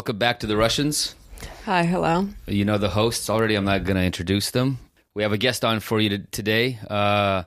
[0.00, 1.14] Hey, welcome back to the Russians.
[1.66, 2.26] Hi, hello.
[2.46, 3.54] You know the hosts already.
[3.54, 4.78] I'm not going to introduce them.
[5.12, 6.78] We have a guest on for you to, today.
[6.88, 7.42] Uh,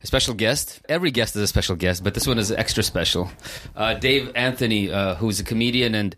[0.00, 0.80] a special guest.
[0.88, 3.28] Every guest is a special guest, but this one is extra special.
[3.74, 6.14] Uh, Dave Anthony, uh, who's a comedian and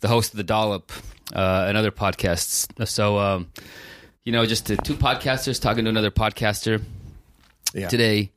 [0.00, 0.90] the host of The Dollop
[1.32, 2.66] uh, and other podcasts.
[2.88, 3.52] So, um,
[4.24, 6.82] you know, just uh, two podcasters talking to another podcaster
[7.72, 7.86] Yeah.
[7.86, 8.32] today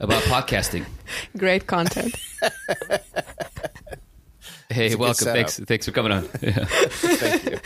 [0.00, 0.86] about podcasting.
[1.38, 2.16] Great content.
[4.72, 5.26] Hey, welcome.
[5.26, 6.28] Thanks, thanks for coming on.
[6.42, 6.64] Yeah.
[6.64, 7.60] Thank you.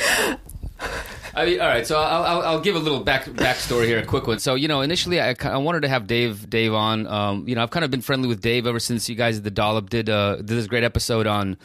[1.34, 1.86] I mean, all right.
[1.86, 4.38] So I'll, I'll, I'll give a little back backstory here, a quick one.
[4.38, 7.06] So you know, initially I, I wanted to have Dave Dave on.
[7.06, 9.44] Um, you know, I've kind of been friendly with Dave ever since you guys at
[9.44, 11.58] the Dollop did uh, did this great episode on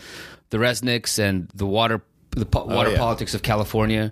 [0.50, 2.98] the Resnicks and the water the po- water yeah.
[2.98, 4.12] politics of California.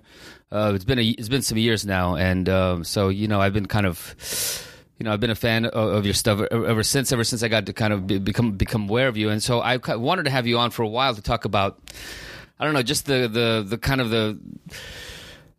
[0.50, 3.52] Uh, it's been a, it's been some years now, and um, so you know, I've
[3.52, 4.14] been kind of
[5.00, 7.10] you know, I've been a fan of, of your stuff ever, since.
[7.10, 9.60] Ever since I got to kind of be, become become aware of you, and so
[9.60, 11.80] I wanted to have you on for a while to talk about.
[12.58, 14.38] I don't know, just the the the kind of the.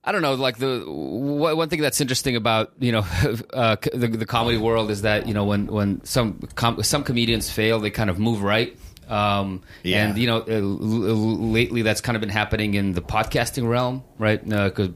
[0.03, 2.99] I don't know, like the one thing that's interesting about you know
[3.53, 7.49] uh, the, the comedy world is that you know when when some com- some comedians
[7.49, 8.77] fail, they kind of move right.
[9.09, 10.05] Um, Yeah.
[10.05, 14.39] And you know, uh, lately that's kind of been happening in the podcasting realm, right?
[14.43, 14.89] Because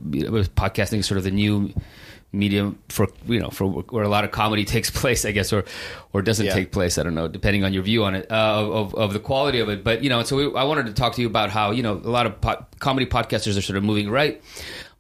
[0.50, 1.74] podcasting is sort of the new
[2.36, 5.66] medium for you know for where a lot of comedy takes place, I guess, or
[6.14, 6.54] or doesn't Yeah.
[6.54, 6.98] take place.
[6.98, 9.70] I don't know, depending on your view on it, uh, of of the quality of
[9.70, 9.84] it.
[9.84, 11.94] But you know, so we, I wanted to talk to you about how you know
[11.94, 14.42] a lot of po- comedy podcasters are sort of moving right.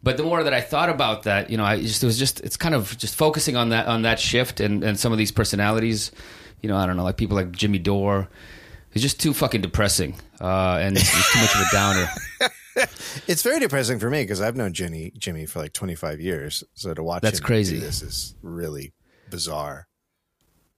[0.03, 2.39] But the more that I thought about that, you know, I just it was just
[2.41, 5.31] it's kind of just focusing on that on that shift and and some of these
[5.31, 6.11] personalities.
[6.61, 8.27] You know, I don't know, like people like Jimmy Dore.
[8.91, 12.07] He's just too fucking depressing, uh, and he's too much of a downer.
[13.27, 16.63] It's very depressing for me because I've known Jimmy Jimmy for like 25 years.
[16.73, 17.79] So to watch That's him crazy.
[17.79, 18.93] do this is really
[19.29, 19.87] bizarre.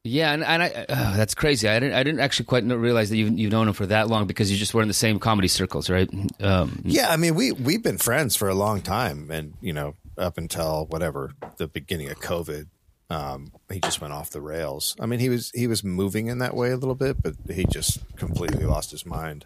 [0.04, 1.68] Yeah, and, and I uh, that's crazy.
[1.68, 4.26] I didn't I didn't actually quite realize that you've you've known him for that long
[4.28, 6.10] because you just were in the same comedy circles, right?
[6.40, 9.96] Um, Yeah, I mean we we've been friends for a long time, and you know
[10.18, 12.68] up until whatever the beginning of COVID,
[13.10, 14.96] um, he just went off the rails.
[15.00, 17.66] I mean he was he was moving in that way a little bit, but he
[17.66, 19.46] just completely lost his mind.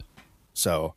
[0.62, 0.96] So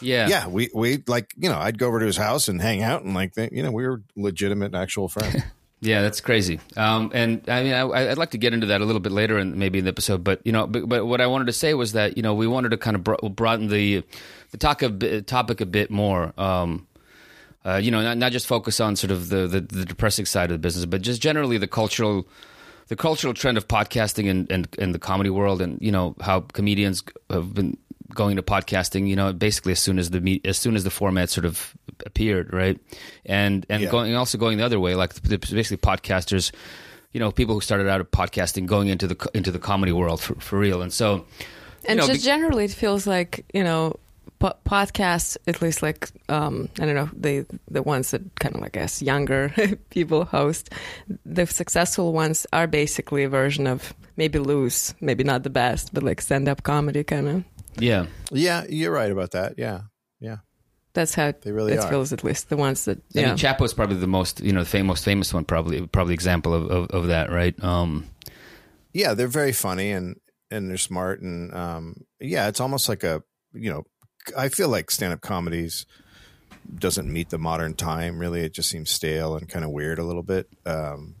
[0.00, 2.82] yeah, yeah, we we like you know I'd go over to his house and hang
[2.82, 5.42] out and like you know we were legitimate actual friends.
[5.80, 6.58] Yeah, that's crazy.
[6.76, 9.38] Um, and I mean, I, I'd like to get into that a little bit later,
[9.38, 10.24] and maybe in the episode.
[10.24, 12.48] But you know, but, but what I wanted to say was that you know we
[12.48, 14.02] wanted to kind of bro- broaden the
[14.50, 16.32] the talk a topic a bit more.
[16.36, 16.88] Um,
[17.64, 20.50] uh, you know, not, not just focus on sort of the, the the depressing side
[20.50, 22.26] of the business, but just generally the cultural
[22.88, 26.40] the cultural trend of podcasting and and, and the comedy world, and you know how
[26.40, 27.76] comedians have been
[28.14, 29.08] going to podcasting.
[29.08, 31.74] You know, basically as soon as the me- as soon as the format sort of
[32.06, 32.78] appeared, right?
[33.26, 33.90] And and Yeah.
[33.90, 36.52] going also going the other way, like the, basically podcasters.
[37.12, 40.20] You know, people who started out of podcasting going into the into the comedy world
[40.20, 41.16] for, for real, and so.
[41.16, 41.22] you
[41.86, 43.96] And know, just be- generally, it feels like you know,
[44.38, 45.38] po- podcasts.
[45.46, 48.80] At least, like um, I don't know, the the ones that kind of like I
[48.80, 49.52] guess younger
[49.90, 50.68] people host.
[51.24, 56.02] The successful ones are basically a version of maybe loose, maybe not the best, but
[56.02, 57.44] like stand up comedy kind of.
[57.78, 59.54] Yeah, yeah, you're right about that.
[59.58, 59.82] Yeah,
[60.20, 60.38] yeah.
[60.94, 61.88] That's how They really it are.
[61.88, 62.12] feels.
[62.12, 63.26] At least the ones that I yeah.
[63.28, 66.70] mean, Chapo's probably the most, you know, the famous famous one, probably probably example of,
[66.70, 67.54] of, of that, right?
[67.62, 68.06] Um,
[68.94, 70.16] yeah they're very funny and
[70.50, 73.22] and they're smart and um yeah it's almost like a
[73.52, 73.84] you know
[74.36, 75.84] i feel like stand-up comedies
[76.74, 80.04] doesn't meet the modern time really it just seems stale and kind of weird a
[80.04, 81.16] little bit um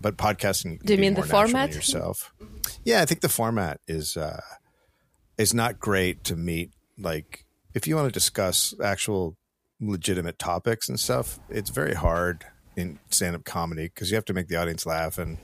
[0.00, 1.74] but podcasting Do you mean the more natural in format?
[1.74, 2.34] yourself
[2.84, 4.40] yeah i think the format is uh
[5.38, 9.36] is not great to meet like if you want to discuss actual
[9.80, 12.44] legitimate topics and stuff it's very hard
[12.76, 15.38] in stand-up comedy because you have to make the audience laugh and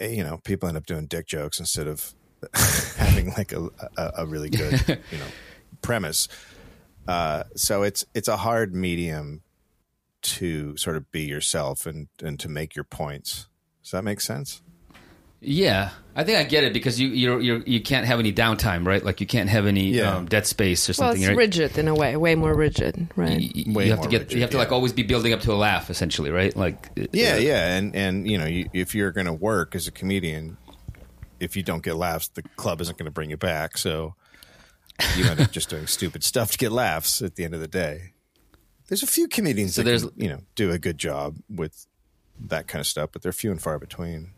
[0.00, 2.14] uh, you know people end up doing dick jokes instead of
[2.96, 4.72] having like a, a, a really good
[5.10, 5.26] you know
[5.82, 6.28] premise.
[7.06, 9.42] Uh, so it's it's a hard medium
[10.20, 13.46] to sort of be yourself and and to make your points.
[13.82, 14.62] Does that make sense
[15.40, 18.86] yeah, I think I get it because you you're, you're you can't have any downtime,
[18.86, 19.04] right?
[19.04, 20.16] Like you can't have any Yeah.
[20.16, 21.36] um, dead space or well, something, it's right?
[21.36, 23.38] rigid in a way, way more rigid, right?
[23.38, 25.32] Y- y- Way you have to get rigid, you have to like always be building
[25.32, 26.56] up to a laugh, essentially, right?
[26.56, 29.86] Like yeah uh, yeah and and you know you, if you're going to work as
[29.86, 30.56] a comedian
[31.40, 34.16] if you don't get laughs the club isn't going to bring you back so
[35.16, 37.68] you end up just doing stupid stuff to get laughs at the end of the
[37.68, 38.12] day
[38.88, 41.86] there's a few comedians So that there's- can, you know do a good job with
[42.40, 44.32] that kind of stuff but they're few and far between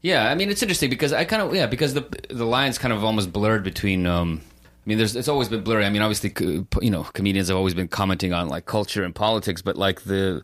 [0.00, 2.92] Yeah, I mean it's interesting because I kind of yeah because the the lines kind
[2.92, 4.06] of almost blurred between.
[4.06, 4.40] Um,
[4.84, 5.84] I mean, there's it's always been blurry.
[5.84, 6.34] I mean, obviously,
[6.80, 10.42] you know, comedians have always been commenting on like culture and politics, but like the.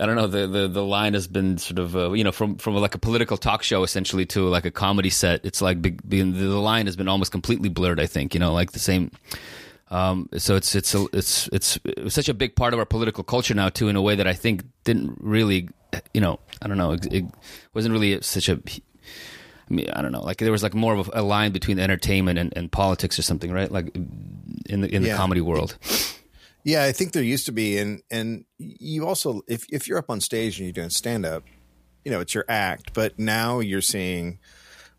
[0.00, 2.56] I don't know the, the, the line has been sort of uh, you know from
[2.56, 5.44] from like a political talk show essentially to like a comedy set.
[5.44, 8.00] It's like big, the line has been almost completely blurred.
[8.00, 9.12] I think you know like the same
[9.90, 11.78] Um, so it's it's a, it's it's
[12.08, 14.32] such a big part of our political culture now too, in a way that I
[14.32, 15.68] think didn't really,
[16.12, 17.24] you know, I don't know, it, it
[17.74, 18.60] wasn't really such a.
[19.70, 20.22] I mean, I don't know.
[20.22, 23.50] Like there was like more of a, line between entertainment and, and, politics or something,
[23.50, 23.72] right?
[23.72, 25.16] Like in the in the yeah.
[25.16, 25.78] comedy world.
[26.64, 30.10] Yeah, I think there used to be, and and you also, if if you're up
[30.10, 31.44] on stage and you're doing stand up,
[32.04, 32.94] you know, it's your act.
[32.94, 34.38] But now you're seeing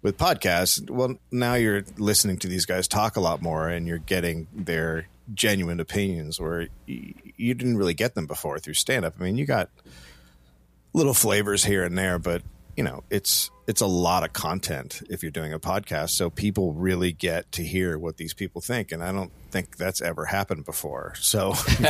[0.06, 3.98] with podcasts, well, now you're listening to these guys talk a lot more, and you're
[3.98, 9.16] getting their genuine opinions where you, you didn't really get them before through stand up.
[9.19, 9.72] I mean, you got
[10.94, 12.44] little flavors here and there, but
[12.75, 16.12] you know, it's it's a lot of content if you're doing a podcast.
[16.12, 20.01] So people really get to hear what these people think, and I don't think that's
[20.01, 21.13] ever happened before.
[21.16, 21.88] So pulling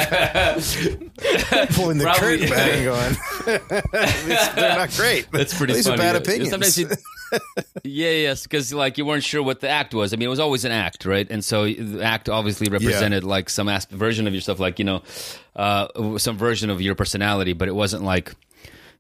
[1.98, 2.38] the Probably.
[2.38, 3.18] curtain back and going,
[4.56, 5.28] they're not great.
[5.34, 5.74] That's pretty.
[5.74, 5.96] These funny.
[5.96, 6.52] are bad opinions.
[6.52, 6.90] Sometimes you,
[7.84, 10.14] yeah, yes, because like you weren't sure what the act was.
[10.14, 11.28] I mean, it was always an act, right?
[11.30, 13.30] And so the act obviously represented yeah.
[13.30, 15.02] like some version of yourself, like you know,
[15.56, 18.34] uh, some version of your personality, but it wasn't like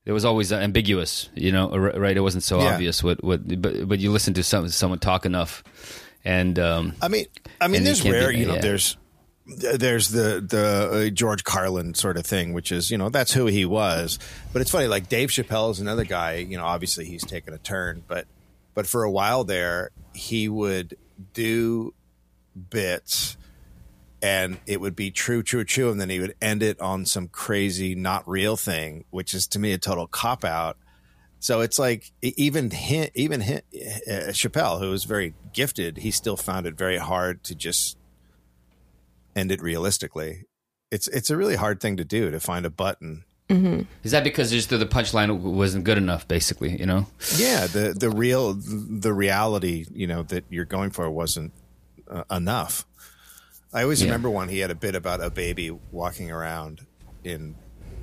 [0.05, 2.15] it was always ambiguous, you know, right?
[2.15, 2.73] It wasn't so yeah.
[2.73, 5.63] obvious what, what, but, but you listen to some, someone talk enough.
[6.23, 7.25] And, um, I mean,
[7.59, 8.61] I mean, there's rare, be, you know, yeah.
[8.61, 8.97] there's,
[9.47, 13.47] there's the, the uh, George Carlin sort of thing, which is, you know, that's who
[13.47, 14.19] he was.
[14.53, 17.57] But it's funny, like Dave Chappelle is another guy, you know, obviously he's taken a
[17.57, 18.27] turn, but,
[18.73, 20.97] but for a while there, he would
[21.33, 21.93] do
[22.69, 23.37] bits
[24.21, 27.27] and it would be true, true, true, and then he would end it on some
[27.27, 30.77] crazy, not real thing, which is to me a total cop out.
[31.39, 36.37] So it's like even him, even him, uh, Chappelle, who was very gifted, he still
[36.37, 37.97] found it very hard to just
[39.35, 40.45] end it realistically.
[40.91, 43.25] It's it's a really hard thing to do to find a button.
[43.49, 43.81] Mm-hmm.
[44.03, 46.79] Is that because just the punchline wasn't good enough, basically?
[46.79, 47.05] You know?
[47.35, 51.53] Yeah, the the real the reality, you know, that you're going for wasn't
[52.09, 52.85] uh, enough.
[53.75, 54.07] I always yeah.
[54.07, 54.47] remember one.
[54.47, 56.85] He had a bit about a baby walking around
[57.25, 57.55] in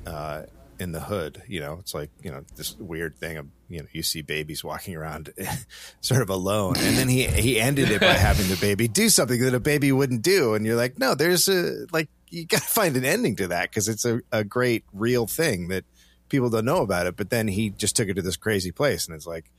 [0.06, 0.42] uh,
[0.78, 1.42] in the hood.
[1.48, 4.62] You know, it's like you know this weird thing of you know you see babies
[4.62, 5.32] walking around
[6.02, 9.40] sort of alone, and then he he ended it by having the baby do something
[9.40, 12.68] that a baby wouldn't do, and you're like, no, there's a like you got to
[12.68, 15.84] find an ending to that because it's a, a great real thing that
[16.28, 17.16] people don't know about it.
[17.16, 19.50] But then he just took it to this crazy place, and it's like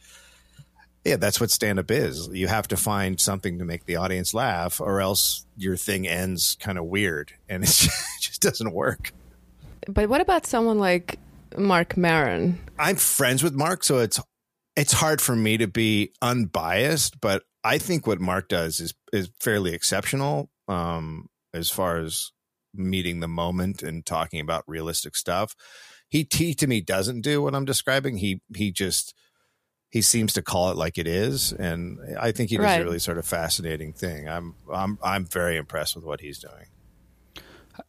[1.06, 2.30] yeah, that's what stand up is.
[2.30, 6.58] You have to find something to make the audience laugh, or else your thing ends
[6.60, 7.68] kind of weird and it
[8.20, 9.12] just doesn't work.
[9.88, 11.20] But what about someone like
[11.58, 12.60] Marc Maron?
[12.80, 14.20] I'm friends with Marc, so it's
[14.76, 19.30] it's hard for me to be unbiased, but I think what Marc does is is
[19.40, 22.32] fairly exceptional um, as far as
[22.74, 25.54] meeting the moment and talking about realistic stuff.
[26.10, 28.18] He, he to me doesn't do what I'm describing.
[28.18, 29.14] He he just
[29.94, 32.82] he seems to call it like it is, and I think he does right.
[32.82, 34.28] a really sort of fascinating thing.
[34.28, 36.66] I'm I'm I'm very impressed with what he's doing.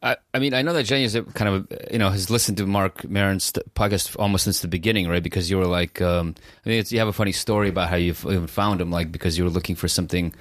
[0.03, 2.67] I, I mean, I know that Jenny is kind of you know has listened to
[2.67, 5.23] Marc Maron's podcast almost since the beginning, right?
[5.23, 8.11] Because you were like, um, I mean, you have a funny story about how you
[8.11, 10.31] even found him, like because you were looking for something.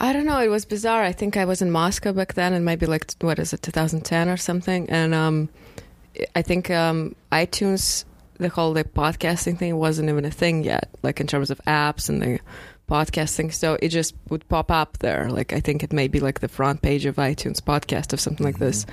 [0.00, 0.40] I don't know.
[0.40, 1.04] It was bizarre.
[1.04, 4.28] I think I was in Moscow back then, and maybe like what is it, 2010
[4.28, 4.90] or something.
[4.90, 5.50] And um,
[6.34, 8.06] I think um, iTunes
[8.38, 12.08] the whole like podcasting thing wasn't even a thing yet, like in terms of apps
[12.08, 12.40] and the
[12.88, 13.52] podcasting.
[13.52, 15.30] So it just would pop up there.
[15.30, 18.44] Like I think it may be like the front page of iTunes podcast or something
[18.44, 18.64] like mm-hmm.
[18.64, 18.86] this,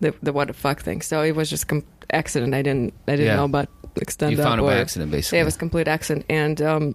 [0.00, 1.02] the the what the fuck thing.
[1.02, 2.54] So it was just com- accident.
[2.54, 3.36] I didn't I didn't yeah.
[3.36, 4.32] know about extend.
[4.32, 5.38] You found it by accident, basically.
[5.38, 6.94] Yeah, it was complete accident, and um,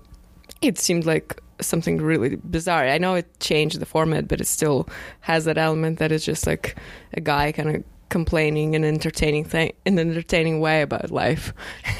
[0.62, 2.88] it seemed like something really bizarre.
[2.88, 4.88] I know it changed the format, but it still
[5.22, 6.76] has that element that is just like
[7.14, 11.54] a guy kind of complaining and entertaining thing in an entertaining way about life.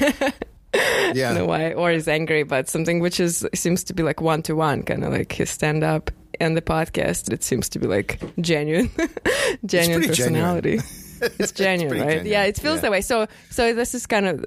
[1.14, 1.32] yeah.
[1.32, 4.42] In a way, or is angry about something, which is seems to be like one
[4.42, 6.10] to one, kind of like his stand up
[6.40, 7.32] and the podcast.
[7.32, 8.90] It seems to be like genuine,
[9.64, 10.80] genuine personality.
[11.18, 11.34] Genuine.
[11.40, 12.08] it's genuine, it's right?
[12.10, 12.26] Genuine.
[12.26, 12.82] Yeah, it feels yeah.
[12.82, 13.00] that way.
[13.00, 14.44] So, so this is kind of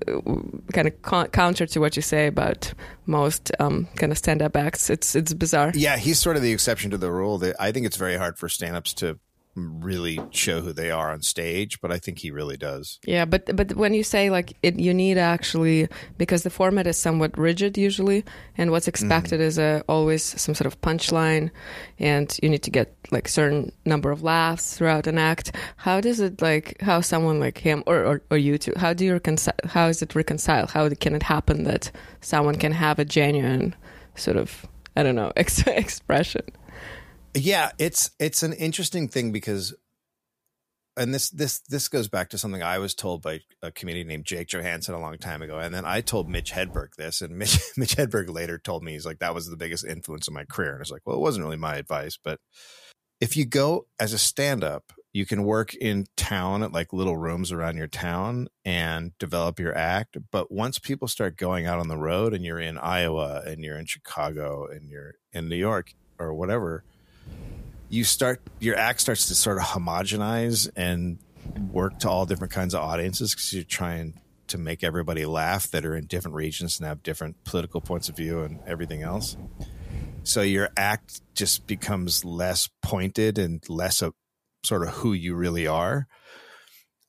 [0.71, 2.73] kind of con- counter to what you say about
[3.05, 4.89] most um, kind of stand up acts.
[4.89, 5.73] It's it's bizarre.
[5.75, 7.43] Yeah, he's sort of the exception to the rule.
[7.59, 9.19] I think it's very hard for stand ups to
[9.55, 13.00] really show who they are on stage but i think he really does.
[13.05, 16.98] Yeah but but when you say like it you need actually because the format is
[16.98, 18.24] somewhat rigid usually
[18.58, 19.48] and what's expected mm-hmm.
[19.48, 21.51] is a, always some sort of punchline
[22.00, 25.55] and you need to get like certain number of laughs throughout an act.
[25.75, 29.05] How does it like how someone like him or or, or you two how do
[29.05, 31.91] you reconcile how is it reconcile how can it happen that
[32.22, 33.75] someone can have a genuine
[34.15, 34.65] sort of
[34.96, 36.46] i don't know ex- expression
[37.33, 39.73] yeah, it's it's an interesting thing because
[40.97, 44.25] and this this this goes back to something I was told by a comedian named
[44.25, 47.59] Jake Johannsen a long time ago, and then I told Mitch Hedberg this, and Mitch
[47.77, 50.71] Mitch Hedberg later told me he's like that was the biggest influence of my career,
[50.71, 52.39] and I was like, well, it wasn't really my advice, but
[53.21, 57.17] if you go as a stand up, you can work in town at like little
[57.17, 60.17] rooms around your town and develop your act.
[60.31, 63.77] But once people start going out on the road and you're in Iowa and you're
[63.77, 66.83] in Chicago and you're in New York or whatever,
[67.91, 71.19] you start your act starts to sort of homogenize and
[71.71, 75.86] work to all different kinds of audiences because you're trying to make everybody laugh that
[75.86, 79.36] are in different regions and have different political points of view and everything else.
[80.24, 84.13] So your act just becomes less pointed and less of
[84.63, 86.07] sort of who you really are.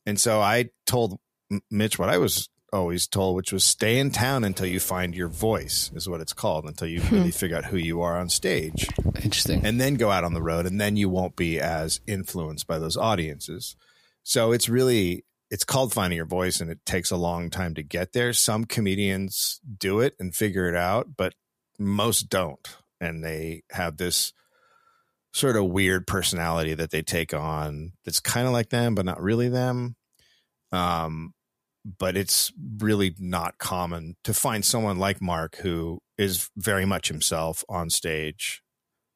[0.04, 1.20] And so I told
[1.70, 5.28] Mitch what I was always told, which was stay in town until you find your
[5.28, 8.88] voice, is what it's called, until you really figure out who you are on stage.
[9.22, 9.64] Interesting.
[9.64, 12.78] And then go out on the road, and then you won't be as influenced by
[12.78, 13.76] those audiences.
[14.22, 17.82] So it's really it's called finding your voice and it takes a long time to
[17.82, 18.32] get there.
[18.32, 21.34] Some comedians do it and figure it out, but
[21.78, 22.66] most don't.
[23.02, 24.32] And they have this
[25.34, 29.20] sort of weird personality that they take on that's kind of like them, but not
[29.20, 29.94] really them.
[30.72, 31.34] Um,
[31.98, 37.64] but it's really not common to find someone like Marc who is very much himself
[37.68, 38.62] on stage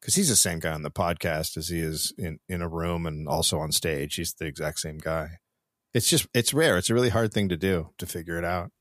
[0.01, 3.05] because he's the same guy on the podcast as he is in, in a room
[3.05, 4.15] and also on stage.
[4.15, 5.39] He's the exact same guy
[5.97, 6.77] it's just it's rare.
[6.77, 8.71] It's a really hard thing to do to figure it out.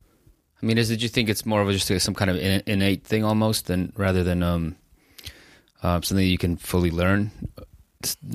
[0.62, 3.04] I mean, is it you think it's more of a, just some kind of innate
[3.04, 4.76] thing almost than rather than um,
[5.82, 7.30] uh, something you can fully learn?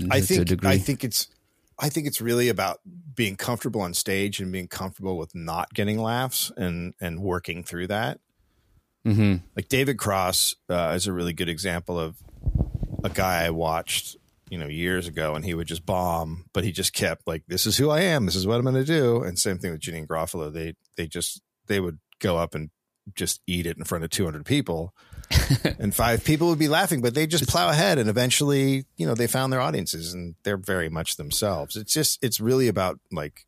[0.10, 1.28] I think I think it's
[1.82, 2.80] I think it's really about
[3.16, 7.88] being comfortable on stage and being comfortable with not getting laughs and and working through
[7.88, 8.20] that.
[9.06, 9.38] Mm-hmm.
[9.56, 12.18] Like David Cross uh, is a really good example of
[13.04, 14.16] a guy I watched
[14.52, 17.66] you know years ago and he would just bomb but he just kept like this
[17.66, 19.80] is who i am this is what i'm going to do and same thing with
[19.80, 22.70] Janeane Garofalo they they just they would go up and
[23.16, 24.94] just eat it in front of 200 people
[25.80, 29.14] and five people would be laughing but they just plow ahead and eventually you know
[29.14, 33.46] they found their audiences and they're very much themselves it's just it's really about like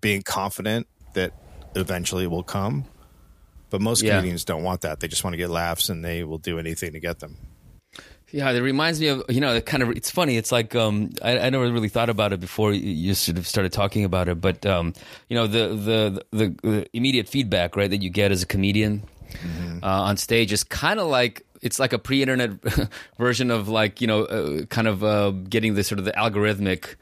[0.00, 1.32] being confident that
[1.74, 2.84] eventually it will come
[3.70, 4.16] but most yeah.
[4.16, 6.92] comedians don't want that they just want to get laughs and they will do anything
[6.92, 7.36] to get them
[8.32, 10.36] yeah, it reminds me of you know, it kind of it's funny.
[10.36, 13.72] It's like um, I, I never really thought about it before you sort of started
[13.72, 14.94] talking about it, but um,
[15.28, 19.04] you know, the, the the the immediate feedback right that you get as a comedian
[19.30, 19.78] mm-hmm.
[19.82, 22.50] uh, on stage is kind of like it's like a pre-internet
[23.18, 26.96] version of like you know, uh, kind of uh, getting the sort of the algorithmic.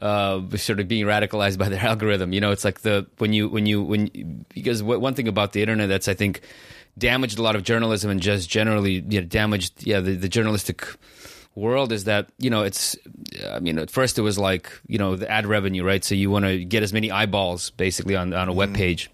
[0.00, 3.48] Uh, sort of being radicalized by their algorithm, you know, it's like the when you
[3.48, 6.40] when you when because one thing about the internet that's I think
[6.98, 10.86] damaged a lot of journalism and just generally you know, damaged yeah the, the journalistic
[11.54, 12.96] world is that you know it's
[13.52, 16.30] i mean at first it was like you know the ad revenue right so you
[16.30, 18.58] want to get as many eyeballs basically on on a mm-hmm.
[18.58, 19.10] web page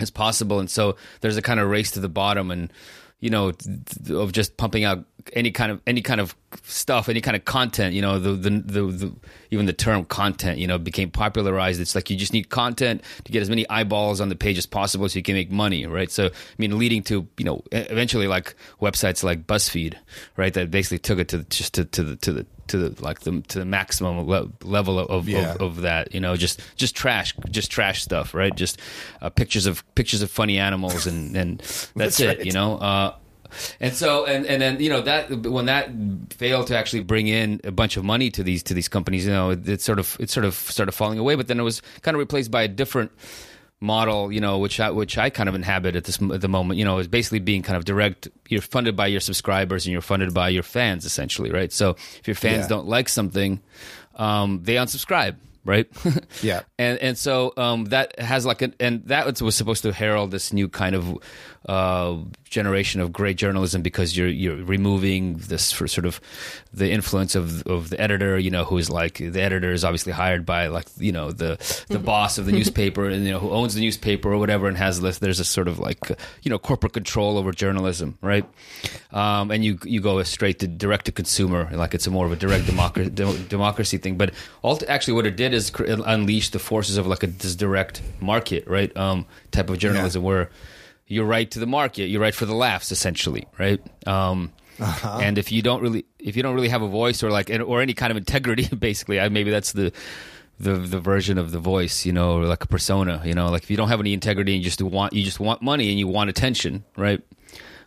[0.00, 0.60] as possible.
[0.60, 2.72] And so there's a kind of race to the bottom and
[3.20, 3.52] you know
[4.10, 7.94] of just pumping out any kind of any kind of stuff, any kind of content.
[7.94, 9.12] You know, the, the the, the
[9.50, 11.80] even the term content, you know, became popularized.
[11.80, 14.66] It's like you just need content to get as many eyeballs on the page as
[14.66, 16.10] possible, so you can make money, right?
[16.10, 19.94] So, I mean, leading to you know eventually like websites like BuzzFeed,
[20.36, 23.20] right, that basically took it to just to, to the to the to the like
[23.20, 25.54] the to the maximum le- level of, yeah.
[25.54, 28.78] of, of that you know just just trash just trash stuff right just
[29.22, 32.46] uh, pictures of pictures of funny animals and and that's, that's it right.
[32.46, 33.14] you know uh,
[33.80, 35.90] and so and and then you know that when that
[36.30, 39.32] failed to actually bring in a bunch of money to these to these companies you
[39.32, 41.82] know it, it sort of it sort of started falling away but then it was
[42.02, 43.10] kind of replaced by a different
[43.80, 46.78] model, you know, which I, which I kind of inhabit at this at the moment,
[46.78, 48.28] you know, is basically being kind of direct.
[48.48, 51.72] You're funded by your subscribers and you're funded by your fans, essentially, right?
[51.72, 52.68] So if your fans yeah.
[52.68, 53.60] don't like something,
[54.16, 55.88] um, they unsubscribe, right?
[56.42, 56.62] yeah.
[56.80, 60.50] And and so um, that has like a, and that was supposed to herald this
[60.50, 61.18] new kind of
[61.68, 62.16] uh,
[62.48, 66.22] generation of great journalism because you're you're removing this for sort of
[66.72, 70.46] the influence of of the editor, you know, who's like the editor is obviously hired
[70.46, 71.56] by like you know the
[71.88, 72.04] the mm-hmm.
[72.04, 75.02] boss of the newspaper and you know who owns the newspaper or whatever and has
[75.02, 75.98] this there's a sort of like
[76.42, 78.46] you know corporate control over journalism, right?
[79.12, 82.32] Um, and you you go straight to direct to consumer, like it's a more of
[82.32, 84.16] a direct democracy democracy thing.
[84.16, 88.02] But all actually what it did is unleash the forces of like a this direct
[88.20, 88.94] market, right?
[88.96, 90.28] Um, type of journalism yeah.
[90.28, 90.50] where
[91.06, 93.80] you write to the market, you write for the laughs, essentially, right?
[94.06, 95.18] Um, uh-huh.
[95.20, 97.80] And if you don't really, if you don't really have a voice or like, or
[97.80, 99.92] any kind of integrity, basically, I, maybe that's the
[100.58, 103.62] the the version of the voice, you know, or like a persona, you know, like
[103.62, 105.98] if you don't have any integrity and you just want you just want money and
[105.98, 107.20] you want attention, right?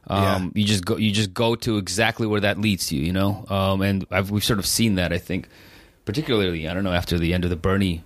[0.08, 0.62] Um, yeah.
[0.62, 3.46] You just go you just go to exactly where that leads you, you know.
[3.48, 5.48] Um, and I've, we've sort of seen that, I think,
[6.06, 8.04] particularly I don't know after the end of the Bernie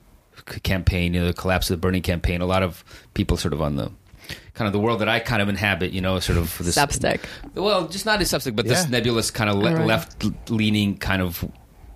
[0.63, 3.61] campaign, you know, the collapse of the Bernie campaign, a lot of people sort of
[3.61, 3.91] on the
[4.53, 7.21] kind of the world that I kind of inhabit, you know, sort of this Substack.
[7.53, 8.73] Well, just not a Substack, but yeah.
[8.73, 9.85] this nebulous kind of le- right.
[9.85, 11.49] left leaning kind of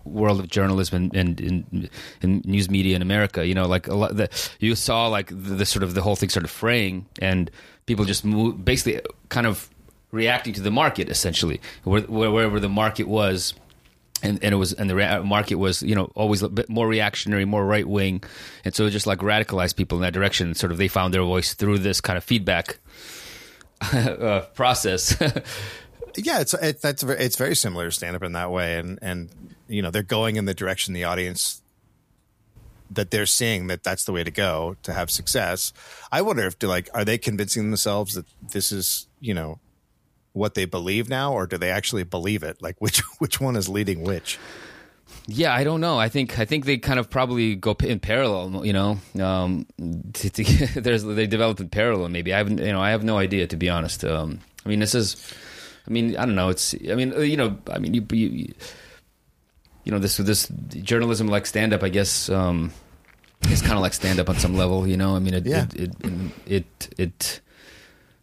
[0.03, 1.89] world of journalism and, and, and,
[2.21, 3.45] and news media in America.
[3.45, 4.29] You know, like a lot the,
[4.59, 7.49] you saw like the, the sort of the whole thing started fraying, and
[7.85, 9.69] people just move, basically kind of
[10.11, 13.53] reacting to the market essentially, where, wherever the market was.
[14.23, 17.45] And, and it was and the market was you know always a bit more reactionary,
[17.45, 18.23] more right wing,
[18.63, 20.53] and so it just like radicalized people in that direction.
[20.53, 22.77] Sort of they found their voice through this kind of feedback
[23.93, 25.19] uh, process.
[26.15, 28.99] yeah, it's it, that's very, it's very similar to stand up in that way, and
[29.01, 29.29] and
[29.67, 31.61] you know they're going in the direction the audience
[32.91, 35.71] that they're seeing that that's the way to go to have success.
[36.11, 39.59] I wonder if like are they convincing themselves that this is you know
[40.33, 42.61] what they believe now, or do they actually believe it?
[42.61, 44.37] Like which which one is leading which?
[45.27, 45.99] Yeah, I don't know.
[45.99, 48.65] I think I think they kind of probably go in parallel.
[48.65, 49.65] You know, um,
[50.13, 52.09] to, to, there's they develop in parallel.
[52.09, 52.59] Maybe I haven't.
[52.59, 54.03] You know, I have no idea to be honest.
[54.05, 55.33] Um, I mean, this is.
[55.87, 56.49] I mean, I don't know.
[56.49, 56.73] It's.
[56.89, 57.57] I mean, you know.
[57.71, 58.05] I mean, you.
[58.11, 58.53] you,
[59.83, 60.47] you know, this this
[60.83, 61.81] journalism like stand up.
[61.83, 62.71] I guess um,
[63.43, 64.87] it's kind of like stand up on some level.
[64.87, 65.65] You know, I mean, it Yeah.
[65.75, 67.41] it it it, it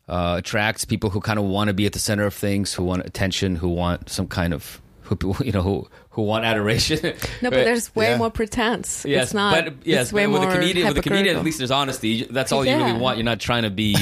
[0.08, 2.82] uh, attracts people who kind of want to be at the center of things, who
[2.84, 6.98] want attention, who want some kind of who you know who who want adoration.
[7.42, 7.64] No, but Right?
[7.64, 8.18] there's way Yeah.
[8.18, 9.04] more pretense.
[9.06, 9.64] Yes, it's not.
[9.64, 12.24] but yes, it's way with more a comedian, with a comedian, at least there's honesty.
[12.24, 12.84] That's all you Yeah.
[12.86, 13.16] really want.
[13.18, 13.96] You're not trying to be,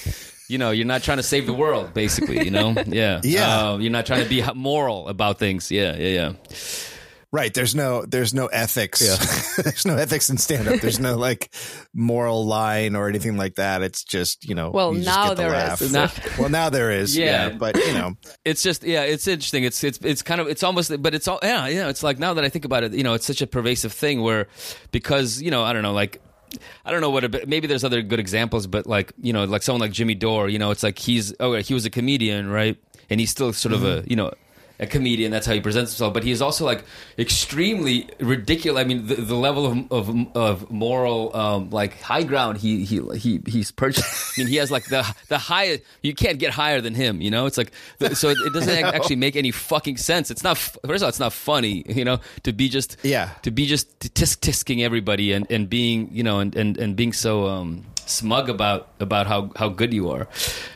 [0.48, 2.42] you know, you're not trying to save the world, basically.
[2.44, 3.72] You know, yeah, Yeah.
[3.72, 5.70] Uh, you're not trying to be moral about things.
[5.70, 6.32] Yeah, yeah, yeah.
[7.30, 7.52] Right.
[7.52, 9.02] There's no there's no ethics.
[9.02, 9.62] Yeah.
[9.62, 10.80] there's no ethics in stand up.
[10.80, 11.52] There's no like
[11.92, 13.82] moral line or anything like that.
[13.82, 15.82] It's just, you know, Well, you just now get the laugh.
[15.82, 15.92] is.
[15.92, 17.16] Now- well, now there is.
[17.16, 17.48] Yeah.
[17.48, 17.56] Yeah.
[17.56, 18.14] But, you know,
[18.46, 19.64] It's just yeah, it's interesting.
[19.64, 21.88] It's it's it's kind of it's almost, but it's all yeah, yeah.
[21.88, 24.22] It's like now that I think about it, you know, it's such a pervasive thing
[24.22, 24.48] where
[24.90, 26.22] because you know I don't know like.
[26.82, 27.24] I don't know what.
[27.24, 30.48] A, maybe there's other good examples, but like you know, like someone like Jimmy Dore,
[30.48, 32.78] you know, it's like he's oh he was a comedian, right?
[33.10, 34.08] And he's still sort of a mm-hmm.
[34.08, 34.32] you know
[34.80, 35.30] a comedian.
[35.32, 36.14] That's how he presents himself.
[36.14, 36.84] But he is also like
[37.18, 38.80] extremely ridiculous.
[38.80, 43.00] I mean, the, the level of of, of moral um, like high ground he he
[43.18, 44.38] he he's purchased.
[44.38, 45.82] I mean, he has like the the highest.
[46.02, 47.20] You can't get higher than him.
[47.20, 47.72] You know, it's like
[48.14, 50.30] so it, it doesn't actually make any fucking sense.
[50.30, 51.84] It's not first of all, it's not funny.
[51.86, 53.30] You know, to be just Yeah.
[53.42, 57.12] to be just tisk tisking everybody and, and being you know and, and, and being
[57.12, 60.28] so um, smug about about how, how good you are.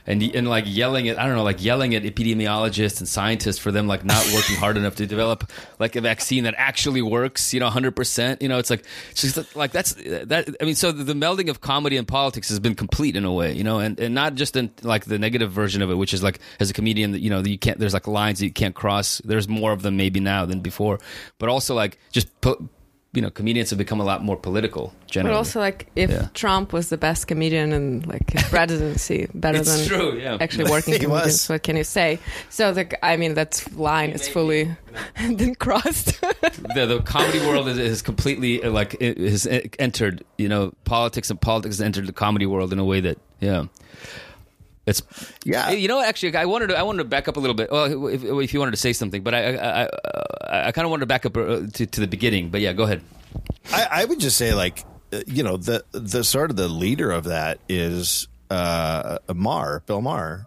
[0.07, 3.73] And and like yelling at I don't know like yelling at epidemiologists and scientists for
[3.73, 7.61] them like not working hard enough to develop like a vaccine that actually works you
[7.61, 11.05] know 100% you know it's like it's just like that's that I mean so the,
[11.05, 13.99] the melding of comedy and politics has been complete in a way you know and,
[14.01, 16.73] and not just in like the negative version of it which is like as a
[16.73, 19.21] comedian you know you can't there's like lines that you can't cross.
[19.25, 20.99] There's more of them maybe now than before.
[21.39, 22.69] But also like just po-
[23.15, 26.29] you know comedians have become a lot more political Generally, But also, like, if Yeah.
[26.33, 30.39] Trump was the best comedian in like his presidency, better It's than true, yeah.
[30.41, 31.49] actually working He comedians, was.
[31.51, 32.19] what can you say?
[32.49, 34.75] So, the, I mean, that line is fully
[35.37, 36.19] been crossed.
[36.75, 41.31] the, the comedy world is, is completely like it has e- entered you know politics
[41.31, 43.67] and politics has entered the comedy world in a way that yeah
[44.87, 45.03] it's
[45.45, 45.71] Yeah.
[45.71, 47.71] you know actually I wanted to I wanted to back up a little bit.
[47.71, 50.91] Well if, if you wanted to say something but I I, I, I kind of
[50.91, 53.03] wanted to back up uh, to, to the beginning but yeah go ahead.
[53.73, 57.11] I, I would just say like uh, you know the the sort of the leader
[57.11, 60.47] of that is uh Maher Bill Maher.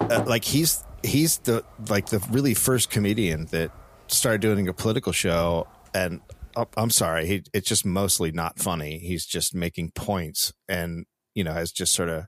[0.00, 3.70] Uh, like he's he's the like the really first comedian that
[4.08, 6.20] started doing a political show and
[6.54, 8.98] uh, I'm sorry he it's just mostly not funny.
[8.98, 12.26] He's just making points and you know has just sort of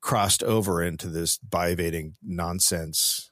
[0.00, 3.30] crossed over into this bivating nonsense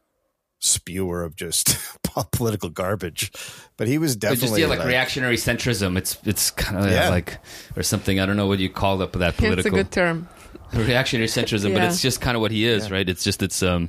[0.60, 1.76] spewer of just
[2.32, 3.30] political garbage
[3.76, 7.10] but he was But just definitely yeah like, reactionary centrism it's it's kind of Yeah.
[7.10, 7.38] like
[7.76, 10.28] or something I don't know what you call up that it's a political good term.
[10.74, 13.08] reactionary centrism, but it's just kind of what he is, right?
[13.08, 13.88] It's just it's um,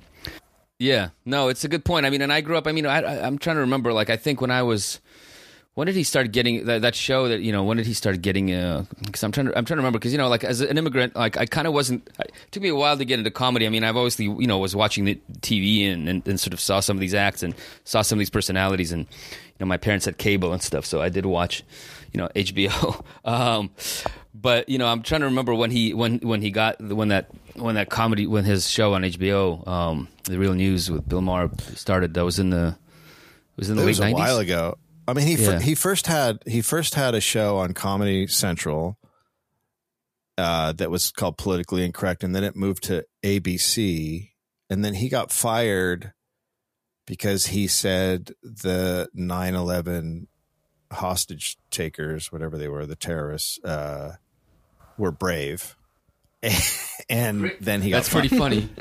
[0.77, 2.05] yeah, no, it's a good point.
[2.05, 2.65] I mean, and I grew up.
[2.65, 3.91] I mean, I, I, I'm trying to remember.
[3.91, 5.01] Like, I think when I was,
[5.79, 7.29] when did he start getting that, that show?
[7.29, 8.47] That you know, when did he start getting?
[9.05, 9.97] Because I'm trying to I'm trying to remember.
[9.97, 12.05] Because you know, like as an immigrant, like I kind of wasn't.
[12.19, 13.65] It took me a while to get into comedy.
[13.65, 16.59] I mean, I've obviously you know was watching the TV and, and and sort of
[16.59, 19.77] saw some of these acts and saw some of these personalities and you know my
[19.77, 21.63] parents had cable and stuff, so I did watch
[22.11, 23.01] you know HBO.
[23.23, 23.69] um,
[24.33, 27.29] but you know, I'm trying to remember when he when when he got when that
[27.55, 31.49] when that comedy when his show on HBO, um, the Real News with Bill Maher
[31.75, 32.15] started.
[32.15, 32.75] That was in the
[33.55, 34.13] it was in the it late was a 90s.
[34.13, 34.77] while ago.
[35.09, 35.59] I mean, he fir- Yeah.
[35.59, 38.97] he first had he first had a show on Comedy Central
[40.37, 44.29] uh, that was called Politically Incorrect, and then it moved to ABC,
[44.69, 46.13] and then he got fired
[47.05, 50.27] because he said the 9-11
[50.93, 54.15] hostage takers, whatever they were, the terrorists, uh,
[54.97, 55.75] were brave.
[57.09, 58.69] and then he got That's pretty funny.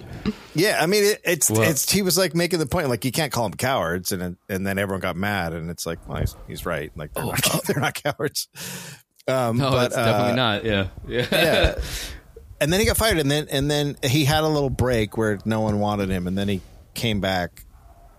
[0.55, 3.13] Yeah, I mean, it, it's Well- it's he was like making the point, like you
[3.13, 6.35] can't call them cowards, and and then everyone got mad, and it's like, well, he's,
[6.49, 8.49] he's right, like they're, not, they're not cowards.
[9.29, 10.65] Um, No, but, it's definitely uh, not.
[10.65, 11.27] Yeah, yeah.
[11.31, 11.81] Yeah,
[12.61, 15.39] and then he got fired, and then and then he had a little break where
[15.45, 16.61] no one wanted him, and then he
[16.95, 17.65] came back.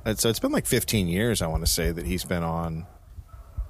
[0.06, 2.88] And so it's been like 15 years, I want to say, that he's been on.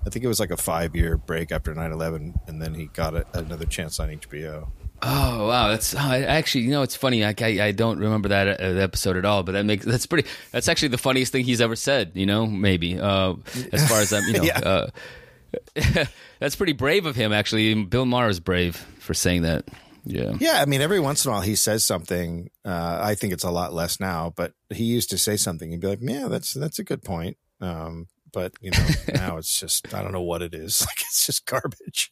[0.05, 2.85] I think it was like a five year break after 9 11, and then he
[2.85, 4.69] got a, another chance on HBO.
[5.01, 7.23] Oh wow, that's oh, I, actually you know it's funny.
[7.23, 10.27] I, I, I don't remember that uh, episode at all, but that makes that's pretty.
[10.51, 12.11] That's actually the funniest thing he's ever said.
[12.15, 13.35] You know, maybe uh,
[13.71, 14.59] as far as I'm, you know, Yeah.
[14.59, 16.05] uh,
[16.39, 17.33] that's pretty brave of him.
[17.33, 19.65] Actually, Bill Maher is brave for saying that.
[20.05, 22.49] Yeah, Yeah, I mean, every once in a while he says something.
[22.65, 25.69] Uh, I think it's a lot less now, but he used to say something.
[25.71, 29.59] He'd be like, "Yeah, that's that's a good point." Um, but you know, now it's
[29.59, 30.81] just I don't know what it is.
[30.81, 32.11] Like it's just garbage.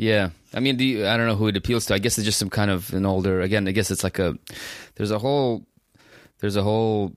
[0.00, 1.94] Yeah, I mean, do you, I don't know who it appeals to.
[1.94, 3.40] I guess it's just some kind of an older.
[3.40, 4.38] Again, I guess it's like a.
[4.94, 5.66] There's a whole.
[6.38, 7.12] There's a whole.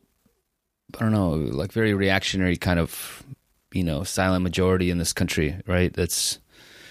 [0.97, 3.23] I don't know, like very reactionary kind of,
[3.71, 5.93] you know, silent majority in this country, right?
[5.93, 6.39] That's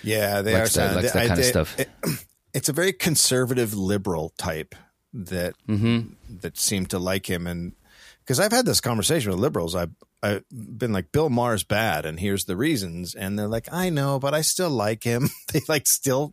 [0.03, 1.79] Yeah, they Likes are that- likes that I- kind of stuff.
[1.79, 1.91] it-
[2.55, 4.75] it's a very conservative liberal type
[5.13, 6.13] that Mm-hmm.
[6.41, 7.73] that seem to like him, and
[8.21, 9.91] because I've had this conversation with liberals, I've
[10.23, 14.19] I've been like, Bill Maher's bad, and here's the reasons, and they're like, I know,
[14.19, 15.31] but I still like him.
[15.53, 16.33] they like still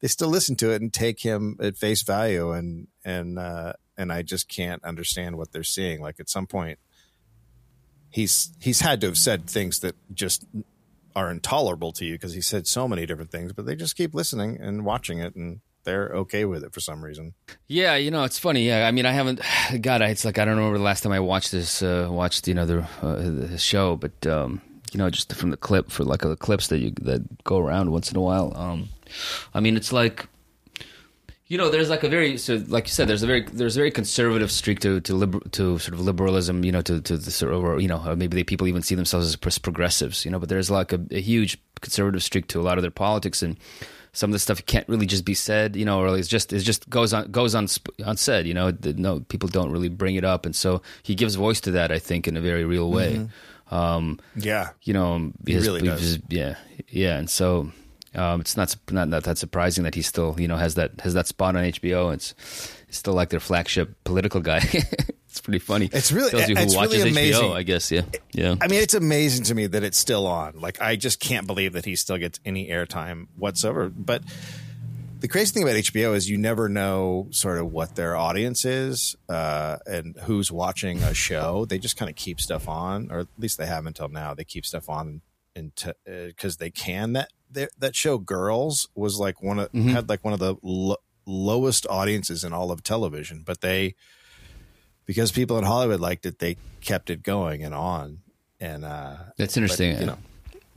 [0.00, 4.12] they still listen to it and take him at face value, and and uh, and
[4.12, 6.00] I just can't understand what they're seeing.
[6.00, 6.78] Like at some point,
[8.10, 10.44] he's he's had to have said things that just
[11.16, 14.14] are intolerable to you because he said so many different things, but they just keep
[14.14, 17.34] listening and watching it, and they're okay with it for some reason.
[17.66, 18.66] Yeah, you know, it's funny.
[18.66, 19.40] Yeah, I mean, I haven't.
[19.80, 22.54] God, it's like I don't remember the last time I watched this, uh, watched you
[22.54, 23.16] know the, uh,
[23.48, 24.60] the show, but um,
[24.92, 27.92] you know, just from the clip for like the clips that you that go around
[27.92, 28.52] once in a while.
[28.56, 28.88] Um,
[29.52, 30.26] I mean, it's like.
[31.46, 33.78] You know, there's like a very so, like you said, there's a very there's a
[33.78, 36.64] very conservative streak to to liber, to sort of liberalism.
[36.64, 39.26] You know, to to the sort of you know maybe they, people even see themselves
[39.26, 40.24] as progressives.
[40.24, 42.90] You know, but there's like a, a huge conservative streak to a lot of their
[42.90, 43.58] politics and
[44.14, 46.60] some of the stuff can't really just be said, you know, or it's just it
[46.60, 48.46] just goes on goes on unsaid.
[48.46, 51.70] You know, no people don't really bring it up, and so he gives voice to
[51.72, 51.92] that.
[51.92, 53.28] I think in a very real way.
[53.70, 56.00] Um, Yeah, you know, his- really does.
[56.00, 56.54] his- yeah,
[56.88, 57.70] yeah, and so
[58.14, 61.14] um, it's not not not that surprising that he still you know has that has
[61.14, 62.12] that spot on HBO.
[62.14, 62.34] It's
[62.88, 64.60] it's still like their flagship political guy.
[65.34, 65.90] it's pretty funny.
[65.92, 67.42] It's really- tells you who it's watches really amazing.
[67.42, 67.52] HBO.
[67.56, 68.54] I guess yeah, yeah.
[68.60, 70.60] I mean, it's amazing to me that it's still on.
[70.60, 73.88] Like, I just can't believe that he still gets any airtime whatsoever.
[73.88, 74.22] But
[75.18, 79.16] the crazy thing about HBO is you never know sort of what their audience is
[79.28, 81.64] uh, and who's watching a show.
[81.64, 84.34] They just kind of keep stuff on, or at least they have until now.
[84.34, 85.20] They keep stuff on
[86.06, 87.12] because they can.
[87.14, 87.28] That
[87.78, 92.44] that show Girls was like one of had like one of the lo- lowest audiences
[92.44, 93.94] in all of television, but they
[95.06, 98.18] because people in Hollywood liked it, they kept it going and on.
[98.60, 99.92] And uh, That's interesting.
[99.94, 100.18] but, you know,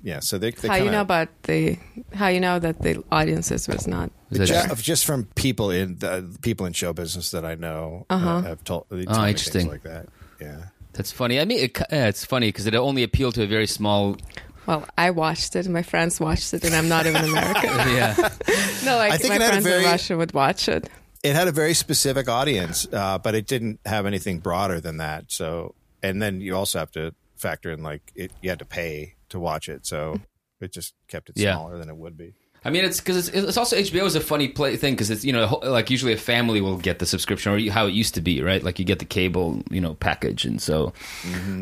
[0.04, 0.20] yeah.
[0.20, 1.78] So they, they how you kinda- know about the
[2.14, 5.98] how you know that the audiences was not Is that- just, just from people in
[6.00, 8.30] the people in show business that I know Uh-huh.
[8.30, 9.52] uh, have told, they Oh, me interesting.
[9.70, 10.08] things like that.
[10.42, 10.66] Yeah.
[10.94, 11.40] That's funny.
[11.40, 14.18] I mean, it, yeah, it's funny because it only appealed to a very small.
[14.66, 18.14] well i watched it my friends watched it and i'm not even american Yeah,
[18.84, 20.90] no like I think my it had a friends very- in russia would watch it
[21.24, 25.26] It had a very specific audience, uh, but it didn't have anything broader than that.
[25.32, 29.16] So, and then you also have to factor in like it, you had to pay
[29.30, 30.20] to watch it, so
[30.62, 31.54] it just kept it Yeah.
[31.56, 32.34] smaller than it would be.
[32.66, 35.24] I mean, it's because it's, it's also HBO is a funny play thing because it's
[35.24, 38.22] you know like usually a family will get the subscription or how it used to
[38.22, 38.62] be, right?
[38.64, 40.92] Like you get the cable you know package, and so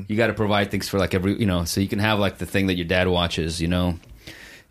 [0.08, 2.38] you got to provide things for like every you know, so you can have like
[2.40, 4.00] the thing that your dad watches, you know.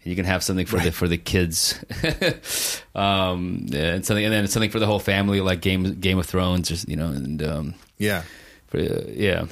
[0.05, 1.83] You can have something for the for the kids,
[2.95, 6.71] um, and something, and then something for the whole family, like Game Game of Thrones,
[6.71, 8.23] or, you know, and um, Yeah.
[8.67, 9.47] for, uh, yeah.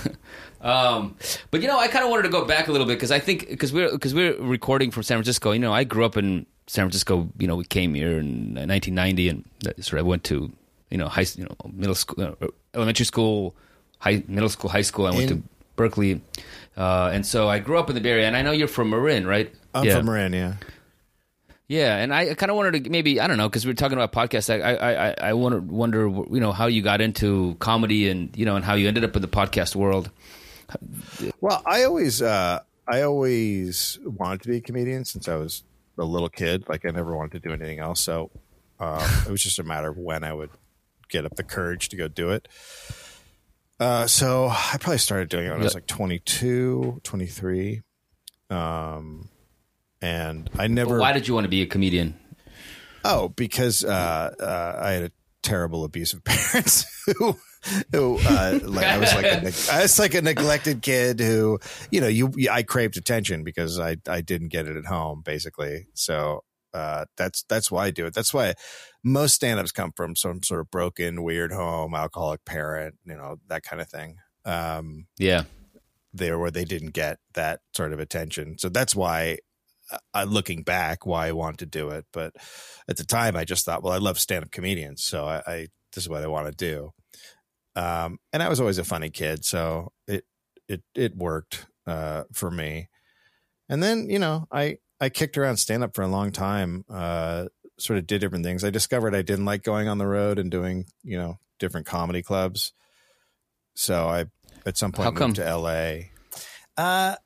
[0.60, 1.16] um,
[1.50, 3.18] but you know, I kind of wanted to go back a little bit because I
[3.20, 5.52] think because we're because we're recording from San Francisco.
[5.52, 7.28] You know, I grew up in San Francisco.
[7.38, 9.44] You know, we came here in 1990, and
[9.90, 10.50] where I went to.
[10.90, 13.54] You know, high you know middle school, uh, elementary school,
[13.98, 15.06] high middle school, high school.
[15.06, 16.20] I went In- to Berkeley,
[16.76, 18.26] uh, and so I grew up in the Bay Area.
[18.28, 19.52] And I know you're from Marin, right?
[19.74, 19.96] I'm yeah.
[19.96, 20.54] from Marin, yeah.
[21.66, 23.98] Yeah, and I kind of wanted to maybe I don't know because we are talking
[23.98, 24.50] about podcasts.
[24.50, 28.44] I I I, I wonder wonder you know how you got into comedy and you
[28.44, 30.10] know and how you ended up in the podcast world.
[31.40, 35.62] Well, I always, uh, I always wanted to be a comedian since I was
[35.98, 36.68] a little kid.
[36.68, 38.00] Like I never wanted to do anything else.
[38.00, 38.30] So
[38.80, 40.50] um, it was just a matter of when I would
[41.08, 42.48] get up the courage to go do it.
[43.80, 47.82] Uh, so I probably started doing it when I was like 22, 23.
[48.50, 49.28] Um,
[50.04, 52.14] and I never, Why did you want to be a comedian?
[53.04, 55.12] Oh, because uh, uh, I had a
[55.42, 57.36] terrible abusive parents who
[57.92, 61.58] who uh, like I was like a, neg- I was like a neglected kid who
[61.90, 65.86] you know you I craved attention because I I didn't get it at home basically
[65.94, 68.54] so uh, that's that's why I do it that's why
[69.02, 73.62] most stand-ups come from some sort of broken weird home alcoholic parent you know that
[73.62, 75.44] kind of thing um Yeah.
[76.12, 79.38] there where they didn't get that sort of attention so that's why
[80.14, 82.34] uh, looking back why I want to do it but
[82.88, 86.04] at the time I just thought well I love stand-up comedians so I, I this
[86.04, 86.92] is what I want to do
[87.76, 90.24] um, and I was always a funny kid, so it
[90.68, 92.88] it it worked uh, for me.
[93.68, 96.84] And then you know, I I kicked around stand up for a long time.
[96.88, 97.46] Uh,
[97.78, 98.62] sort of did different things.
[98.62, 102.22] I discovered I didn't like going on the road and doing you know different comedy
[102.22, 102.72] clubs.
[103.74, 104.26] So I
[104.64, 105.30] at some point How come?
[105.30, 106.10] moved to L.A.
[106.76, 107.16] Uh,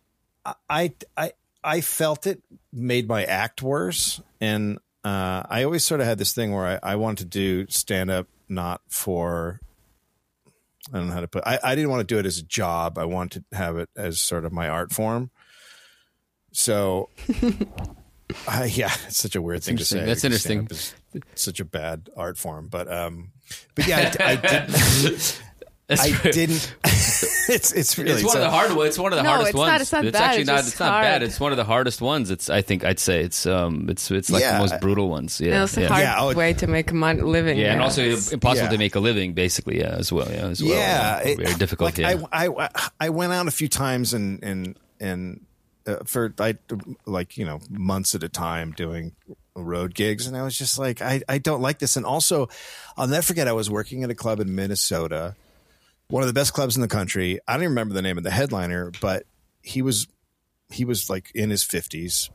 [0.70, 2.42] I I I felt it
[2.72, 6.92] made my act worse, and uh, I always sort of had this thing where I,
[6.92, 9.60] I wanted to do stand up not for
[10.92, 11.42] I don't know how to put.
[11.46, 12.98] I, I didn't want to do it as a job.
[12.98, 15.30] I wanted to have it as sort of my art form.
[16.52, 17.10] So,
[18.48, 20.04] I, yeah, it's such a weird thing to say.
[20.04, 20.68] That's interesting.
[21.34, 23.32] Such a bad art form, but um,
[23.74, 25.22] but yeah, I, I did.
[26.00, 26.74] I didn't.
[27.56, 28.88] it's it's really It's one of the hard ones.
[28.90, 29.70] It's one of the No, hardest it's ones.
[29.70, 30.56] not- it's not bad, actually it's not.
[30.58, 31.02] just It's not hard.
[31.04, 31.22] bad.
[31.22, 32.30] It's one of the hardest ones.
[32.30, 32.50] It's.
[32.50, 33.46] I think I'd say it's.
[33.46, 33.86] Um.
[33.88, 34.10] It's.
[34.10, 34.54] It's like Yeah.
[34.54, 35.40] the most brutal ones.
[35.40, 35.54] Yeah.
[35.54, 35.88] And it's a yeah.
[35.88, 37.58] hard Yeah, it- way to make a mon- living.
[37.58, 38.70] Yeah, and also impossible Yeah.
[38.70, 39.78] to make a living, basically.
[39.78, 40.28] Yeah, as well.
[40.30, 40.72] Yeah, as well.
[40.72, 41.98] yeah, Yeah, it- very difficult.
[41.98, 42.22] Like yeah.
[42.32, 42.68] I, I
[43.00, 45.40] I went out a few times and and and
[45.86, 46.56] uh, for I
[47.06, 49.12] like you know months at a time doing
[49.54, 51.96] road gigs, and I was just like I I don't like this.
[51.96, 52.48] And also,
[52.96, 55.34] I'll never forget I was working at a club in Minnesota,
[56.08, 57.38] one of the best clubs in the country.
[57.46, 59.24] I don't even remember the name of the headliner, but
[59.62, 60.06] he was
[60.70, 62.30] he was like in his fifties,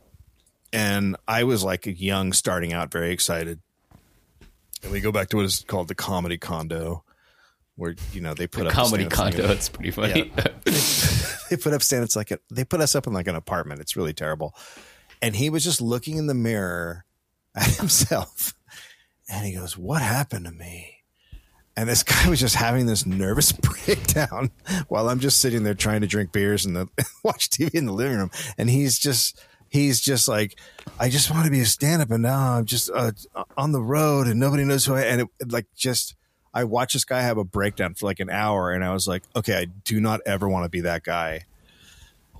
[0.71, 3.59] and I was like a young, starting out, very excited.
[4.81, 7.03] And we go back to what is called the comedy condo,
[7.75, 9.49] where you know they put up comedy condo.
[9.51, 10.31] It's pretty funny.
[11.49, 12.03] they put up stand.
[12.03, 13.81] It's like a, they put us up in like an apartment.
[13.81, 14.55] It's really terrible.
[15.21, 17.05] And he was just looking in the mirror
[17.55, 18.53] at himself,
[19.29, 20.92] and he goes, "What happened to me?"
[21.75, 23.51] And this guy was just having this nervous
[23.85, 24.51] breakdown
[24.87, 26.75] while I'm just sitting there trying to drink beers and
[27.23, 28.31] watch TV in the living room.
[28.57, 30.59] And he's just, he's just like,
[30.99, 33.11] I just want to be a stand up and now I'm just uh,
[33.57, 36.15] on the road and nobody knows who I And it, like just,
[36.53, 39.23] I watched this guy have a breakdown for like an hour and I was like,
[39.35, 41.45] okay, I do not ever want to be that guy.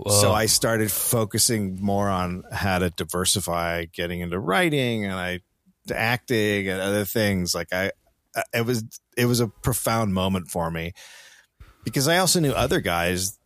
[0.10, 5.42] So I started focusing more on how to diversify, getting into writing and I
[5.94, 7.54] acting and other things.
[7.56, 7.92] Like I,
[8.54, 8.84] it was
[9.18, 10.94] it was a profound moment for me
[11.84, 13.38] because I also knew other guys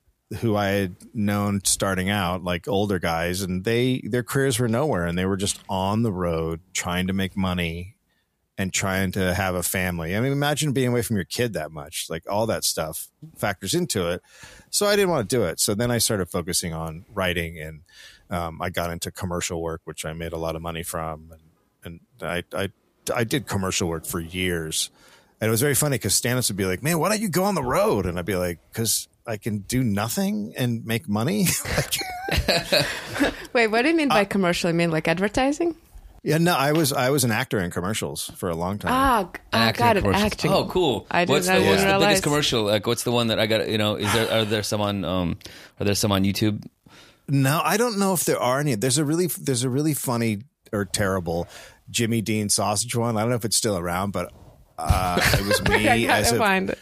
[0.42, 5.06] who I had known starting out, like older guys, and they their careers were nowhere,
[5.06, 7.96] and they were just on the road trying to make money
[8.58, 10.16] and trying to have a family.
[10.16, 12.08] I mean, imagine being away from your kid that much.
[12.10, 14.22] Like all that stuff factors into it.
[14.70, 15.60] So I didn't want to do it.
[15.60, 17.82] So then I started focusing on writing, and
[18.30, 22.00] um, I got into commercial work, which I made a lot of money from, and
[22.20, 22.70] and I I
[23.16, 24.90] I did commercial work for years.
[25.40, 27.44] And it was very funny because stand-ups would be like, man, why don't you go
[27.44, 28.06] on the road?
[28.08, 31.46] And I'd be like, because I can do nothing and make money.
[31.78, 31.94] like,
[33.54, 34.70] Wait, what do you mean Uh, by commercial?
[34.70, 35.76] You mean like advertising?
[36.24, 38.92] yeah, no, I was I was an actor in commercials for a long time.
[38.94, 40.06] Ah, oh, Acting got it.
[40.06, 40.52] Acting.
[40.52, 41.06] Oh, cool.
[41.12, 42.64] I didn't- what's the, what's the biggest commercial?
[42.64, 43.70] Like, what's the one that I got?
[43.70, 45.38] You know, is there are there some on um
[45.80, 46.66] are there some on YouTube?
[47.30, 48.76] No, I don't know if there are any.
[48.76, 50.40] There's a really there's a really funny
[50.74, 51.48] or terrible
[51.90, 53.18] Jimmy Dean sausage one.
[53.18, 54.32] I don't know if it's still around, but
[54.78, 56.80] uh, it was me I as a find it.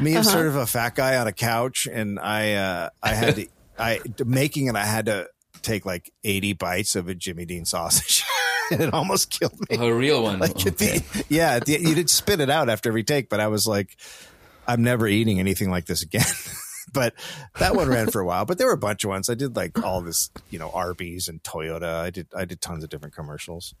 [0.00, 0.36] me as Uh-huh.
[0.36, 3.46] sort of a fat guy on a couch, and I uh, I had to
[3.78, 4.76] I making it.
[4.76, 5.28] I had to
[5.62, 8.24] take like 80 bites of a Jimmy Dean sausage,
[8.70, 9.76] and it almost killed me.
[9.76, 10.38] A real one.
[10.38, 10.98] Like at Okay.
[10.98, 13.66] the, yeah, at the, you did spit it out after every take, but I was
[13.66, 13.96] like,
[14.66, 16.24] I'm never eating anything like this again.
[16.92, 17.14] but
[17.58, 18.44] that one ran for a while.
[18.44, 19.28] But there were a bunch of ones.
[19.28, 21.96] I did like all this, you know, Arby's and Toyota.
[21.96, 23.74] I did I did tons of different commercials.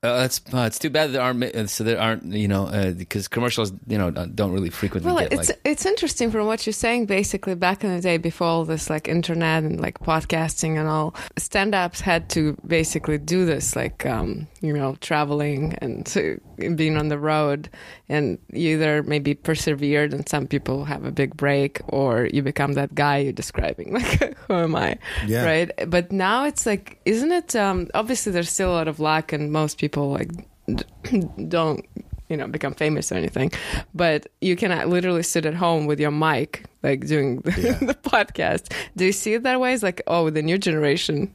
[0.00, 2.92] Uh, that's uh, it's too bad there aren't uh, so there aren't you know uh,
[2.92, 6.64] because commercials you know don't really frequently Well, get it's like it's interesting from what
[6.66, 7.06] you're saying.
[7.06, 11.16] Basically, back in the day, before all this like internet and like podcasting and all,
[11.36, 16.40] stand-ups had to basically do this, like um, you know, traveling and to,
[16.76, 17.68] being on the road,
[18.08, 22.74] and you either maybe persevered, and some people have a big break, or you become
[22.74, 23.92] that guy you're describing.
[23.98, 24.96] Like, who am I?
[25.26, 25.44] Yeah.
[25.44, 25.90] Right.
[25.90, 27.56] But now it's like, isn't it?
[27.56, 30.30] Um, obviously, there's still a lot of luck, and most people like
[31.48, 31.84] don't
[32.28, 33.50] you know become famous or anything
[33.94, 37.72] but you can uh, literally sit at home with your mic like doing the, Yeah.
[37.86, 41.34] the podcast do you see it that way it's like oh the new generation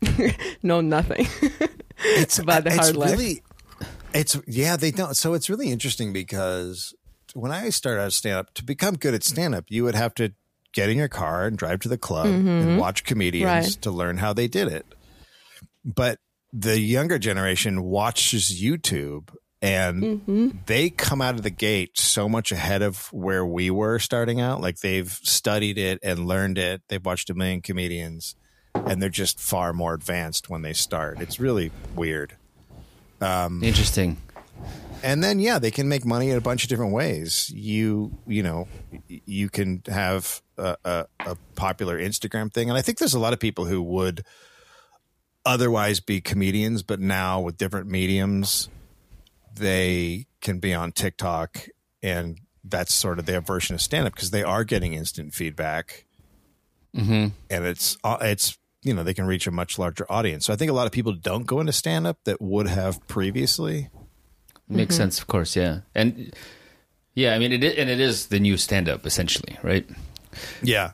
[0.62, 1.26] know nothing
[2.04, 3.10] It's about the it's hard life.
[3.12, 3.42] really
[4.12, 5.14] It's yeah, they don't.
[5.16, 6.92] So it's really interesting because
[7.34, 10.12] when I started out stand up, to become good at stand up, you would have
[10.16, 10.32] to
[10.72, 13.82] get in your car and drive to the club and watch comedians Right.
[13.82, 14.84] to learn how they did it.
[15.84, 16.18] But
[16.52, 20.48] the younger generation watches YouTube and mm-hmm.
[20.66, 24.60] they come out of the gate so much ahead of where we were starting out.
[24.60, 26.82] Like they've studied it and learned it.
[26.88, 28.34] They've watched a million comedians
[28.74, 31.20] and they're just far more advanced when they start.
[31.20, 32.36] It's really weird.
[33.20, 34.16] Um, Interesting.
[35.04, 38.42] and then yeah they can make money in a bunch of different ways you you
[38.42, 38.66] know
[39.08, 43.32] you can have a, a, a popular instagram thing and i think there's a lot
[43.32, 44.24] of people who would
[45.44, 48.68] otherwise be comedians but now with different mediums
[49.54, 51.66] they can be on tiktok
[52.02, 56.04] and that's sort of their version of stand-up because they are getting instant feedback
[56.94, 57.28] Mm-hmm.
[57.50, 60.56] and it's uh, it's you know they can reach a much larger audience so i
[60.56, 63.88] think a lot of people don't go into stand-up that would have previously
[64.68, 65.54] Makes sense, of course.
[65.54, 66.32] Yeah, and
[67.14, 69.86] yeah, I mean, it and it is the new stand-up essentially, right?
[70.62, 70.92] Yeah,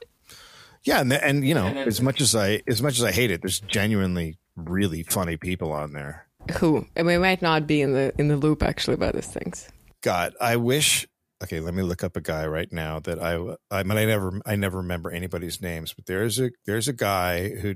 [0.88, 3.42] yeah, and and you know, as much as I as much as I hate it,
[3.42, 6.26] there's genuinely really funny people on there.
[6.58, 6.86] Who?
[6.96, 9.68] And we might not be in the in the loop actually about these things.
[10.02, 11.06] God, I wish.
[11.44, 13.34] Okay, let me look up a guy right now that I
[13.70, 17.50] I mean I never I never remember anybody's names, but there's a there's a guy
[17.50, 17.74] who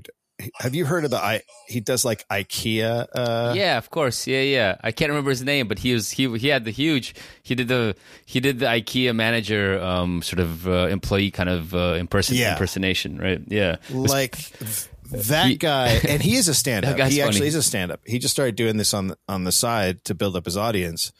[0.59, 4.25] have you heard of the I he does like IKEA uh yeah, of course.
[4.27, 4.77] Yeah, yeah.
[4.83, 7.13] I can't remember his name, but he was he he had the huge.
[7.43, 11.73] He did the he did the IKEA manager um sort of uh, employee kind of
[11.73, 12.53] uh, imperson- Yeah.
[12.53, 13.41] impersonation, right?
[13.47, 13.77] Yeah.
[13.89, 14.37] like
[15.11, 17.47] that He- guy and he is a stand-up he actually funny.
[17.47, 20.35] is a stand-up he just started doing this on the, on the side to build
[20.35, 21.11] up his audience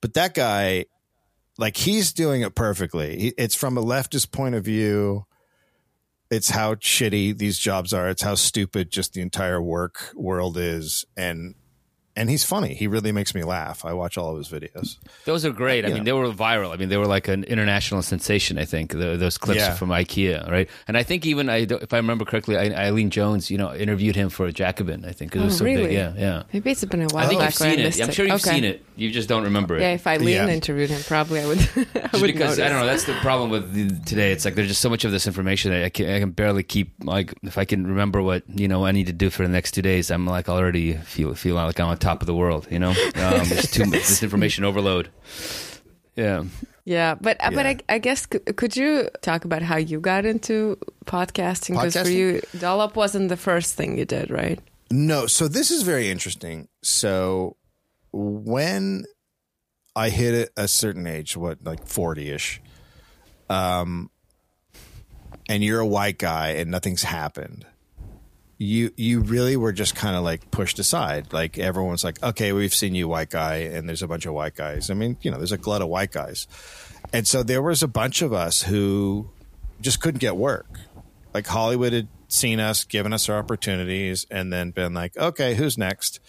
[0.00, 0.86] but that guy
[1.58, 5.26] like he's doing it perfectly he, it's from a leftist point of view
[6.30, 8.08] it's how shitty these jobs are.
[8.08, 11.04] It's how stupid just the entire work world is.
[11.16, 11.54] And
[12.16, 15.44] and he's funny he really makes me laugh i watch all of his videos Those
[15.44, 15.84] are great.
[15.84, 15.94] I Yeah.
[15.94, 16.72] mean, they were viral.
[16.72, 18.58] I mean, they were like an international sensation.
[18.58, 19.74] I think the, those clips Yeah.
[19.74, 20.68] from IKEA, right?
[20.86, 24.14] And I think even I, if I remember correctly, I, Eileen Jones, you know, interviewed
[24.16, 25.04] him for Jacobin.
[25.04, 25.92] I think 'cause it was Oh, so big.
[25.92, 26.42] Yeah, yeah.
[26.52, 27.82] Maybe it's been a while I think back you've seen I it.
[27.84, 28.50] missed I'm sure you've Okay.
[28.56, 28.84] seen it.
[28.96, 29.80] You just don't remember it.
[29.82, 30.48] Yeah, if Eileen Yeah.
[30.48, 31.58] interviewed him, probably I would.
[32.12, 32.86] I would because I don't know.
[32.86, 34.30] That's the problem with the, today.
[34.32, 36.62] It's like there's just so much of this information that I can, I can barely
[36.62, 36.92] keep.
[37.02, 39.72] Like if I can remember what you know I need to do for the next
[39.72, 42.66] two days, I'm like already feel feel like I'm on top of the world.
[42.70, 45.10] You know, um, there's too much this information overload.
[46.14, 46.44] Yeah.
[46.84, 50.78] Yeah, but but I, I guess could, could you talk about how you got into
[51.04, 51.74] podcasting?
[51.74, 54.60] Because for you, Dollop wasn't the first thing you did, right?
[54.88, 56.68] No, so this is very interesting.
[56.82, 57.56] So
[58.12, 59.04] when
[59.96, 62.62] I hit a, a certain age, what like forty ish,
[63.50, 64.08] um,
[65.48, 67.66] and you're a white guy and nothing's happened,
[68.58, 71.32] you you really were just kind of like pushed aside.
[71.32, 74.54] Like everyone's like, okay, we've seen you, white guy, and there's a bunch of white
[74.54, 74.90] guys.
[74.90, 76.46] I mean, you know, there's a glut of white guys,
[77.12, 79.30] and so there was a bunch of us who
[79.80, 80.80] just couldn't get work.
[81.34, 85.76] Like Hollywood had seen us, given us our opportunities, and then been like, okay, who's
[85.76, 86.20] next?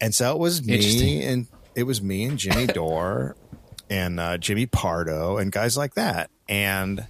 [0.00, 3.36] And so it was me and it was me and Jimmy Dore
[3.88, 6.30] and uh, Jimmy Pardo and guys like that.
[6.48, 7.06] And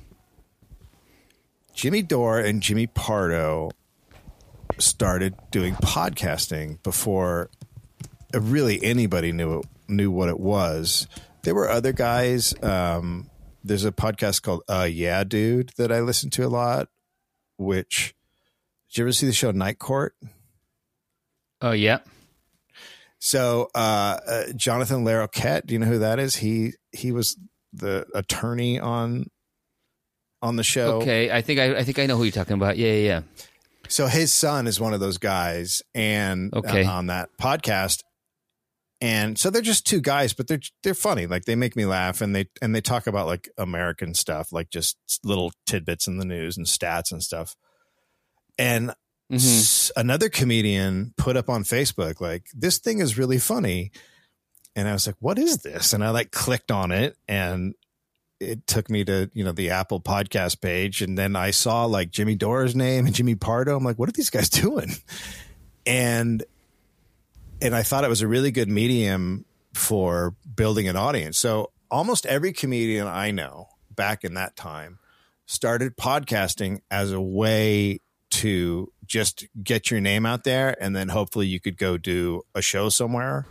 [1.74, 3.70] Jimmy Dore and Jimmy Pardo
[4.78, 7.50] started doing podcasting before
[8.34, 11.06] really anybody knew knew what it was.
[11.42, 12.54] There were other guys.
[12.62, 13.30] Um,
[13.62, 16.88] there's a podcast called uh, Yeah Dude that I listen to a lot.
[17.58, 18.14] Which
[18.90, 20.14] did you ever see the show Night Court?
[21.60, 21.98] Oh yeah.
[23.18, 26.36] So uh, uh, Jonathan Larroquette, do you know who that is?
[26.36, 27.36] He he was
[27.72, 29.30] the attorney on
[30.42, 30.98] on the show.
[30.98, 31.30] Okay.
[31.30, 32.76] I think I I think I know who you're talking about.
[32.76, 32.98] Yeah, yeah.
[32.98, 33.20] yeah.
[33.88, 36.84] So his son is one of those guys, and Okay.
[36.84, 38.02] uh, on that podcast,
[39.00, 41.26] and so they're just two guys, but they're they're funny.
[41.26, 44.70] Like they make me laugh, and they and they talk about like American stuff, like
[44.70, 47.54] just little tidbits in the news and stats and stuff.
[48.58, 48.90] And
[49.30, 49.36] Mhm.
[49.36, 53.90] s- another comedian put up on Facebook like this thing is really funny,
[54.74, 57.74] and I was like, "What is this?" And I like clicked on it, and
[58.40, 62.10] it took me to you know the Apple podcast page, and then I saw like
[62.10, 63.76] Jimmy Dore's name and Jimmy Pardo.
[63.76, 64.92] I'm like, "What are these guys doing?"
[65.86, 66.44] And
[67.60, 71.38] and I thought it was a really good medium for building an audience.
[71.38, 74.98] So almost every comedian I know back in that time
[75.46, 81.46] started podcasting as a way to just get your name out there and then hopefully
[81.46, 83.46] you could go do a show somewhere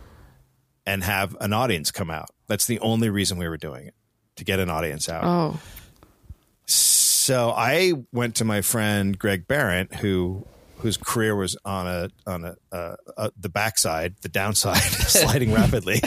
[0.84, 2.28] and have an audience come out.
[2.46, 3.94] That's the only reason we were doing it
[4.36, 5.24] to get an audience out.
[5.24, 5.60] Oh,
[6.66, 10.46] So I went to my friend Greg Behrendt, who
[10.78, 16.00] whose career was on a on a, uh, uh, the backside, the downside, sliding rapidly.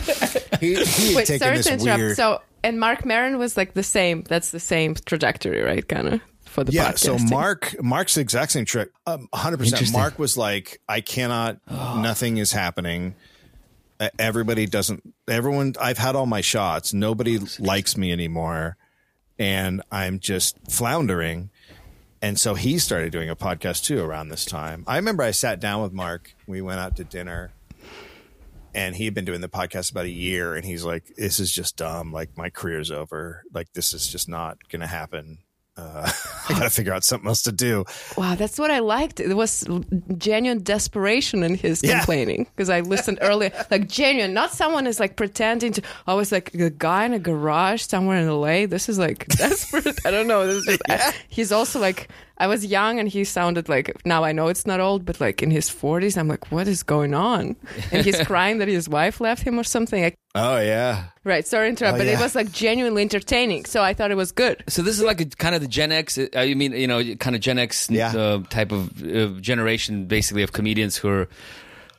[0.59, 1.99] He, he had Wait, taken sorry this to interrupt.
[1.99, 2.15] weird.
[2.15, 4.23] So, and Marc Maron was like the same.
[4.23, 5.87] That's the same trajectory, right?
[5.87, 7.17] Kind of for the yeah, so.
[7.17, 8.89] Marc Marc's the exact same trick.
[9.07, 9.93] Um, 100%.
[9.93, 13.15] Marc was like, I cannot, nothing is happening.
[14.17, 16.93] Everybody doesn't, everyone, I've had all my shots.
[16.93, 18.77] Nobody oh, likes me anymore.
[19.37, 21.49] And I'm just floundering.
[22.21, 24.83] And so he started doing a podcast too around this time.
[24.87, 26.33] I remember I sat down with Marc.
[26.47, 27.51] We went out to dinner
[28.73, 31.51] and he had been doing the podcast about a year and he's like this is
[31.51, 35.39] just dumb like my career's over like this is just not gonna happen
[35.79, 36.11] uh,
[36.49, 37.85] i gotta figure out something else to do
[38.17, 39.19] Wow, that's what I liked.
[39.19, 39.65] It was
[40.17, 41.97] genuine desperation in his Yeah.
[41.99, 45.81] complaining because I listened earlier, like genuine, not someone is like pretending to.
[46.07, 48.65] I was like a guy in a garage somewhere in LA.
[48.65, 49.99] This is like desperate.
[50.05, 50.45] I don't know.
[50.47, 52.09] This is just, he's also like
[52.41, 55.43] I was young and he sounded like now I know it's not old, but like
[55.43, 57.55] in his forties, I'm like, what is going on?
[57.91, 60.05] And he's crying that his wife left him or something.
[60.05, 63.65] I, oh yeah right, sorry to interrupt, Oh, but it was like genuinely entertaining.
[63.65, 64.63] So I thought it was good.
[64.67, 66.17] So this is like a kind of the Gen X.
[66.17, 68.15] uh, mean, you know, kind of Gen X Yeah.
[68.15, 71.27] uh, type of uh, generation, basically of comedians who are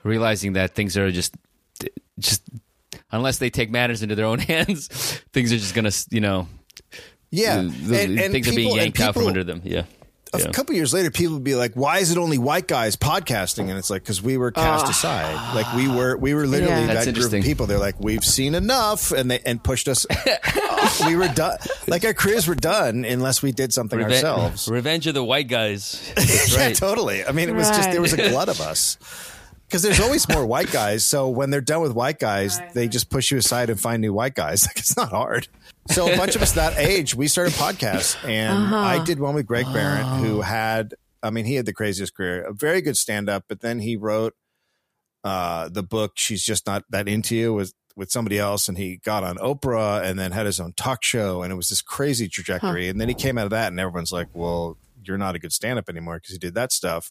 [0.04, 1.34] realizing that things are just,
[2.18, 2.42] just
[3.12, 4.88] unless they take matters into their own hands,
[5.34, 6.48] things are just gonna, you know,
[7.30, 9.60] yeah the- the- And- and things are being people- yanked out from under them.
[9.64, 9.82] Yeah.
[10.32, 10.50] A Yeah.
[10.52, 13.72] couple years later people would be like why is it only white guys podcasting and
[13.78, 17.04] it's like because we were cast aside like we were we were literally Yeah.
[17.04, 20.06] That group of people they're like we've seen enough and they and pushed us
[21.06, 21.58] we were done
[21.88, 25.48] like our careers were done unless we did something Reven- ourselves Revenge of the White
[25.48, 26.12] Guys.
[26.14, 27.24] That's yeah, totally.
[27.24, 28.98] I mean, it was just there was a glut of us
[29.66, 31.04] because there's always more white guys.
[31.04, 34.12] So when they're done with white guys, they just push you aside and find new
[34.12, 34.62] white guys.
[34.66, 35.48] Like it's not hard.
[35.90, 39.46] So a bunch of us that age, we started podcasts, and I did one with
[39.46, 43.28] Greg Behrendt, who had, I mean, he had the craziest career, a very good stand
[43.28, 44.34] up, but then he wrote
[45.24, 48.98] uh, the book "She's Just Not That Into You" with with somebody else, and he
[49.04, 52.28] got on Oprah, and then had his own talk show, and it was this crazy
[52.28, 52.88] trajectory.
[52.88, 55.52] And then he came out of that, and everyone's like, "Well, you're not a good
[55.52, 57.10] stand up anymore because he did that stuff."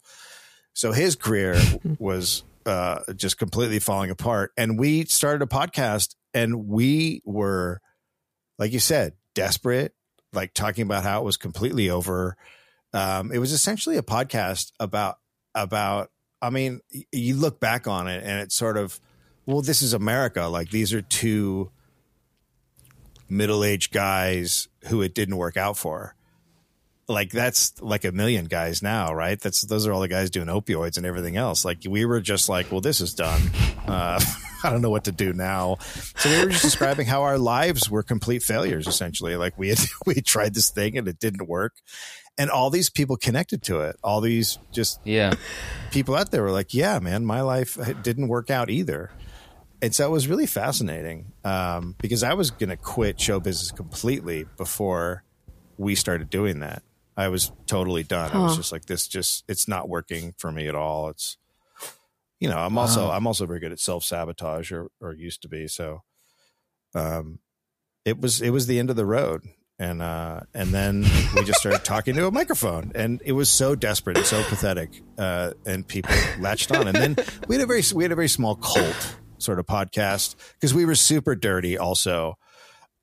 [0.74, 1.60] So his career
[2.00, 7.82] was uh, just completely falling apart, and we started a podcast, and we were,
[8.60, 9.96] like you said, desperate,
[10.34, 12.38] like talking about how it was completely over.
[12.94, 15.18] Um, it was essentially a podcast about
[15.56, 16.12] about.
[16.42, 16.80] I mean,
[17.12, 19.02] you look back on it, and it's sort of,
[19.46, 20.44] well, this is America.
[20.44, 21.72] Like these are two
[23.28, 26.16] middle-aged guys who it didn't work out for
[27.10, 29.38] like that's like a million guys now, right?
[29.40, 31.66] That's those are all the guys doing opioids and everything else.
[31.66, 33.42] Like we were just like, well, this is done.
[33.88, 34.22] Uh,
[34.64, 35.78] I don't know what to do now.
[36.18, 39.36] So we were just describing how our lives were complete failures, essentially.
[39.36, 41.74] Like we had we tried this thing and it didn't work,
[42.38, 43.96] and all these people connected to it.
[44.04, 45.34] All these just Yeah.
[45.92, 49.10] people out there were like, yeah, man, my life didn't work out either.
[49.82, 53.72] And so it was really fascinating um, because I was going to quit show business
[53.72, 55.24] completely before
[55.78, 56.84] we started doing that.
[57.20, 58.32] I was totally done.
[58.32, 61.10] I was just like, this just, it's not working for me at all.
[61.10, 61.36] It's,
[62.40, 65.50] you know, I'm also, I'm also very good at self sabotage or, or used to
[65.50, 65.68] be.
[65.68, 66.04] So,
[66.96, 67.40] um,
[68.06, 69.44] it was, it was the end of the road.
[69.78, 71.02] And, uh, and then
[71.36, 75.02] we just started talking to a microphone and it was so desperate and so pathetic.
[75.18, 76.88] Uh, and people latched on.
[76.88, 77.18] And then
[77.50, 80.86] we had a very, we had a very small cult sort of podcast because we
[80.86, 82.38] were super dirty also.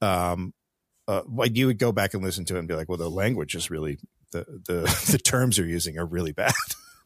[0.01, 0.55] Um,
[1.09, 3.11] uh, like you would go back and listen to it and be like, well, the
[3.11, 3.99] language is really
[4.33, 6.53] the the the terms you're using are really bad.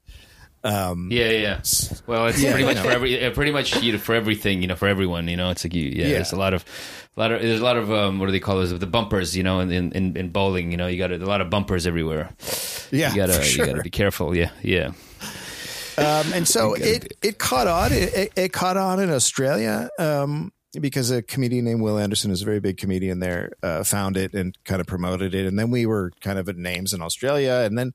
[0.65, 1.61] um, Yeah, yeah.
[2.07, 4.69] Well, it's Yeah, pretty much for every, uh, pretty much you know, for everything, you
[4.69, 5.51] know, for everyone, you know.
[5.51, 6.15] It's like you, yeah, Yeah.
[6.15, 6.65] There's a lot of,
[7.17, 8.79] a lot of, there's a lot of, um, what do they call those?
[8.79, 11.51] The bumpers, you know, in in, in bowling, you know, you got a, lot of
[11.51, 12.31] bumpers everywhere.
[12.91, 13.67] yeah, You gotta, for sure.
[13.67, 14.35] you gotta be careful.
[14.37, 14.93] Yeah, yeah.
[15.99, 17.93] Um, and so gotta it it caught on.
[17.93, 22.43] It, it, it caught on in Australia um, because a comedian named Wil Anderson is
[22.43, 23.53] a very big comedian there.
[23.63, 26.57] Uh, found it and kind of promoted it, and then we were kind of at
[26.57, 27.93] names in Australia, and then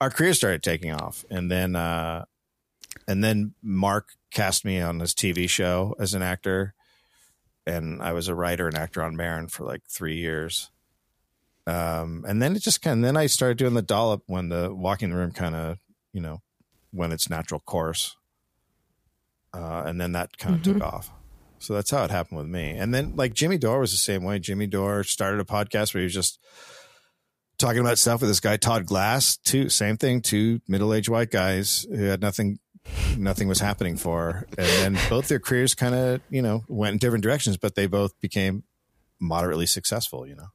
[0.00, 2.24] our career started taking off, and then uh,
[3.06, 6.74] and then Marc cast me on his TV show as an actor,
[7.66, 10.70] and I was a writer and actor on Maron for like three years.
[11.66, 14.74] Um, and then it just kind of, then I started doing the dollop when the
[14.74, 15.76] walking the room kind of,
[16.14, 16.40] you know,
[16.94, 18.16] went its natural course.
[19.52, 21.10] Uh, and then that kind of took off.
[21.58, 22.70] So that's how it happened with me.
[22.70, 24.38] And then like Jimmy Dore was the same way.
[24.38, 26.38] Jimmy Dore started a podcast where he was just
[27.58, 29.68] talking about stuff with this guy, Todd Glass, too.
[29.68, 32.60] Same thing, two middle-aged white guys who had nothing,
[33.16, 34.46] nothing was happening for.
[34.56, 37.86] And then both their careers kind of, you know, went in different directions, but they
[37.86, 38.62] both became
[39.20, 40.48] moderately successful, you know?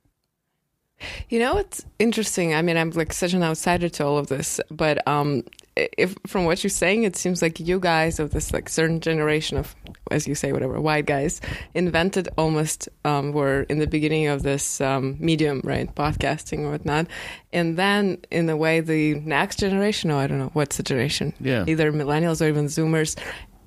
[1.28, 2.54] You know it's interesting?
[2.54, 5.44] I mean, I'm like such an outsider to all of this, but um,
[5.76, 9.58] if from what you're saying, it seems like you guys of this like certain generation
[9.58, 9.76] of,
[10.12, 11.42] as you say, whatever white guys
[11.74, 17.08] invented almost um, were in the beginning of this um, medium, right, podcasting or whatnot,
[17.52, 21.34] and then in a way the next generation, oh, I don't know what's the generation,
[21.40, 21.66] Yeah.
[21.68, 23.18] either millennials or even Zoomers,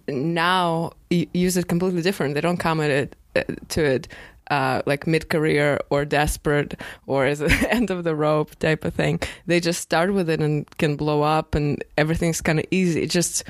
[0.08, 2.34] now use it completely different.
[2.34, 4.08] They don't come at it uh, to it
[4.50, 8.94] uh, like mid career or desperate or as an end of the rope type of
[8.94, 9.20] thing.
[9.46, 13.02] They just start with it and can blow up, and everything's kind of easy.
[13.02, 13.44] It just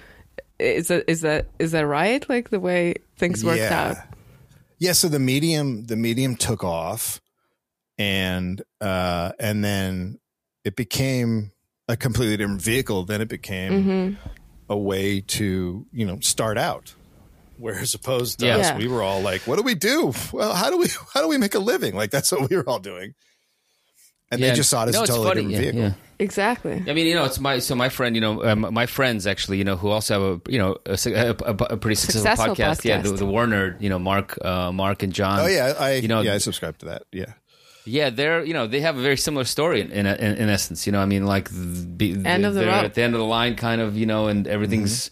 [0.59, 2.27] is that is that is that right?
[2.29, 3.97] Like the way things worked out.
[4.79, 7.21] Yeah, so the medium the medium took off
[7.99, 10.19] and uh and then
[10.65, 11.53] it became
[11.89, 13.05] a completely different vehicle.
[13.05, 14.29] Then it became Mm-hmm.
[14.69, 16.95] a way to, you know, start out.
[17.59, 18.57] Whereas opposed to Yeah.
[18.59, 20.13] us, we were all like, what do we do?
[20.33, 21.95] Well, how do we how do we make a living?
[21.95, 23.15] Like that's what we were all doing.
[24.31, 24.51] And Yeah.
[24.51, 25.43] they just saw it as No, a totally funny.
[25.49, 25.81] different vehicle.
[25.91, 25.93] yeah.
[26.19, 26.83] Exactly.
[26.89, 29.59] I mean, you know, it's my so my friend, you know, um, my friends actually,
[29.59, 32.55] you know, who also have a you know a, a, a, a pretty successful, Successful
[32.57, 32.85] podcast.
[32.85, 35.41] Yeah, the, the War Nerd, you know, Mark, uh, Mark and John.
[35.41, 37.03] Oh yeah, I you know, yeah, I subscribe to that.
[37.13, 37.33] Yeah.
[37.85, 40.87] Yeah, they're you know they have a very similar story in in, in essence.
[40.87, 42.85] You know, I mean, like the, End of the they're road.
[42.87, 43.97] at the end of the line, kind of.
[43.97, 45.11] You know, and everything's.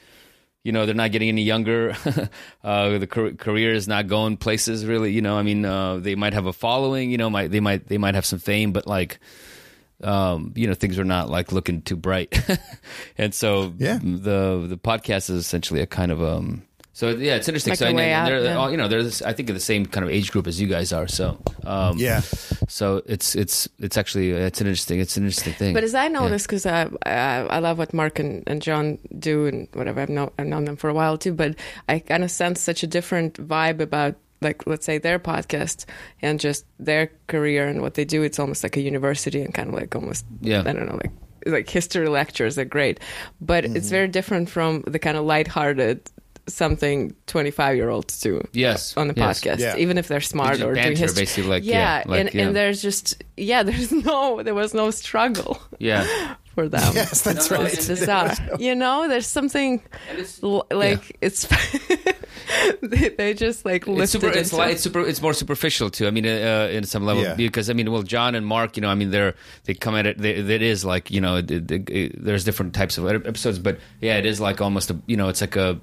[0.64, 1.94] You know they're not getting any younger.
[2.64, 5.12] uh, the car- career is not going places really.
[5.12, 7.10] You know, I mean, uh, they might have a following.
[7.10, 9.20] You know, might they might they might have some fame, but like,
[10.02, 12.34] um, you know, things are not like looking too bright.
[13.18, 13.98] and so, Yeah.
[14.02, 16.62] the the podcast is essentially a kind of um.
[16.96, 17.72] So yeah, it's interesting.
[17.72, 18.54] Like so a and- way and out, they're yeah.
[18.56, 20.68] all, you know, there's I think of the same kind of age group as you
[20.68, 21.08] guys are.
[21.08, 22.20] So um, Yeah.
[22.68, 25.74] so it's it's it's actually it's an interesting it's an interesting thing.
[25.74, 29.46] But as I noticed, because I, I I love what Mark and, and John do
[29.46, 31.34] and whatever I've known I've known them for a while too.
[31.34, 31.56] But
[31.88, 35.86] I kind of sense such a different vibe about like let's say their podcast
[36.22, 38.22] and just their career and what they do.
[38.22, 40.60] It's almost like a university and kind of like almost Yeah.
[40.60, 41.12] I don't know like
[41.46, 43.00] like history lectures are great,
[43.40, 43.76] but Mm-hmm.
[43.76, 46.08] it's very different from the kind of lighthearted
[46.46, 49.40] something 25 year olds do yes, on the yes.
[49.40, 49.76] podcast Yeah.
[49.76, 52.42] even if they're smart just or doing history basically, like, yeah, yeah, like, and, yeah.
[52.46, 57.50] and there's just yeah there's no there was no struggle Yeah, for them Yes, that's
[57.50, 57.72] No, no, right.
[57.72, 58.34] it's bizarre.
[58.58, 59.82] you know, there's something
[60.12, 61.46] it's- l- like it's
[62.82, 64.28] they, they just like lifted it's super.
[64.28, 65.00] It's like it's super.
[65.00, 66.06] It's more superficial too.
[66.06, 67.34] I mean, uh, in some level, Yeah.
[67.34, 69.34] because I mean, well, John and Mark, you know, I mean, they're
[69.64, 70.18] they come at it.
[70.18, 73.78] They, it is like you know, it, it, it- there's different types of episodes, but
[74.00, 75.80] yeah, it is like almost a you know, it's like a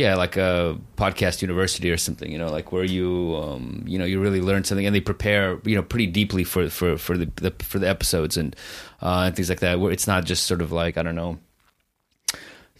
[0.00, 2.30] yeah, like a podcast university or something.
[2.32, 5.60] You know, like where you um, you know you really learn something, and they prepare
[5.64, 8.56] you know pretty deeply for for for the, the for the episodes and
[9.02, 9.78] uh, and things like that.
[9.80, 11.38] Where it's not just sort of like I don't know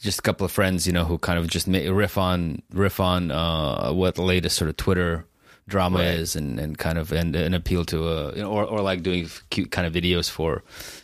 [0.01, 3.31] just a couple of friends, you know, who kind of just riff on riff on
[3.31, 5.27] uh, what the latest sort of Twitter
[5.69, 6.19] drama Right.
[6.19, 9.03] is, and, and kind of and, and appeal to a you know, or or like
[9.03, 10.63] doing cute kind of videos for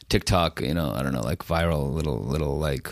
[0.08, 2.88] TikTok, you know, I don't know, like viral little little like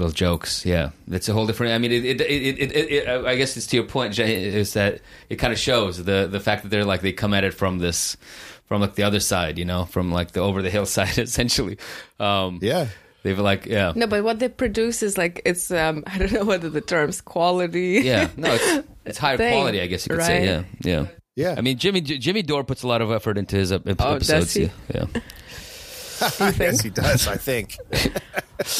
[0.00, 0.64] little jokes.
[0.66, 1.72] Yeah, it's a whole different.
[1.74, 2.24] I mean, it it, it,
[2.58, 5.58] it, it, it I guess it's to your point, Jay, is that it kind of
[5.58, 8.16] shows the the fact that they're like they come at it from this
[8.66, 11.78] from like the other side, you know, from like the over the hill side, essentially.
[12.20, 12.88] Um, Yeah.
[13.24, 13.92] They've like yeah.
[13.96, 17.20] no, but what they produce is like it's um I don't know whether the terms
[17.20, 18.00] quality.
[18.04, 20.44] Yeah, no, it's it's higher Thing, quality, I guess you could say.
[20.46, 21.06] Yeah, yeah.
[21.34, 21.54] Yeah.
[21.58, 23.96] I mean, Jimmy J- Jimmy Dore puts a lot of effort into his ep- ep-
[24.00, 24.54] Oh, does episodes.
[24.54, 24.70] he?
[24.94, 25.06] Yeah,
[26.58, 27.76] yes, he does, I think.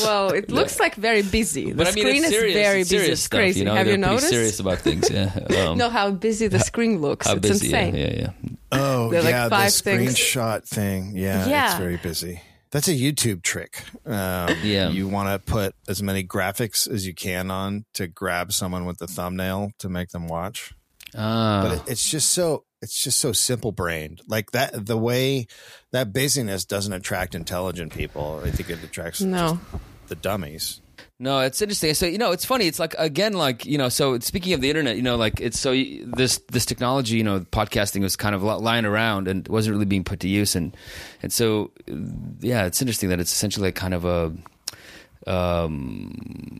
[0.02, 1.70] Well, it looks like very busy.
[1.70, 2.96] The but I mean, screen it's serious, is very busy.
[2.96, 3.58] serious It's stuff, crazy.
[3.60, 4.28] You know, Have they're you pretty noticed?
[4.30, 5.08] serious about things.
[5.08, 5.38] Yeah.
[5.68, 7.28] Um, no, how busy the screen looks.
[7.28, 7.68] how it's busy?
[7.68, 7.94] Yeah, insane.
[7.94, 8.12] yeah,
[8.42, 8.56] yeah.
[8.72, 10.14] Oh, They're like yeah, five the things.
[10.16, 11.12] screenshot thing.
[11.16, 11.66] Yeah, Yeah.
[11.70, 12.42] it's very busy.
[12.72, 13.84] That's a YouTube trick.
[14.04, 14.88] Um, Yeah.
[14.90, 18.98] you want to put as many graphics as you can on to grab someone with
[18.98, 20.74] the thumbnail to make them watch.
[21.16, 24.20] Ah, But it, it's just so it's just so simple brained.
[24.28, 25.46] Like that, the way
[25.90, 28.40] that busyness doesn't attract intelligent people.
[28.44, 29.60] I think it attracts No.
[30.08, 30.80] the dummies.
[31.20, 31.94] No, it's interesting.
[31.94, 32.66] So you know, it's funny.
[32.68, 33.88] It's like again, like you know.
[33.88, 37.40] So speaking of the internet, you know, like it's so this this technology, you know,
[37.40, 40.76] podcasting was kind of lying around and wasn't really being put to use, and
[41.20, 41.94] and so uh,
[42.38, 44.32] yeah, it's interesting that it's essentially kind of a
[45.26, 46.58] um,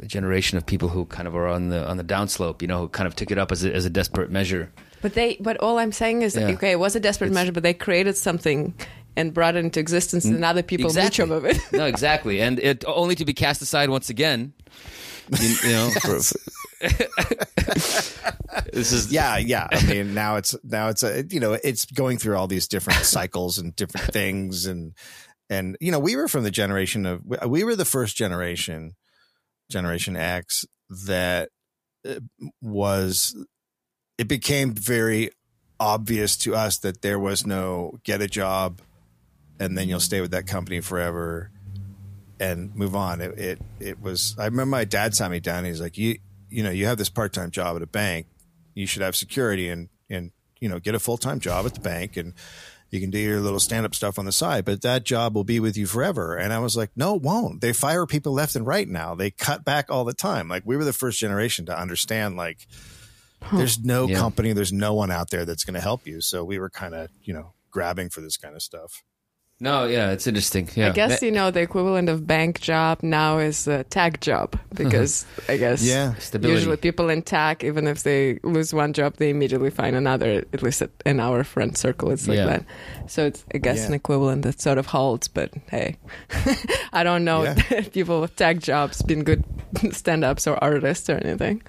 [0.00, 2.78] a generation of people who kind of are on the on the downslope, you know,
[2.80, 4.72] who kind of took it up as a, as a desperate measure.
[5.02, 6.48] But they, but all I'm saying is, Yeah.
[6.48, 8.74] okay, it was a desperate It's- measure, but they created something
[9.16, 11.22] and brought it into existence, and other people made exactly.
[11.24, 11.56] some of it.
[11.72, 14.52] no, exactly, and it only to be cast aside once again.
[15.40, 16.20] You, you know, for,
[18.72, 19.66] this is Yeah, yeah.
[19.70, 23.00] I mean, now it's now it's a you know it's going through all these different
[23.04, 24.92] cycles and different things and
[25.50, 28.92] and you know we were from the generation of we were the first generation,
[29.70, 30.64] Generation X
[31.06, 31.50] that
[32.08, 32.20] uh,
[32.62, 33.36] was
[34.18, 35.30] it became very
[35.80, 38.82] obvious to us that there was no get a job
[39.60, 41.50] and then you'll stay with that company forever
[42.40, 43.20] and move on.
[43.20, 44.36] It, it it was.
[44.38, 45.64] I remember my dad sat me down.
[45.64, 46.18] He's like, you
[46.50, 48.26] you know, you have this part time job at a bank.
[48.74, 51.80] You should have security and and you know get a full time job at the
[51.80, 52.34] bank and
[52.90, 55.44] you can do your little stand up stuff on the side, but that job will
[55.44, 56.36] be with you forever.
[56.36, 57.60] And I was like, no, it won't.
[57.60, 59.14] They fire people left and right now.
[59.14, 60.48] They cut back all the time.
[60.48, 62.66] Like we were the first generation to understand like
[63.52, 64.18] there's no Yeah.
[64.18, 66.20] company, there's no one out there that's going to help you.
[66.20, 69.02] So we were kind of, you know, grabbing for this kind of stuff.
[69.60, 70.68] No, yeah, it's interesting.
[70.76, 74.56] Yeah, I guess you know the equivalent of bank job now is a tech job
[74.74, 76.14] because I guess Yeah.
[76.14, 76.54] Stability.
[76.60, 80.44] usually people in tech, even if they lose one job, they immediately find another.
[80.52, 82.46] At least in our friend circle, it's like Yeah.
[82.46, 82.64] that.
[83.08, 83.86] So it's I guess Yeah.
[83.88, 85.26] an equivalent that sort of holds.
[85.26, 85.96] But hey,
[86.92, 87.54] I don't know Yeah.
[87.92, 89.42] people with tech jobs being good
[89.90, 91.62] stand-ups or artists or anything.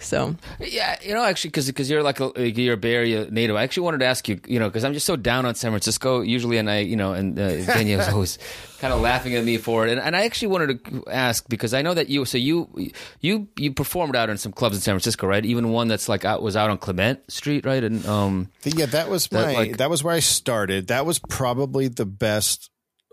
[0.00, 3.54] So Yeah, you know, actually, because you're like a, you're a Bay Area native.
[3.54, 5.70] I actually wanted to ask you, you know, because I'm just so down on San
[5.70, 8.38] Francisco usually, and I, you know, and uh, Daniel's always
[8.78, 9.90] kind of laughing at me for it.
[9.92, 13.48] And, and I actually wanted to ask because I know that you, so you, you,
[13.56, 15.44] you performed out in some clubs in San Francisco, right?
[15.44, 17.82] Even one that's like out was out on Clement Street, right?
[17.84, 20.88] And um, Yeah, that was That, my like- that was where I started.
[20.88, 22.70] That was probably the best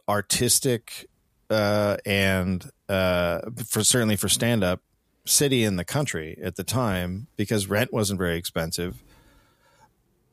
[0.10, 1.08] artistic
[1.50, 4.82] uh, and uh, for certainly for stand up
[5.26, 9.02] city in the country at the time because rent wasn't very expensive,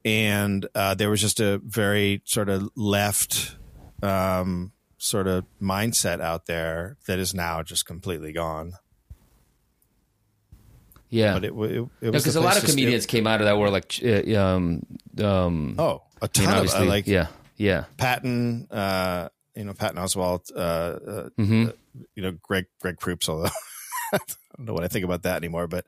[0.05, 3.57] and uh, there was just a very sort of left
[4.03, 8.75] um, sort of mindset out there that is now just completely gone.
[11.09, 13.47] yeah, But it, it, it was because the a lot of comedians came out of
[13.47, 14.87] that were like, uh, um,
[15.23, 17.27] um, Oh, a you ton know, of uh, like yeah,
[17.57, 21.67] yeah, Patton, uh, you know, Patton Oswalt, uh, uh, hmm
[22.15, 23.49] you know, Greg Greg Proops, although
[24.13, 24.19] I
[24.57, 25.67] don't know what I think about that anymore.
[25.67, 25.87] But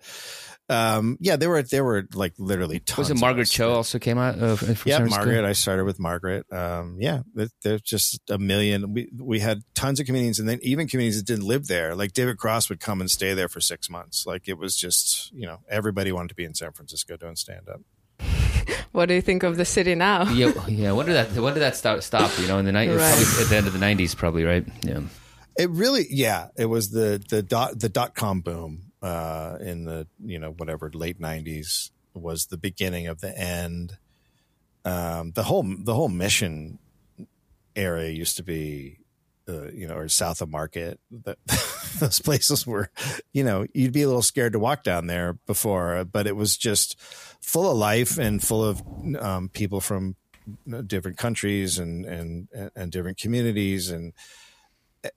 [0.73, 2.99] um, yeah, there were there were like literally tons.
[2.99, 4.59] was it of Margaret us Cho that- also came out of?
[4.61, 5.11] from Yeah, San Francisco?
[5.25, 5.45] Margaret.
[5.45, 6.53] I started with Margaret.
[6.53, 8.93] Um, yeah, there- there's just a million.
[8.95, 11.95] We we had tons of comedians, and then even comedians that didn't live there.
[11.95, 14.27] Like David Cross would come and stay there for six months.
[14.27, 17.69] Like it was just you know everybody wanted to be in San Francisco doing stand
[17.69, 17.81] up.
[18.93, 20.25] what do you think of the city now?
[20.31, 20.93] yeah, yeah.
[20.93, 21.33] When did that?
[21.41, 22.03] When did that start?
[22.03, 22.31] Stop?
[22.39, 23.01] You know, in the night, Right.
[23.41, 24.67] at the end of the '90s, probably, right?
[24.83, 25.01] Yeah.
[25.59, 30.07] It really, yeah, it was the the dot the dot com boom uh, in the
[30.25, 33.99] you know whatever late '90s was the beginning of the end.
[34.85, 36.79] Um, the whole the whole mission
[37.75, 38.99] area used to be,
[39.49, 41.01] uh, you know, or south of Market.
[41.99, 42.91] Those places were,
[43.33, 46.57] you know, you'd be a little scared to walk down there before, but it was
[46.57, 46.99] just
[47.41, 48.83] full of life and full of
[49.21, 50.17] um, people from
[50.87, 54.13] different countries and and and different communities and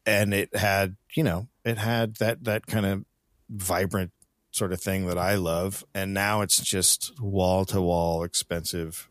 [0.06, 3.06] and it had you know it had that that kind of
[3.50, 4.12] vibrant
[4.52, 9.10] sort of thing that I love and now it's just wall to wall expensive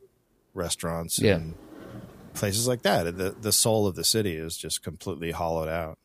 [0.54, 1.34] restaurants Yeah.
[1.36, 1.54] and
[2.32, 5.98] places like that the the soul of the city is just completely hollowed out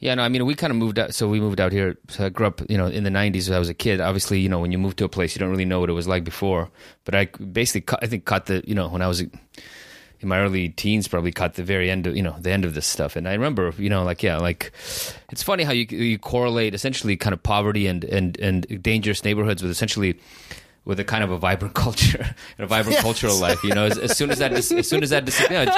[0.00, 1.12] Yeah, no, I mean, we kind of moved out.
[1.14, 1.96] So we moved out here.
[2.08, 3.48] So I grew up, you know, in the '90s.
[3.48, 4.00] When I was a kid.
[4.00, 5.92] Obviously, you know, when you move to a place, you don't really know what it
[6.00, 6.70] was like before.
[7.04, 9.24] But I basically, cut, I think, caught the, you know, when I was
[10.20, 12.74] in my early teens, probably caught the very end of, you know, the end of
[12.74, 13.14] this stuff.
[13.16, 14.72] And I remember, you know, like, yeah, like,
[15.30, 19.62] it's funny how you you correlate essentially kind of poverty and and and dangerous neighborhoods
[19.62, 20.18] with essentially
[20.84, 22.18] with a kind of a vibrant culture
[22.56, 23.02] and a vibrant Yes.
[23.02, 23.62] cultural life.
[23.62, 25.68] You know, as, as soon as that dis- as soon as that disappears,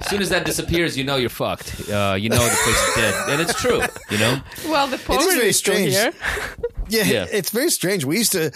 [0.00, 1.88] as soon as that disappears, you know you're fucked.
[1.90, 3.82] Uh, you know the place is dead, and it's true.
[4.10, 4.40] You know.
[4.66, 5.92] Well, the poverty very is still strange.
[5.92, 6.12] here.
[6.88, 7.26] yeah, Yeah.
[7.32, 8.50] it's very strange we used to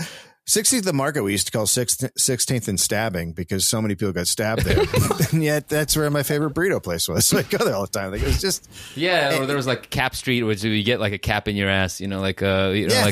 [0.46, 4.26] 16th the market we used to call 16th and stabbing because so many people got
[4.26, 4.84] stabbed there
[5.32, 7.88] and yet that's where my favorite burrito place was so i go there all the
[7.98, 11.00] time like it was just Yeah, or there was like Capp Street, which you get
[11.00, 13.04] like a cap in your ass, you know, like uh, you know, Yeah,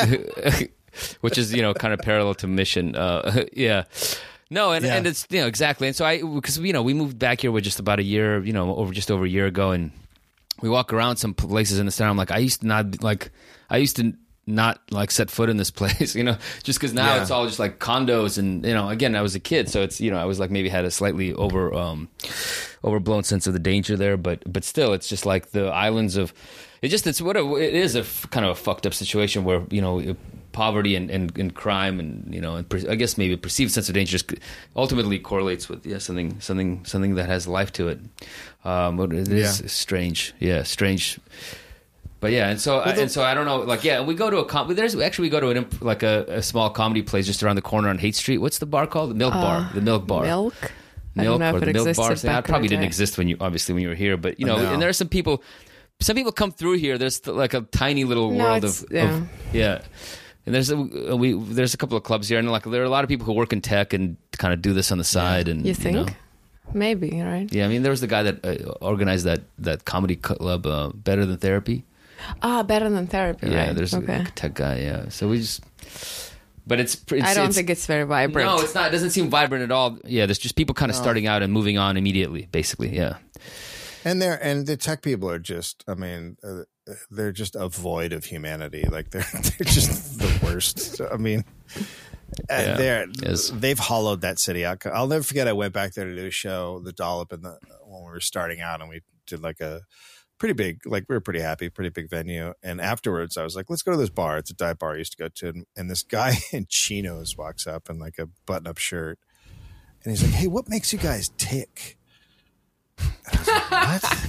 [0.00, 0.72] like,
[1.20, 2.96] which is you know kind of parallel to Mission.
[2.96, 3.84] Uh, yeah.
[4.50, 4.96] No, and, Yeah.
[4.96, 7.52] and it's you know exactly, and so I because you know we moved back here
[7.52, 9.90] with just about a year, you know, over just over a year ago, and
[10.62, 12.08] we walk around some places in the town.
[12.10, 13.30] I'm like, I used to not like,
[13.68, 14.14] I used to
[14.48, 17.22] not like set foot in this place, you know, just because now Yeah.
[17.22, 20.00] it's all just like condos, and you know, again, I was a kid, so it's
[20.00, 22.08] you know, I was like maybe had a slightly over um
[22.84, 26.32] overblown sense of the danger there, but but still, it's just like the islands of.
[26.80, 29.42] It just it's what a, it is a f- kind of a fucked up situation
[29.42, 30.14] where you know
[30.52, 33.88] poverty and, and, and crime and you know and per, I guess maybe perceived sense
[33.88, 34.32] of danger just
[34.76, 37.98] ultimately correlates with yeah something something something that has life to it.
[38.64, 39.66] Um, but it is Yeah.
[39.66, 41.18] strange, yeah, strange.
[42.20, 44.38] But yeah, and so the- and so I don't know, like yeah, we go to
[44.38, 47.26] a com- there's actually we go to an imp- like a, a small comedy place
[47.26, 48.38] just around the corner on Haight Street.
[48.38, 49.10] What's the bar called?
[49.10, 49.70] The Milk Bar.
[49.72, 50.24] The Milk Bar.
[50.24, 50.54] Milk.
[51.16, 52.16] I Milk don't know or if the it Milk Bar.
[52.16, 52.30] thing.
[52.34, 54.72] It probably didn't exist when you obviously when you were here, but you know, No.
[54.72, 55.42] and there are some people.
[56.00, 56.96] Some people come through here.
[56.96, 59.16] There's like a tiny little No, world of, yeah.
[59.16, 59.80] of yeah.
[60.46, 60.76] And there's a
[61.16, 63.26] we there's a couple of clubs here, and like there are a lot of people
[63.26, 65.46] who work in tech and kind of do this on the side.
[65.48, 65.96] And You think?
[65.96, 66.06] know.
[66.74, 67.48] Maybe right.
[67.52, 70.90] Yeah, I mean, there was the guy that uh, organized that that comedy club, uh,
[70.94, 71.84] Better Than Therapy.
[72.42, 73.48] Ah, better than therapy.
[73.48, 73.76] Yeah, right?
[73.76, 74.24] there's okay.
[74.26, 74.80] a tech guy.
[74.80, 75.62] Yeah, so we just.
[76.66, 77.02] But it's.
[77.10, 78.46] it's I don't it's, think it's very vibrant.
[78.46, 78.88] No, it's not.
[78.88, 79.98] It doesn't seem vibrant at all.
[80.04, 82.48] Yeah, there's just people kind of starting out and moving on immediately.
[82.52, 83.16] Basically, yeah.
[84.04, 85.82] And they're and the tech people are just.
[85.88, 86.62] I mean, uh,
[87.10, 88.84] they're just a void of humanity.
[88.90, 91.00] Like they're they're just the worst.
[91.00, 91.44] I mean,
[91.76, 91.82] uh,
[92.50, 92.76] Yeah.
[92.76, 93.50] they're Yes.
[93.50, 94.84] they've hollowed that city out.
[94.86, 95.48] I'll never forget.
[95.48, 98.20] I went back there to do a show, the Dollop, and the when we were
[98.20, 99.82] starting out, and we did like a
[100.38, 102.54] pretty big, like we were pretty happy, pretty big venue.
[102.62, 104.38] And afterwards, I was like, let's go to this bar.
[104.38, 107.36] It's a dive bar I used to go to, and, and this guy in chinos
[107.36, 109.18] walks up in like a button up shirt,
[110.04, 111.98] and he's like, "Hey, what makes you guys tick?"
[112.98, 113.70] And I like,
[114.02, 114.18] what?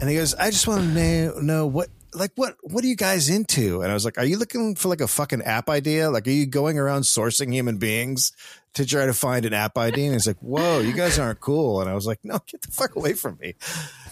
[0.00, 2.96] And he goes, I just want to know, know what, like, what, what are you
[2.96, 3.80] guys into?
[3.82, 6.10] And I was like, are you looking for like a fucking app idea?
[6.10, 8.32] Like, are you going around sourcing human beings
[8.74, 10.04] to try to find an app ID?
[10.04, 11.80] And he's like, whoa, you guys aren't cool.
[11.80, 13.54] And I was like, no, get the fuck away from me.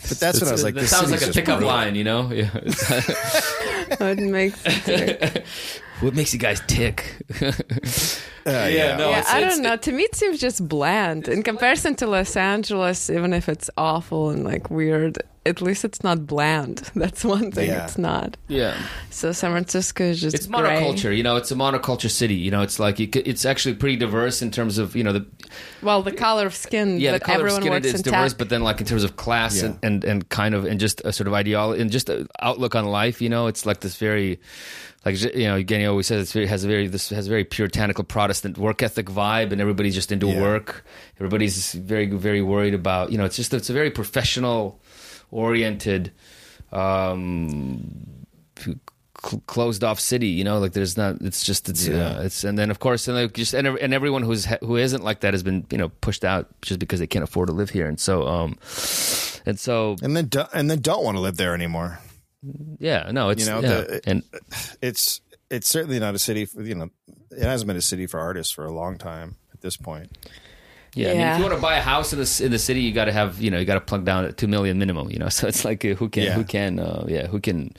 [0.09, 1.75] But that's when I was like, that this sounds like a pickup brutal.
[1.75, 2.31] line, you know?
[2.33, 2.51] Yeah.
[4.01, 4.59] It makes.
[6.03, 7.25] what makes you guys tick?
[8.45, 9.11] Uh, yeah, no.
[9.11, 9.77] yeah, it's- I it's- don't know.
[9.77, 13.09] To me, it seems just bland in comparison to Los Angeles.
[13.09, 16.79] Even if it's awful and like weird, at least it's not bland.
[16.97, 17.85] That's one thing Yeah.
[17.85, 18.37] it's not.
[18.49, 18.77] yeah.
[19.11, 20.59] So San Francisco is just It's gray.
[20.59, 21.37] monoculture, you know.
[21.37, 22.63] It's a monoculture city, you know.
[22.63, 25.25] It's like it, c- it's actually pretty diverse in terms of you know the
[25.81, 28.39] Well, the color of skin, yeah the but color of skin works is diverse, tech.
[28.39, 29.67] but then like in terms of class Yeah.
[29.67, 32.75] and, and and kind of and just a sort of ideology and just a outlook
[32.75, 33.47] on life, you know.
[33.47, 34.41] It's like this very
[35.05, 37.31] like you know again he always says it's very, has a very this has a
[37.31, 40.41] very puritanical Protestant work ethic vibe, and everybody's just into Yeah.
[40.41, 40.85] work.
[41.17, 44.81] Everybody's very very worried about you know it's just it's a very professional
[45.31, 46.13] oriented.
[46.73, 48.25] Um,
[48.59, 48.81] cl-
[49.47, 52.17] closed off city you know like there's not it's just it's Yeah.
[52.17, 55.05] uh, it's and then of course and like just and, and everyone who's who isn't
[55.05, 57.71] like that has been you know pushed out just because they can't afford to live
[57.71, 58.57] here and so um
[59.47, 61.99] and so And then, do, and then don't want to live there anymore.
[62.79, 63.69] Yeah no it's You know, yeah.
[63.69, 64.23] the- and
[64.83, 65.21] It's,
[65.51, 66.91] it's certainly not a city for, you know,
[67.31, 70.11] it hasn't been a city for artists for a long time at this point.
[70.95, 72.81] yeah, I mean, if you want to buy a house in the in the city
[72.81, 75.11] you got to have you know you got to plug down at two million minimum
[75.11, 76.33] you know so it's like uh, who can Yeah.
[76.35, 77.73] who can uh, yeah who can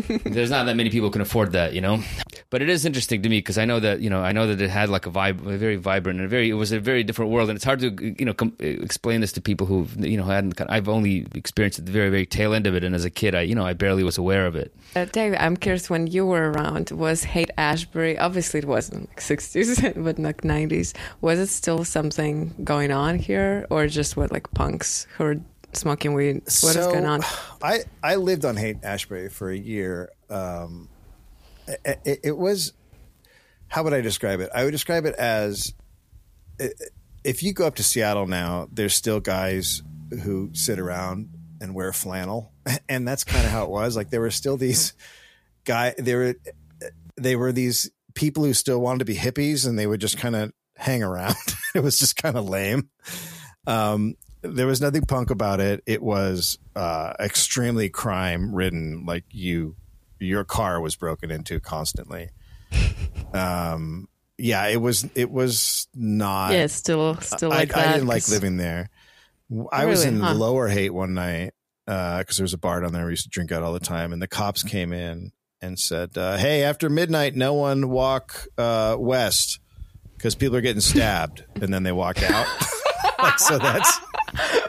[0.24, 2.02] there's not that many people can afford that, you know.
[2.50, 4.60] But it is interesting to me because I know that you know I know that
[4.60, 7.04] it had like a vibe, a very vibrant and a very it was a very
[7.04, 10.16] different world, and it's hard to you know com- explain this to people who you
[10.16, 10.60] know hadn't.
[10.68, 13.42] I've only experienced the very very tail end of it, and as a kid, I
[13.42, 14.74] you know I barely was aware of it.
[14.96, 19.20] Uh, Dave, I'm curious when you were around, was Haight Ashbury, obviously it wasn't like
[19.20, 24.50] 60s, but like 90s, was it still something going on here or just what like
[24.52, 25.36] punks who are
[25.72, 26.36] smoking weed?
[26.36, 27.22] What is So, going on?
[27.62, 30.10] I I lived on Haight Ashbury for a year.
[30.28, 30.88] Um,
[31.66, 32.72] it, it, it was
[33.68, 34.50] how would I describe it?
[34.54, 35.72] I would describe it as
[37.24, 39.82] if you go up to Seattle now, there's still guys
[40.22, 41.28] who sit around
[41.60, 42.52] and wear flannel,
[42.88, 43.96] and that's kind of how it was.
[43.96, 44.94] Like there were still these
[45.64, 45.94] guy.
[45.98, 46.34] There were
[47.16, 50.36] they were these people who still wanted to be hippies, and they would just kind
[50.36, 51.36] of hang around.
[51.74, 52.88] it was just kind of lame.
[53.66, 55.82] Um, there was nothing punk about it.
[55.86, 59.04] It was uh, extremely crime ridden.
[59.06, 59.76] Like you,
[60.18, 62.30] your car was broken into constantly.
[63.32, 65.08] Um, yeah, it was.
[65.14, 66.52] It was not.
[66.52, 67.92] yeah, still still I, like I that.
[67.92, 68.88] didn't like living there.
[69.70, 70.34] I was in Huh.
[70.34, 71.52] Lower Haight one night
[71.86, 73.04] because there was a bar down there.
[73.04, 75.30] We used to drink out all the time, and the cops came in
[75.60, 79.60] and said, uh, "Hey, after midnight, no one walk uh, west
[80.16, 82.46] because people are getting stabbed." and then they walked out.
[83.22, 83.98] like, so that's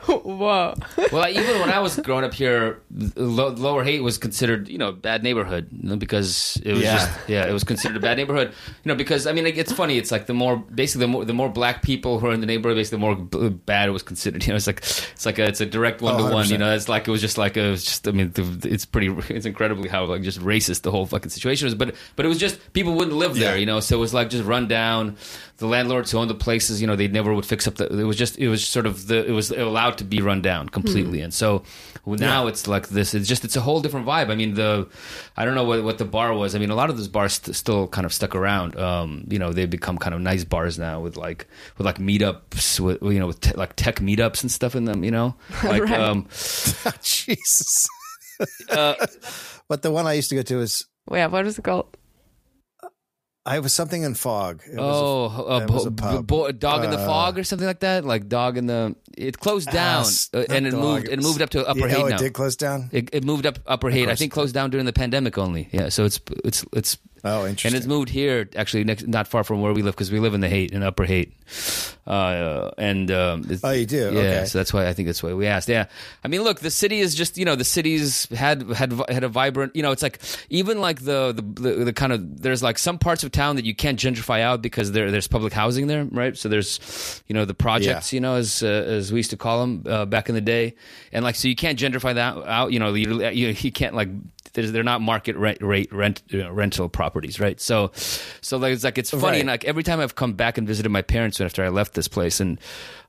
[0.07, 0.73] Whoa.
[1.11, 2.81] well, even when I was growing up here,
[3.15, 6.81] Lo- Lower Haight was considered, you know, a bad neighborhood you know, because it was
[6.81, 6.93] Yeah.
[6.97, 8.53] just, yeah, it was considered a bad neighborhood.
[8.83, 9.97] You know, because I mean, like, it's funny.
[9.97, 12.47] It's like the more basically the more the more black people who are in the
[12.47, 14.43] neighborhood, basically the more b- bad it was considered.
[14.51, 16.49] You know, it's like it's like a, it's a direct one to one.
[16.49, 18.07] You know, it's like it was just like it was just.
[18.07, 19.09] I mean, the, it's pretty.
[19.33, 21.75] It's incredibly how like just racist the whole fucking situation was.
[21.75, 23.53] But but it was just people wouldn't live there.
[23.53, 23.59] Yeah.
[23.59, 25.17] You know, so it was like just run down.
[25.57, 27.85] The landlords who owned the places, you know, they never would fix up the.
[27.85, 30.67] It was just, it was sort of the, it was allowed to be run down
[30.69, 31.63] completely, and so
[32.05, 33.13] well, now it's like this.
[33.13, 34.31] It's just, it's a whole different vibe.
[34.31, 34.89] I mean, the,
[35.37, 36.55] I don't know what what the bar was.
[36.55, 38.75] I mean, a lot of those bars st- still kind of stuck around.
[38.77, 42.79] Um, you know, they've become kind of nice bars now with like with like meetups,
[42.79, 45.03] with you know, with te- like tech meetups and stuff in them.
[45.03, 45.99] You know, like Right.
[45.99, 46.27] um,
[47.01, 47.87] Jesus.
[48.69, 48.95] uh,
[49.69, 51.95] But the one I used to go to is Yeah, What was it called?
[53.43, 54.61] I was something in fog.
[54.71, 56.27] It was a- oh, a, was a pub.
[56.27, 58.05] bo- dog in the Uh, fog or something like that.
[58.05, 58.95] Like dog in the.
[59.17, 61.05] It closed down uh, and it not moved.
[61.05, 61.13] dog.
[61.13, 62.15] It moved up to Upper Yeah, Haight oh, now.
[62.15, 62.89] it did close down.
[62.91, 64.09] It, it moved up Upper Haight.
[64.09, 65.69] I think closed down during the pandemic only.
[65.71, 67.69] Yeah, so it's it's it's Oh, interesting.
[67.69, 70.33] and it's moved here actually next, not far from where we live because we live
[70.33, 71.33] in the Haight in Upper Haight,
[72.07, 74.11] uh, and um, Oh, you do?
[74.13, 74.19] yeah.
[74.19, 74.45] Okay.
[74.45, 75.69] So that's why I think that's why we asked.
[75.69, 75.85] Yeah,
[76.23, 79.29] I mean, look, the city is just you know the city's had had had a
[79.29, 80.19] vibrant you know it's like
[80.49, 83.65] even like the the, the, the kind of there's like some parts of town that
[83.65, 86.35] you can't gentrify out because there there's public housing there, right?
[86.37, 88.17] So there's you know the projects, Yeah.
[88.17, 90.75] you know, as uh, as we used to call them uh, back in the day,
[91.11, 92.71] and like so you can't gentrify that out.
[92.71, 94.09] You know, you you, you can't like
[94.53, 97.59] they're not market rate rate rent uh, rental properties, right?
[97.59, 97.91] So
[98.41, 99.39] so like it's like it's funny Right.
[99.39, 102.07] and like every time I've come back and visited my parents after I left this
[102.07, 102.59] place and.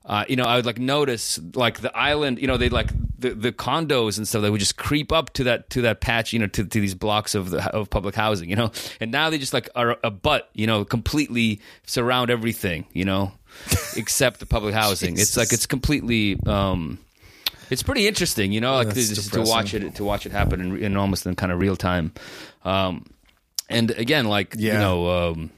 [0.05, 2.37] Uh, you know, I would like notice like the island.
[2.37, 4.41] You know, they like the, the condos and stuff.
[4.41, 6.33] They would just creep up to that to that patch.
[6.33, 8.49] You know, to, to these blocks of the of public housing.
[8.49, 10.49] You know, and now they just like are a butt.
[10.53, 12.85] You know, completely surround everything.
[12.91, 13.31] You know,
[13.95, 15.13] except the public housing.
[15.17, 16.37] It's like it's completely.
[16.45, 16.99] um
[17.69, 20.77] it's pretty interesting, you know, like just to watch it to watch it happen in,
[20.77, 22.13] in almost in kind of real time.
[22.63, 23.05] Um,
[23.69, 25.51] and again, like you know, um,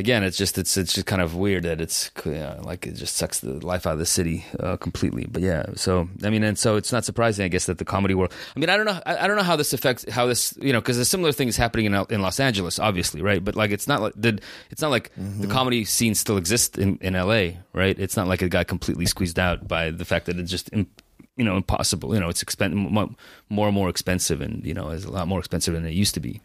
[0.00, 3.40] again, it's just it's it's just kind of weird that it's like it just sucks
[3.40, 5.26] the life out of the city uh, completely.
[5.30, 8.14] But yeah, so I mean, and so it's not surprising, I guess, that the comedy
[8.14, 8.32] world.
[8.56, 10.72] I mean, I don't know, I, I don't know how this affects how this, you
[10.72, 13.44] know, because there's similar thing is happening in in Los Angeles, obviously, right?
[13.44, 14.40] But like, it's not like did
[14.70, 17.96] it's not like the comedy scene still exists in in L.A., right?
[17.98, 20.70] It's not like it got completely squeezed out by the fact that it's just.
[20.72, 20.90] Im-
[21.36, 22.12] you know, impossible.
[22.12, 23.16] You know, it's expen-
[23.48, 26.12] more and more expensive, and you know, it's a lot more expensive than it used
[26.14, 26.42] to be.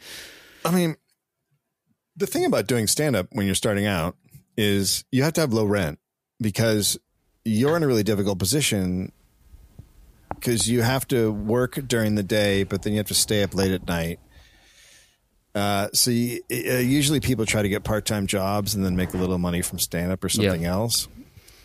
[0.63, 0.95] I mean,
[2.15, 4.15] the thing about doing stand up when you're starting out
[4.57, 5.99] is you have to have low rent
[6.39, 6.97] because
[7.43, 9.11] you're in a really difficult position
[10.33, 13.53] because you have to work during the day, but then you have to stay up
[13.55, 14.19] late at night.
[15.53, 19.13] Uh, so you, uh, usually people try to get part time jobs and then make
[19.13, 21.07] a little money from stand up or something else.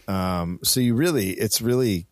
[0.06, 2.06] Um, so you really, it's really,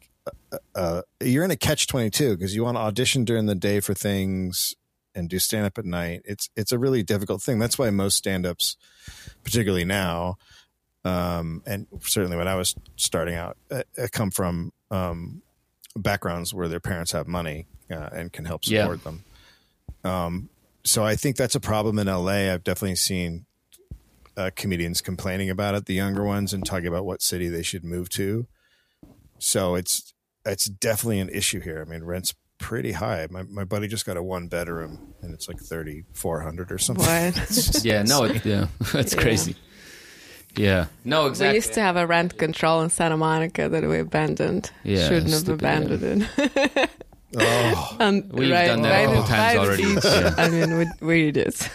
[0.75, 3.95] uh, you're in a catch 22 because you want to audition during the day for
[3.95, 4.75] things
[5.19, 6.23] and do stand up at night.
[6.25, 7.59] It's, it's a really difficult thing.
[7.59, 8.77] That's why most stand ups,
[9.45, 10.37] particularly now,
[11.05, 15.43] um, and certainly when I was starting out, uh, uh, come from, um,
[15.97, 18.83] backgrounds where their parents have money uh, and can help Yeah.
[18.83, 19.25] support them.
[20.05, 20.49] Um,
[20.85, 22.53] so I think that's a problem in LA.
[22.53, 23.47] I've definitely seen
[24.37, 27.85] uh, comedians complaining about it, the younger ones, and talking about what city they should
[27.85, 28.47] move to.
[29.39, 30.15] So it's
[30.47, 31.85] it's definitely an issue here.
[31.85, 33.27] I mean, rent's pretty high.
[33.31, 36.79] My my buddy just got a one bedroom, and it's like thirty four hundred or
[36.79, 37.05] something.
[37.07, 37.81] What?
[37.85, 39.21] Yeah, no, it, yeah, that's Yeah.
[39.21, 39.57] crazy.
[40.57, 41.51] Yeah, no, exactly.
[41.51, 44.71] We used to have a rent control in Santa Monica that we abandoned.
[44.83, 46.91] Yeah, Shouldn't have abandoned it.
[47.39, 49.83] Oh, and We've right, done that a couple times at the already.
[50.03, 50.35] Yeah.
[50.39, 51.69] I mean, we, we idiots.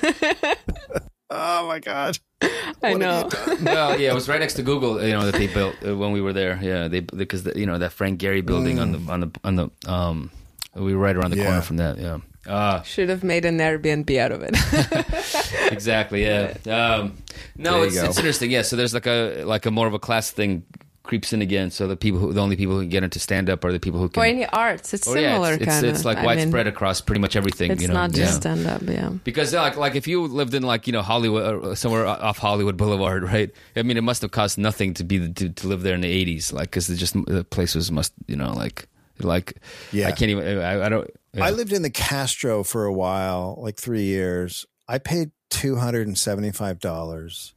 [1.29, 2.17] oh my god!
[2.41, 2.47] I
[2.81, 3.55] What have know.
[3.63, 5.01] well, yeah, it was right next to Google.
[5.01, 6.59] You know that they built uh, when we were there.
[6.61, 9.55] Yeah, they because the, you know that Frank Gehry building on the on the on
[9.55, 10.31] the um,
[10.75, 11.45] we were right around the Yeah.
[11.45, 11.97] corner from that.
[11.97, 12.17] Yeah.
[12.45, 14.53] Uh, Should have made an Airbnb out of it.
[15.71, 16.23] exactly.
[16.25, 16.55] Yeah.
[16.67, 17.17] Um,
[17.55, 18.51] no, it's, it's interesting.
[18.51, 18.63] Yeah.
[18.63, 20.63] So there's like a like a more of a class thing
[21.03, 21.69] creeps in again.
[21.71, 23.79] So the people who the only people who can get into stand up are the
[23.79, 24.21] people who can.
[24.21, 24.93] or any arts.
[24.93, 25.95] It's Oh, yeah, similar it's, it's, kind of.
[25.95, 27.71] it's like widespread across pretty much everything.
[27.71, 28.25] it's you know, not yeah.
[28.25, 29.09] just stand up, yeah.
[29.23, 32.75] Because like like if you lived in like you know Hollywood or somewhere off Hollywood
[32.77, 33.51] Boulevard, right?
[33.75, 36.25] I mean, it must have cost nothing to be to, to live there in the
[36.25, 38.87] '80s, like because just the place was must you know like
[39.19, 39.61] like
[39.91, 40.07] Yeah.
[40.07, 41.09] I can't even I, I don't.
[41.33, 41.45] yeah.
[41.45, 44.65] I lived in the Castro for a while, like three years.
[44.87, 47.53] I paid two hundred and seventy five dollars,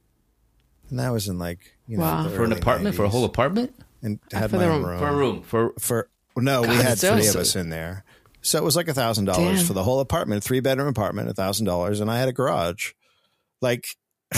[0.89, 2.23] and that was in like you know Wow.
[2.23, 4.89] the for an early apartment for a whole apartment and had for my own room-
[4.91, 8.03] room for a room for for no, we had three so- of us in there,
[8.41, 11.33] so it was like a thousand dollars for the whole apartment, three bedroom apartment, a
[11.33, 12.91] thousand dollars, and I had a garage,
[13.61, 13.87] like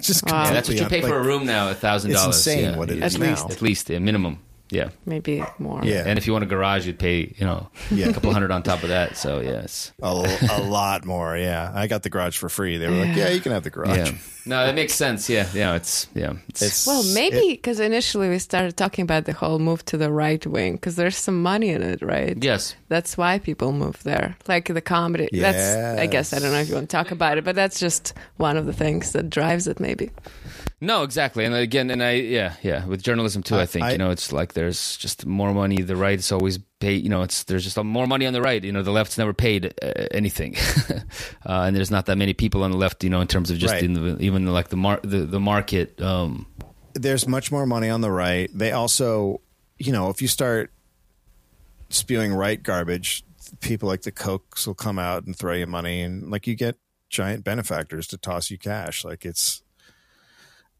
[0.00, 0.44] just Wow.
[0.44, 2.36] yeah, that's what you pay un- for a room now a thousand dollars.
[2.36, 3.06] insane what it yeah.
[3.06, 3.30] is At now.
[3.30, 3.50] least.
[3.50, 4.38] at least yeah, minimum
[4.70, 5.80] yeah Maybe more.
[5.84, 8.08] Yeah, and if you want a garage you'd pay you know Yeah.
[8.08, 9.92] a couple hundred on top of that so yes.
[10.02, 10.06] a,
[10.52, 11.36] a lot more.
[11.36, 12.78] Yeah, I got the garage for free.
[12.78, 14.12] They were like, "Yeah, you can have the garage." yeah
[14.46, 18.38] no that makes sense yeah yeah it's yeah it's, It's Well, maybe because initially we
[18.38, 21.82] started talking about the whole move to the right wing because there's some money in
[21.82, 22.36] it, right?
[22.42, 24.36] yes That's why people move there.
[24.48, 25.28] Like the comedy.
[25.32, 27.78] That's, I guess, I don't know if you want to talk about it, but that's
[27.78, 30.10] just one of the things that drives it, maybe.
[30.80, 33.56] No, exactly, and again, and I, yeah, yeah, with journalism too.
[33.56, 35.82] I, I- think I- you know, it's like there's just more money.
[35.82, 36.94] The right is always pay.
[36.94, 38.62] You know, it's there's just more money on the right.
[38.62, 40.56] You know, the left's never paid uh, anything,
[41.46, 43.04] uh, and there's not that many people on the left.
[43.04, 43.82] You know, in terms of just Right.
[43.82, 46.00] in the, even like the mar- the, the market.
[46.02, 46.46] Um,
[46.94, 48.50] there's much more money on the right.
[48.52, 49.40] They also,
[49.78, 50.72] you know, if you start
[51.90, 53.22] spewing right garbage,
[53.60, 56.76] people like the Kochs will come out and throw you money, and like you get
[57.08, 59.04] giant benefactors to toss you cash.
[59.04, 59.62] Like it's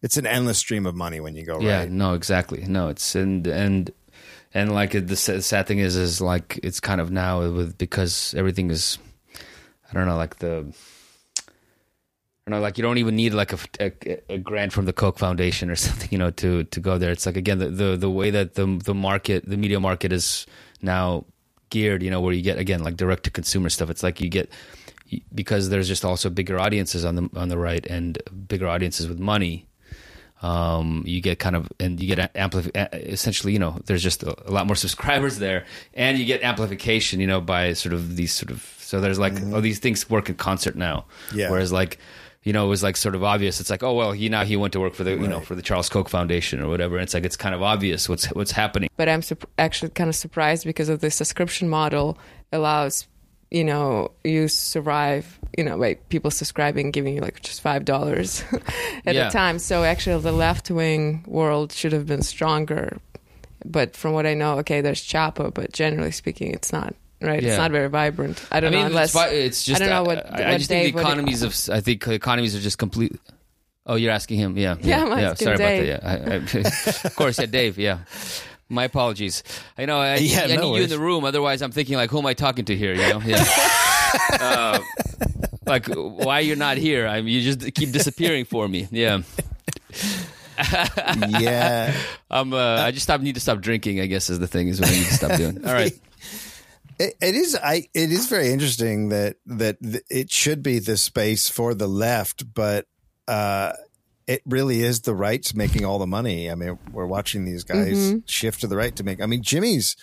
[0.02, 1.90] it's an endless stream of money when you go yeah, right.
[1.90, 2.64] no, exactly.
[2.66, 3.90] No, it's and and
[4.52, 8.70] and like the sad thing is, is like it's kind of now with because everything
[8.70, 8.98] is,
[9.90, 10.72] I don't know, like the
[11.38, 14.92] I don't know, like you don't even need like a, a, a grant from the
[14.92, 17.12] Koch Foundation or something, you know, to to go there.
[17.12, 20.46] It's like again the the, the way that the the market, the media market is
[20.82, 21.26] now
[21.68, 23.88] geared, you know, where you get again like direct to consumer stuff.
[23.88, 24.50] It's like you get
[25.34, 29.20] because there's just also bigger audiences on the on the right and bigger audiences with
[29.20, 29.66] money.
[30.42, 34.34] Um, you get kind of and you get amplif- essentially, you know, there's just a,
[34.48, 38.32] a, lot more subscribers there, and you get amplification, you know, by sort of these
[38.32, 39.54] sort of so there's like mm-hmm.
[39.54, 41.04] oh these things work in concert now.
[41.34, 41.50] Yeah.
[41.50, 41.98] Whereas like
[42.42, 43.60] you know, it was like sort of obvious.
[43.60, 45.20] It's like, oh well, he now he went to work for the right.
[45.20, 46.96] you know for the Charles Koch Foundation or whatever.
[46.96, 48.88] And it's like it's kind of obvious what's what's happening.
[48.96, 52.18] But I'm su- actually kind of surprised because of the subscription model
[52.50, 53.06] allows
[53.50, 58.44] you know you survive you know by people subscribing giving you like just five dollars
[59.04, 59.24] at yeah.
[59.24, 59.58] the time.
[59.58, 62.98] So actually, the left wing world should have been stronger.
[63.64, 67.42] But from what I know, okay, there's Chapo, but generally speaking, it's not right?
[67.42, 67.50] Yeah.
[67.50, 68.44] It's not very vibrant.
[68.50, 69.82] I don't I mean, know unless it's, it's, just.
[69.82, 70.32] I don't know what.
[70.32, 71.54] I, I just Dave, think the economies of.
[71.74, 73.16] I think economies are just complete.
[73.86, 74.56] Oh, you're asking him?
[74.56, 75.06] Yeah, yeah.
[75.06, 75.34] yeah, yeah.
[75.34, 75.98] Sorry Dave.
[75.98, 76.54] about that.
[76.54, 77.78] Yeah, of course, yeah, Dave.
[77.78, 78.00] Yeah.
[78.70, 79.42] My apologies.
[79.76, 81.24] I know I, yeah, I no need you in the room.
[81.24, 82.94] Otherwise, I'm thinking like, who am I talking to here?
[82.94, 83.44] You know, yeah.
[84.40, 84.78] uh,
[85.66, 87.06] like, why you're not here?
[87.06, 88.88] I mean, you just keep disappearing for me.
[88.90, 89.22] Yeah.
[91.28, 91.94] yeah.
[92.30, 92.52] I'm.
[92.52, 93.20] Uh, I just stop.
[93.20, 94.00] Need to stop drinking.
[94.00, 94.68] I guess is the thing.
[94.68, 95.64] Is what I need to stop doing.
[95.66, 95.92] All right
[97.00, 99.78] it, it is I it is very interesting that that
[100.10, 102.86] it should be the space for the left, but
[103.26, 103.72] uh,
[104.30, 106.48] it really is the right's making all the money.
[106.48, 108.18] I mean, we're watching these guys mm-hmm.
[108.26, 109.20] shift to the right to make.
[109.20, 109.96] I mean, Jimmy's.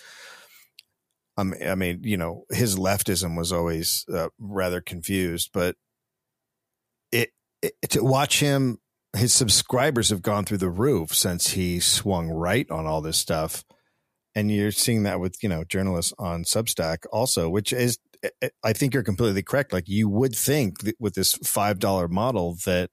[1.38, 5.76] Um, I mean, you know, his leftism was always uh, rather confused, but
[7.10, 7.30] it,
[7.62, 8.78] it to watch him,
[9.16, 13.64] his subscribers have gone through the roof since he swung right on all this stuff
[14.34, 17.98] and you're seeing that with you know journalists on Substack also, which is
[18.62, 19.72] I think you're completely correct.
[19.72, 22.90] Like you would think with this five dollar model that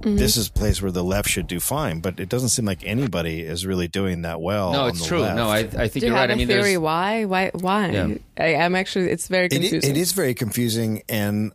[0.00, 0.16] mm-hmm.
[0.16, 2.84] this is a place where the left should do fine, but it doesn't seem like
[2.84, 4.72] anybody is really doing that well.
[4.72, 5.20] No, it's true.
[5.20, 5.36] Left.
[5.36, 6.30] No, I, I think do you're you right.
[6.30, 7.90] I mean, theory why why why?
[7.90, 8.14] Yeah.
[8.38, 9.78] I, am actually it's very confusing.
[9.78, 11.52] It, it is very confusing, and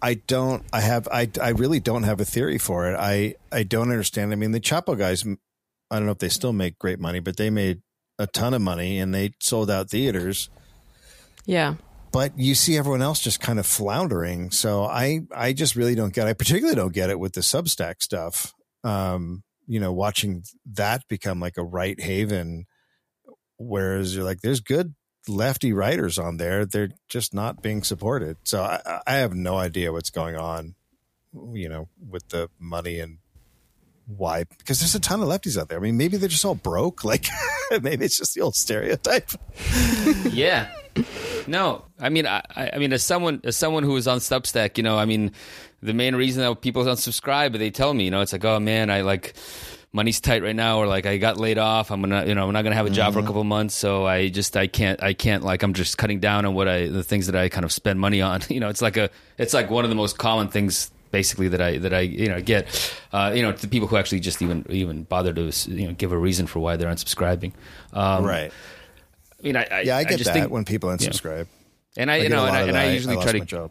[0.00, 0.64] I don't.
[0.72, 1.08] I have.
[1.08, 1.30] I.
[1.40, 2.96] I really don't have a theory for it.
[2.96, 3.34] I.
[3.50, 4.32] I don't understand.
[4.32, 5.24] I mean, the Chapo guys.
[5.90, 7.80] I don't know if they still make great money, but they made
[8.18, 10.50] a ton of money and they sold out theaters.
[11.46, 11.76] Yeah.
[12.12, 14.50] But you see everyone else just kind of floundering.
[14.50, 18.02] So I, I just really don't get, I particularly don't get it with the Substack
[18.02, 18.54] stuff.
[18.84, 22.66] Um, you know, watching that become like a right haven,
[23.58, 24.94] whereas you're like, there's good
[25.28, 26.64] lefty writers on there.
[26.64, 28.38] They're just not being supported.
[28.44, 30.74] So I, I have no idea what's going on,
[31.52, 33.18] you know, with the money and
[34.06, 35.78] why because there's a ton of lefties out there.
[35.78, 37.04] I mean, maybe they're just all broke.
[37.08, 37.26] Like
[37.82, 39.30] maybe it's just the old stereotype.
[40.30, 40.68] yeah.
[41.46, 44.82] No, I mean, I, I mean, as someone as someone who is on Substack, you
[44.82, 45.32] know, I mean,
[45.82, 48.60] the main reason that people don't subscribe, they tell me, you know, it's like, oh
[48.60, 49.34] man, I like
[49.92, 51.90] money's tight right now, or like I got laid off.
[51.90, 53.12] I'm gonna, you know, I'm not gonna have a job mm-hmm.
[53.14, 53.28] for a mm-hmm.
[53.28, 56.54] couple months, so I just, I can't, I can't, like, I'm just cutting down on
[56.54, 58.40] what I, the things that I kind of spend money on.
[58.48, 61.60] You know, it's like a, it's like one of the most common things basically that
[61.60, 62.66] I that I you know get
[63.12, 66.12] uh, you know to people who actually just even even bother to you know give
[66.12, 67.52] a reason for why they're unsubscribing.
[67.92, 68.52] Um, right.
[69.40, 71.46] I mean, I, I yeah, I get I just that think, when people unsubscribe.
[71.46, 72.02] Yeah.
[72.02, 73.40] And I, you know, and I, and I usually try to.
[73.40, 73.70] Job.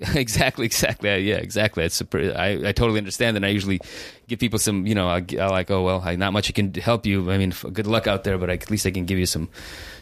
[0.14, 1.18] exactly, exactly.
[1.20, 1.84] Yeah, exactly.
[1.84, 3.80] It's super, I, I totally understand, and I usually
[4.28, 4.86] give people some.
[4.86, 7.30] You know, I, I like, oh well, I, not much I can help you.
[7.30, 9.48] I mean, good luck out there, but I, at least I can give you some,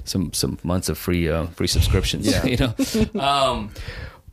[0.04, 2.26] some, some months of free, uh, free subscriptions.
[2.26, 2.44] Yeah.
[2.44, 3.20] you know.
[3.20, 3.70] um,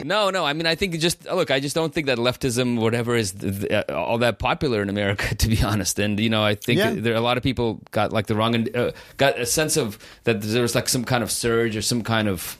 [0.03, 0.45] no, no.
[0.45, 1.51] I mean, I think just look.
[1.51, 5.47] I just don't think that leftism, whatever, is uh, all that popular in America, to
[5.47, 5.99] be honest.
[5.99, 6.91] And you know, I think yeah.
[6.91, 10.41] there a lot of people got like the wrong, uh, got a sense of that
[10.41, 12.57] there was like some kind of surge or some kind of,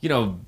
[0.00, 0.38] you know,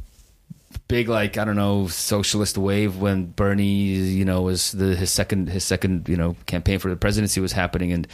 [0.89, 5.49] big like I don't know socialist wave when Bernie, you know, was the his second
[5.49, 8.07] his second you know campaign for the presidency was happening, and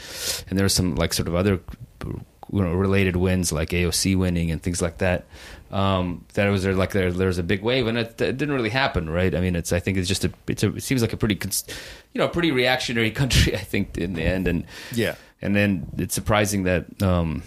[0.48, 1.60] and there was some like sort of other
[2.04, 5.24] you know related wins like AOC winning and things like that
[5.70, 8.54] um, that it was there like there was a big wave and it, it, didn't
[8.54, 11.00] really happen right I mean it's I think it's just a, it's a it seems
[11.00, 11.38] like a pretty
[12.12, 16.14] you know pretty reactionary country I think in the end and yeah and then it's
[16.14, 17.42] surprising that um,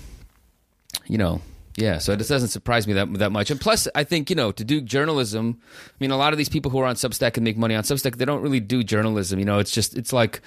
[1.08, 1.42] you know
[1.76, 3.50] yeah, so it doesn't surprise me that that much.
[3.50, 5.60] And plus, I think you know to do journalism.
[5.88, 7.84] I mean, a lot of these people who are on Substack and make money on
[7.84, 9.40] Substack, they don't really do journalism.
[9.40, 10.42] You know, it's just it's like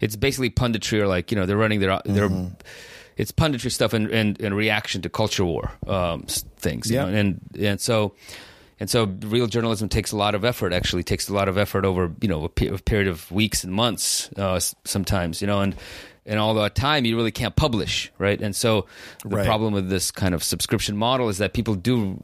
[0.00, 2.14] it's basically punditry or like you know they're running their mm-hmm.
[2.14, 2.30] their
[3.20, 6.22] it's punditry stuff and, and, and reaction to culture war um,
[6.56, 6.90] things.
[6.90, 7.04] Yeah.
[7.04, 7.14] Know?
[7.14, 8.14] And and so
[8.80, 10.72] and so real journalism takes a lot of effort.
[10.72, 13.62] Actually, takes a lot of effort over you know a, pe- a period of weeks
[13.62, 15.40] and months uh, sometimes.
[15.40, 15.74] You know and.
[16.26, 18.40] And all that time, you really can't publish, right?
[18.40, 18.86] And so,
[19.24, 19.46] the right.
[19.46, 22.22] problem with this kind of subscription model is that people do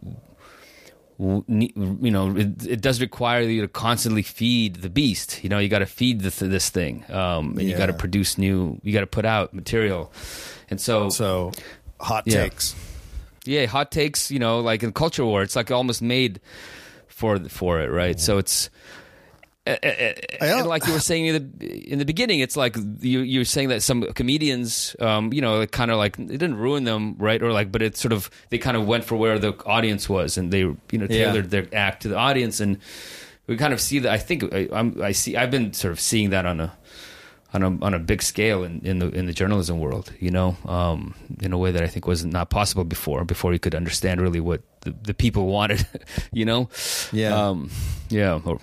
[1.18, 5.42] you know it, it, does require you to constantly feed the beast.
[5.42, 7.68] You know you got to feed this, this thing um, and yeah.
[7.68, 10.12] you got to produce new you got to put out material.
[10.68, 11.52] And so so
[11.98, 12.42] hot yeah.
[12.42, 12.74] takes.
[13.44, 16.40] Yeah hot takes you know like in culture war it's like almost made
[17.08, 18.20] for for it right?
[18.20, 18.68] So it's
[19.66, 23.68] and like you were saying in the in the beginning, it's like you you're saying
[23.70, 27.42] that some comedians, um, you know, kind of like it didn't ruin them, right?
[27.42, 30.38] Or like, but it sort of they kind of went for where the audience was,
[30.38, 31.62] and they you know tailored yeah.
[31.62, 32.78] their act to the audience, and
[33.46, 34.12] we kind of see that.
[34.12, 35.36] I think I, I'm, I see.
[35.36, 36.72] I've been sort of seeing that on a
[37.52, 40.56] on a on a big scale in, in the in the journalism world, you know,
[40.66, 43.24] um, in a way that I think was not possible before.
[43.24, 45.86] Before you could understand really what the, the people wanted,
[46.32, 46.68] you know.
[47.12, 47.48] Yeah.
[47.48, 47.70] Um,
[48.08, 48.40] yeah.
[48.44, 48.60] Or,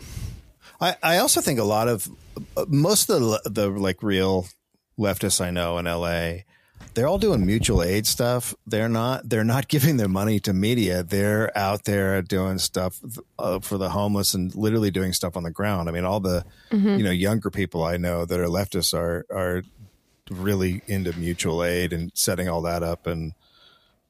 [0.83, 2.09] I, I also think a lot of
[2.67, 4.47] most of the, the like real
[4.99, 6.43] leftists I know in LA,
[6.93, 8.53] they're all doing mutual aid stuff.
[8.67, 11.01] They're not they're not giving their money to media.
[11.01, 12.99] They're out there doing stuff
[13.39, 15.87] uh, for the homeless and literally doing stuff on the ground.
[15.87, 16.97] I mean, all the mm-hmm.
[16.97, 19.63] you know younger people I know that are leftists are are
[20.29, 23.33] really into mutual aid and setting all that up and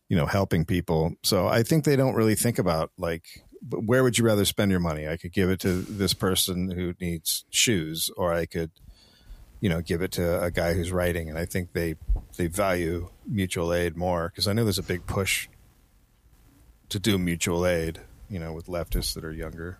[0.10, 1.14] you know helping people.
[1.22, 4.80] So I think they don't really think about like where would you rather spend your
[4.80, 5.08] money?
[5.08, 8.72] I could give it to this person who needs shoes, or I could,
[9.62, 11.30] you know, give it to a guy who's writing.
[11.30, 11.96] And I think they
[12.38, 15.48] they value mutual aid more because I know there's a big push
[16.90, 18.00] to do mutual aid,
[18.30, 19.80] you know, with leftists that are younger.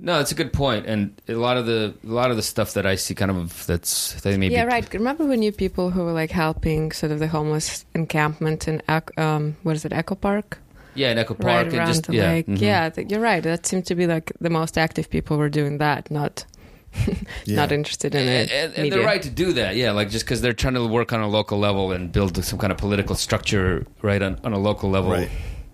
[0.00, 2.74] No, it's a good point, and a lot of the a lot of the stuff
[2.74, 4.94] that I see, kind of that's they maybe yeah, right.
[4.94, 8.80] Remember when you people who were like helping sort of the homeless encampment in
[9.16, 10.60] um, what is it, Echo Park?
[10.98, 12.46] Yeah, in Echo Park right and just the yeah, lake.
[12.46, 12.64] Mm-hmm.
[12.64, 13.42] Yeah, you're right.
[13.42, 16.44] That seemed to be like the most active people were doing that, not
[17.44, 17.56] yeah.
[17.56, 18.50] not interested in it.
[18.50, 19.76] And, and they're right to do that.
[19.76, 22.58] Yeah, like just because they're trying to work on a local level and build some
[22.58, 25.30] kind of political structure right on, on a local level, right.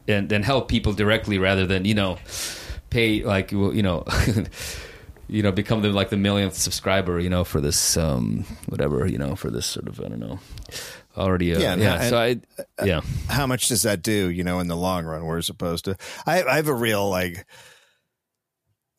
[0.09, 2.19] and then help people directly rather than you know
[2.91, 4.05] pay like you know.
[5.27, 9.17] you know, become the like the millionth subscriber, you know, for this um whatever, you
[9.17, 10.39] know, for this sort of I don't know
[11.17, 11.55] already.
[11.55, 11.95] Uh, yeah, yeah.
[12.01, 13.01] And, so I, uh, yeah.
[13.29, 14.31] How much does that do?
[14.31, 15.97] You know, in the long run, we're supposed to.
[16.27, 17.47] I, I have a real like.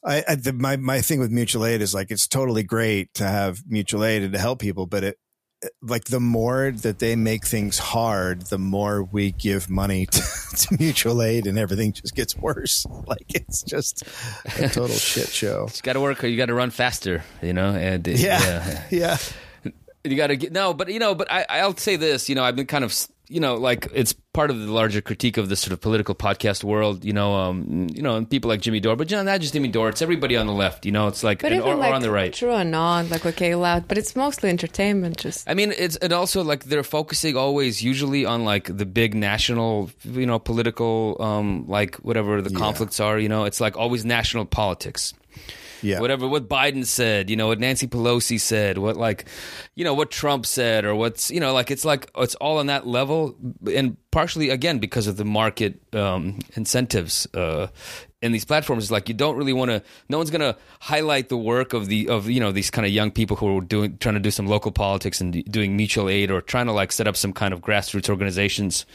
[0.03, 3.23] I, I the, my my thing with mutual aid is like it's totally great to
[3.23, 5.17] have mutual aid and to help people, but it
[5.81, 10.21] like the more that they make things hard, the more we give money to,
[10.55, 12.85] to, mutual aid, and everything just gets worse.
[13.07, 14.01] Like it's just
[14.57, 15.67] a total shit show.
[15.71, 16.23] You got to work.
[16.23, 17.23] You got to run faster.
[17.43, 18.83] You know, and yeah, yeah.
[18.91, 19.17] yeah
[20.11, 22.29] you got to get no, but you know, but I, I'll say this.
[22.29, 22.93] You know, I've been kind of
[23.27, 26.63] you know, like it's part of the larger critique of the sort of political podcast
[26.63, 29.41] world, you know, um, you know, and people like Jimmy Dore, but you know, not
[29.41, 31.91] just Jimmy Dore, it's everybody on the left, you know, it's like, and, or, like,
[31.91, 32.33] or, on the right.
[32.33, 35.49] True or not, like, okay, loud, but it's mostly entertainment, just.
[35.49, 39.89] I mean, it's, and also like they're focusing always usually on like the big national,
[40.03, 42.59] you know, political, um, like whatever the yeah.
[42.59, 45.13] conflicts are, you know, it's like always national politics
[45.81, 45.99] yeah.
[45.99, 49.25] whatever what Biden said, you know, what Nancy Pelosi said, what like,
[49.75, 52.67] you know, what Trump said, or what's you know, like it's like it's all on
[52.67, 53.35] that level,
[53.73, 57.67] and partially again because of the market um, incentives uh,
[58.21, 58.85] in these platforms.
[58.85, 59.81] It's like you don't really want to.
[60.09, 62.91] No one's going to highlight the work of the of you know these kind of
[62.91, 66.31] young people who are doing trying to do some local politics and doing mutual aid
[66.31, 68.85] or trying to like set up some kind of grassroots organizations.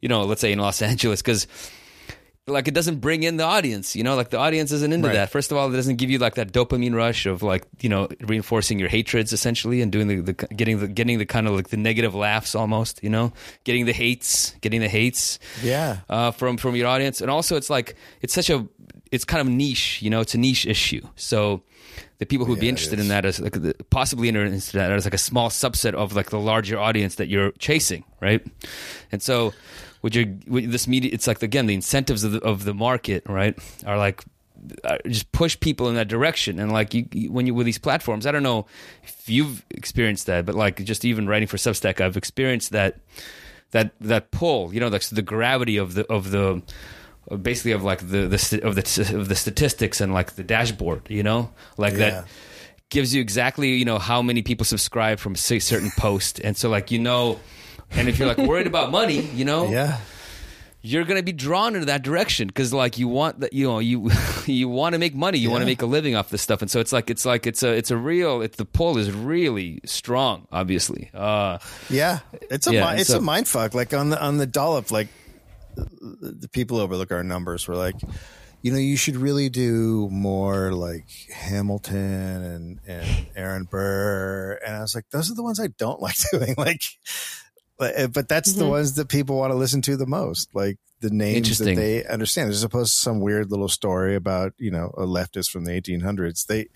[0.00, 1.46] You know, let's say in Los Angeles because
[2.46, 4.16] like it doesn't bring in the audience you know?
[4.16, 5.14] Like the audience isn't into right.
[5.14, 5.30] that.
[5.30, 8.08] First of all it doesn't give you like that dopamine rush of like you know
[8.20, 11.68] reinforcing your hatreds essentially and doing the, the getting the getting the kind of like
[11.68, 13.32] the negative laughs almost you know?
[13.64, 15.98] Getting the hates getting the hates yeah.
[16.08, 17.20] uh, from from your audience.
[17.20, 18.66] And also it's like it's such a
[19.10, 20.20] it's kind of niche you know?
[20.20, 21.06] It's a niche issue.
[21.16, 21.62] So
[22.18, 24.92] the people who'd yeah, be interested in that as like the, possibly interested in that
[24.92, 28.44] as like a small subset of like the larger audience that you're chasing right?
[29.12, 29.52] And so
[30.04, 33.22] with your with this media it's like again the incentives of the, of the market
[33.26, 34.22] right are like
[34.84, 36.58] uh, just push people in that direction.
[36.58, 38.66] And like you, you, when you with these platforms i don't know
[39.02, 42.98] if you've experienced that but like just even writing for substack i've experienced that
[43.70, 46.62] that that pull you know the, the gravity of the of the
[47.40, 51.22] basically of like the, the of the of the statistics and like the dashboard you
[51.22, 51.50] know?
[51.78, 51.98] Like yeah.
[51.98, 52.26] that
[52.90, 56.68] gives you exactly you know how many people subscribe from a certain post and so
[56.68, 57.40] like you know
[57.90, 59.98] and if you're like worried about money, you know, yeah,
[60.86, 63.78] you're going to be drawn into that direction because like you want that you know
[63.78, 64.10] you
[64.46, 65.52] you want to make money you yeah.
[65.52, 66.60] want to make a living off this stuff.
[66.60, 69.10] And so it's like it's like it's a it's a real it's the pull is
[69.10, 71.10] really strong obviously.
[71.14, 71.58] Uh,
[71.88, 72.18] yeah.
[72.50, 73.72] It's a yeah, it's so, a mind fuck.
[73.72, 75.08] Like on the on the dollop like
[75.74, 77.96] the people overlook our numbers we're like
[78.62, 84.60] you know you should really do more like hamilton and and aaron burr.
[84.64, 86.54] And i was like those are the ones i don't like doing.
[86.58, 86.82] Like
[87.78, 88.60] but, eh, but that's mm-hmm.
[88.60, 90.54] the ones that people want to listen to the most.
[90.54, 94.70] Like the names that they understand, as opposed to some weird little story about you
[94.70, 96.46] know a leftist from the 1800s.
[96.46, 96.68] They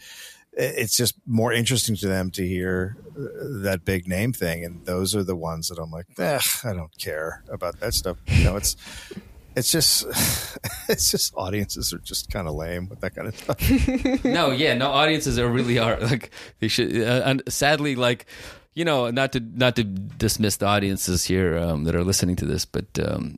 [0.53, 5.15] it's just more interesting to them to hear uh, that big name thing, and those
[5.15, 8.19] are the ones that I'm like, eh, I don't care about that stuff.
[8.27, 8.77] You know, it's
[9.55, 10.05] it's just
[10.89, 14.25] it's just audiences are just kind of lame with that kind of stuff.
[14.25, 16.97] no, yeah, no audiences are really are like they should.
[16.97, 18.27] Uh, and sadly, like
[18.75, 22.45] you know, not to not to dismiss the audiences here um, that are listening to
[22.45, 23.37] this, but um,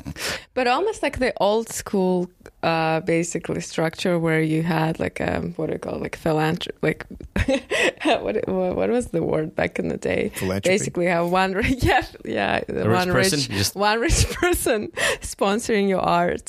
[0.54, 2.30] But almost like the old school,
[2.62, 6.02] uh, basically structure where you had like um, what do you call it?
[6.02, 7.06] like philanthropy, like
[8.04, 10.30] what, what what was the word back in the day?
[10.34, 10.68] Philanthropy?
[10.78, 13.38] Basically, have one ri- yeah yeah rich one person?
[13.38, 14.88] rich Just- one rich person
[15.20, 16.42] sponsoring your art,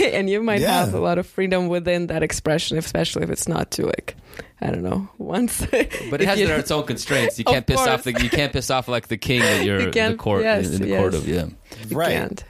[0.00, 0.84] and you might Yeah.
[0.84, 4.16] have a lot of freedom within that expression, especially if it's not too like
[4.62, 5.66] I don't know once.
[6.10, 7.38] but it has its own constraints.
[7.38, 9.90] You can't piss off the you can't piss off like the king that you're You
[9.90, 11.00] the court yes, in the yes.
[11.00, 11.28] court of.
[11.28, 11.46] Yeah,
[11.90, 12.12] right.
[12.12, 12.44] can't.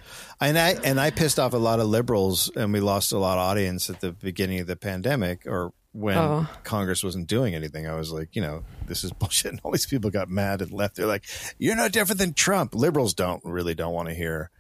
[0.49, 3.39] And I and I pissed off a lot of liberals, and we lost a lot
[3.39, 6.49] of audience at the beginning of the pandemic, or when Oh.
[6.65, 7.87] Congress wasn't doing anything.
[7.87, 9.53] I was like, you know, this is bullshit.
[9.53, 10.97] And all these people got mad and left.
[10.97, 11.25] They're like,
[11.59, 14.51] "You're no different than Trump." Liberals don't really don't want to hear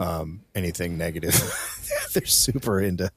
[0.00, 1.34] um, anything negative.
[2.14, 3.10] They're super into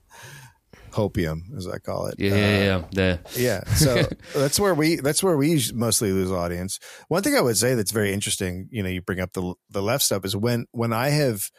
[0.92, 2.16] hopium, as I call it.
[2.20, 2.84] yeah, Uh, yeah, yeah.
[2.92, 4.04] The- yeah so
[4.40, 6.80] that's where we that's where we mostly lose audience
[7.10, 9.82] one thing i would say that's very interesting you know you bring up the the
[9.82, 11.52] left stuff is when when i have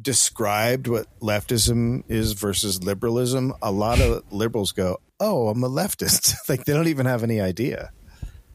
[0.00, 6.34] described what leftism is versus liberalism a lot of liberals go oh i'm a leftist
[6.48, 7.90] like they don't even have any idea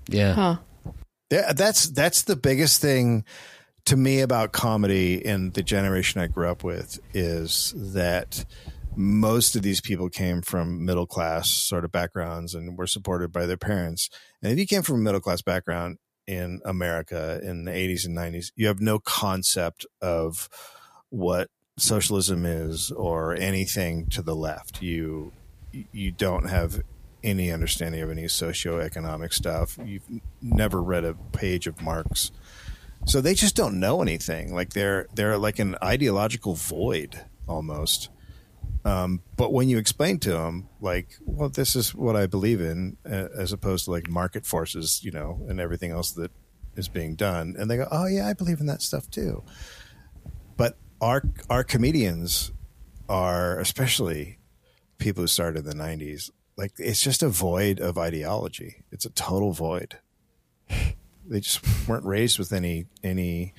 [0.09, 0.33] yeah.
[0.33, 0.55] Huh.
[1.31, 3.23] yeah, that's that's the biggest thing
[3.85, 8.45] to me about comedy in the generation I grew up with is that
[8.95, 13.45] most of these people came from middle class sort of backgrounds and were supported by
[13.45, 14.09] their parents.
[14.43, 15.97] And if you came from a middle class background
[16.27, 20.49] in America in the 80s and 90s, you have no concept of
[21.11, 24.81] what socialism is or anything to the left.
[24.81, 25.31] You
[25.71, 26.81] you don't have
[27.23, 29.77] any understanding of any socioeconomic stuff.
[29.83, 30.03] You've
[30.41, 32.31] never read a page of Marx.
[33.05, 34.53] So they just don't know anything.
[34.53, 38.09] Like they're they're like an ideological void almost.
[38.83, 42.97] Um, but when you explain to them, like, well, this is what I believe in,
[43.05, 46.31] as opposed to like market forces, you know, and everything else that
[46.75, 49.43] is being done, and they go, oh yeah, I believe in that stuff too.
[50.57, 52.51] But our our comedians
[53.09, 54.37] are, especially
[54.99, 58.83] people who started in the '90s, like it's just a void of ideology.
[58.91, 59.97] It's a total void.
[61.27, 63.53] They just weren't raised with any any.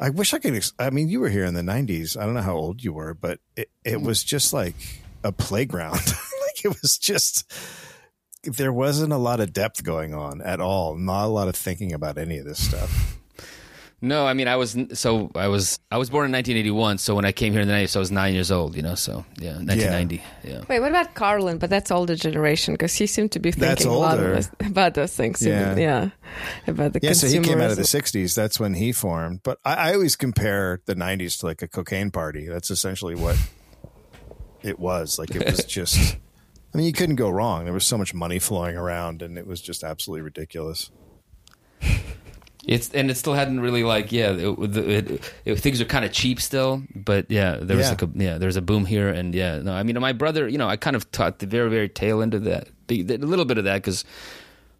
[0.00, 0.54] I wish I could.
[0.54, 2.16] Ex- I mean, you were here in the '90s.
[2.16, 4.06] I don't know how old you were, but it it mm-hmm.
[4.06, 4.76] was just like
[5.24, 5.92] a playground.
[5.96, 7.52] like it was just
[8.44, 10.96] there wasn't a lot of depth going on at all.
[10.96, 13.19] Not a lot of thinking about any of this stuff.
[14.02, 16.98] No, I mean I was so I was I was born in 1981.
[16.98, 18.74] So when I came here in the 90s, I was nine years old.
[18.74, 20.22] You know, so yeah, 1990.
[20.42, 20.62] Yeah.
[20.68, 21.58] Wait, what about Carlin?
[21.58, 24.32] But that's older generation because he seemed to be thinking a lot older.
[24.34, 25.44] of about those things.
[25.44, 25.76] Yeah.
[25.76, 26.10] Yeah,
[26.66, 28.34] about the Yeah, so he came out of the '60s.
[28.34, 29.42] That's when he formed.
[29.42, 32.46] But I, I always compare the '90s to like a cocaine party.
[32.46, 33.36] That's essentially what
[34.62, 35.18] it was.
[35.18, 36.16] Like it was just.
[36.72, 37.64] I mean, you couldn't go wrong.
[37.64, 40.90] There was so much money flowing around, and it was just absolutely ridiculous.
[42.66, 46.12] It's and it still hadn't really like yeah it, it, it, things are kind of
[46.12, 47.90] cheap still but yeah there was Yeah.
[47.90, 50.58] like a yeah there's a boom here and yeah no I mean my brother you
[50.58, 53.18] know I kind of taught the very very tail end of that the, the, a
[53.18, 54.04] little bit of that because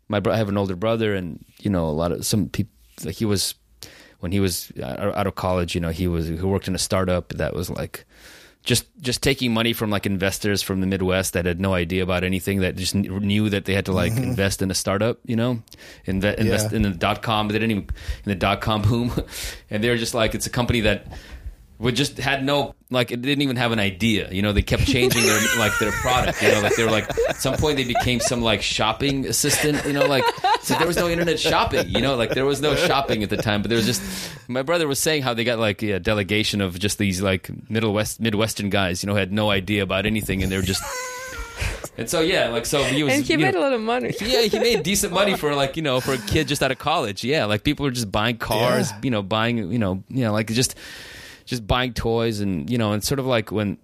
[0.09, 2.73] my bro- I have an older brother and you know a lot of some people
[3.05, 3.55] like he was
[4.19, 6.79] when he was out out of college you know he was he worked in a
[6.79, 8.05] startup that was like
[8.63, 12.25] just just taking money from like investors from the Midwest that had no idea about
[12.25, 15.63] anything that just knew that they had to like invest in a startup, you know,
[16.07, 16.77] Inve- invest Yeah.
[16.77, 17.49] in the dot com.
[17.49, 19.13] But they didn't even in the dot com boom,
[19.71, 21.07] and they were just like it's a company that
[21.81, 24.31] would just had no like it didn't even have an idea.
[24.31, 26.43] You know, they kept changing their like their product.
[26.43, 29.85] You know, like they were like at some point they became some like shopping assistant.
[29.87, 30.25] You know, like
[30.61, 31.89] so there was no internet shopping.
[31.89, 33.63] You know, like there was no shopping at the time.
[33.63, 34.03] But there was just
[34.47, 37.95] my brother was saying how they got like a delegation of just these like middle
[37.95, 39.03] west midwestern guys.
[39.03, 40.83] You know, had no idea about anything, and they were just.
[41.97, 43.15] And so yeah, like so he was.
[43.15, 44.13] and he made know, a lot of money.
[44.21, 46.79] yeah, he made decent money for like you know for a kid just out of
[46.79, 47.25] college.
[47.25, 49.01] Yeah, like people were just buying cars, Yeah.
[49.03, 50.75] you know, buying you know, you know, like just
[51.51, 53.77] just buying toys and you know, and sort of like when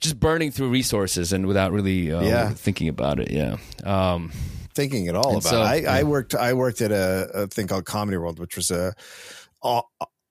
[0.00, 2.50] just burning through resources and without really uh, Yeah.
[2.50, 3.30] thinking about it.
[3.30, 3.56] Yeah.
[3.84, 4.30] Um,
[4.74, 5.86] Thinking at all about so- it.
[5.86, 6.34] I, I worked.
[6.34, 8.92] I worked at a, a thing called Comedy World, which was a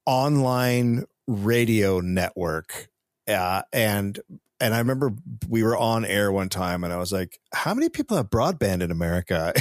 [0.06, 2.88] online radio network,
[3.28, 4.20] uh, and
[4.60, 5.14] and I remember
[5.50, 8.82] we were on air one time, and I was like, "How many people have broadband
[8.84, 9.52] in America?"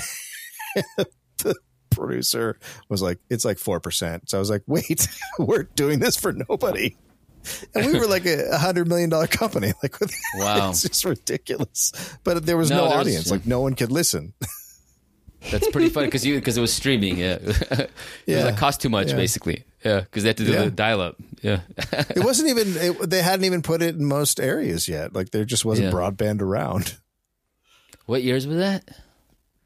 [1.39, 1.55] the
[1.95, 2.59] producer
[2.89, 5.09] was like, "It's like four percent." So I was like, "Wait,
[5.39, 6.97] we're doing this for nobody."
[7.75, 9.73] and we were like a hundred million dollar company.
[9.83, 9.97] Like,
[10.37, 10.71] Wow.
[10.71, 11.93] it's just ridiculous.
[12.25, 13.31] But there was No, no, there was- audience.
[13.31, 14.33] like, no one could listen.
[15.51, 17.19] That's pretty funny because you because it was streaming.
[17.19, 17.89] Yeah, it was
[18.25, 18.45] Yeah.
[18.45, 19.17] like cost too much Yeah.
[19.17, 19.65] basically.
[19.85, 20.65] Yeah, because they had to do Yeah.
[20.65, 21.17] the dial up.
[21.43, 21.61] Yeah,
[22.17, 22.75] It wasn't even.
[22.79, 25.13] It, they hadn't even put it in most areas yet.
[25.15, 25.93] Like, there just wasn't Yeah.
[25.93, 26.97] broadband around.
[28.07, 28.89] what years was that?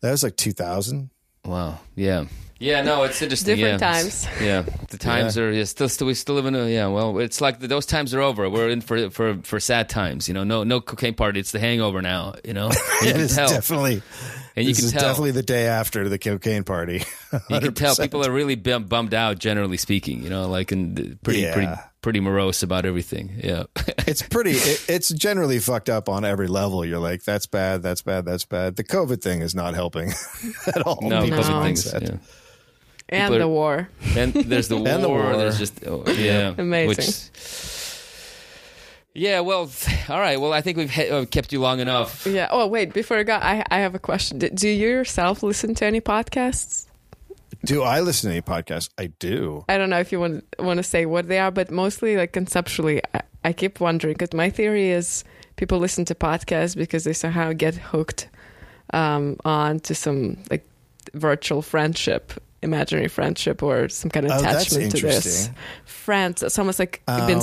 [0.00, 1.10] That was like 2000.
[1.48, 1.78] Wow.
[1.96, 2.26] Yeah.
[2.60, 2.82] Yeah.
[2.82, 3.56] No, it's interesting.
[3.56, 3.92] Different yeah.
[3.92, 4.26] times.
[4.42, 6.86] Yeah, the times are yeah, still still we still live in a yeah.
[6.88, 8.48] Well, it's like those times are over.
[8.50, 10.28] We're in for for for sad times.
[10.28, 11.40] You know, no no cocaine party.
[11.40, 12.34] It's the hangover now.
[12.44, 12.66] You know,
[13.00, 14.02] And you It can is tell, definitely.
[14.56, 15.02] and you this can is tell.
[15.02, 17.04] definitely the day after the cocaine party.
[17.48, 19.38] you can tell people are really bum, bummed out.
[19.38, 21.52] Generally speaking, you know, like and pretty Yeah.
[21.54, 21.72] pretty
[22.02, 23.32] pretty morose about everything.
[23.42, 23.64] Yeah.
[24.06, 28.02] it's pretty it, it's generally fucked up on every level you're like that's bad that's
[28.02, 30.12] bad that's bad the covid thing is not helping
[30.66, 31.92] at all no, People's COVID things.
[31.92, 32.16] Yeah.
[33.08, 33.88] and are- the war.
[34.16, 34.88] And there's the war.
[34.94, 35.36] And the war.
[35.36, 36.88] There's just oh, yeah, Amazing.
[36.88, 37.30] Which,
[39.14, 39.68] yeah, well,
[40.08, 40.40] all right.
[40.40, 42.26] Well, I think we've he- uh, kept you long enough.
[42.26, 42.48] Yeah.
[42.50, 42.92] Oh, wait.
[42.92, 44.38] Before I go, I I have a question.
[44.38, 46.86] Do, do you yourself listen to any podcasts?
[47.64, 50.78] Do i listen to any podcasts i do I don't know if you want want
[50.78, 54.48] to say what they are, but mostly like conceptually, I, I keep wondering because my
[54.50, 55.24] theory is
[55.56, 58.28] people listen to podcasts because they somehow get hooked
[58.92, 60.64] um, on to some like
[61.14, 62.32] virtual friendship,
[62.62, 65.50] imaginary friendship, or some kind of Oh, attachment to this
[65.84, 66.42] friends.
[66.42, 67.42] It's almost like been Um,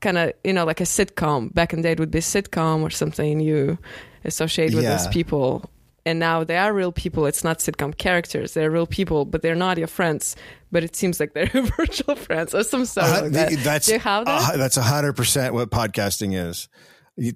[0.00, 1.52] kind of you know like a sitcom.
[1.54, 3.78] Back in the day, it would be a sitcom or something you
[4.24, 5.10] associate with those Yeah.
[5.12, 5.70] people.
[6.06, 7.26] And now they are real people.
[7.26, 8.54] It's not sitcom characters.
[8.54, 10.36] They're real people, but they're not your friends.
[10.72, 11.46] But it seems like they're
[11.76, 13.52] virtual friends or some sort Uh, of that.
[13.64, 14.54] that's Do you have that?
[14.54, 16.68] uh, that's 100% what podcasting is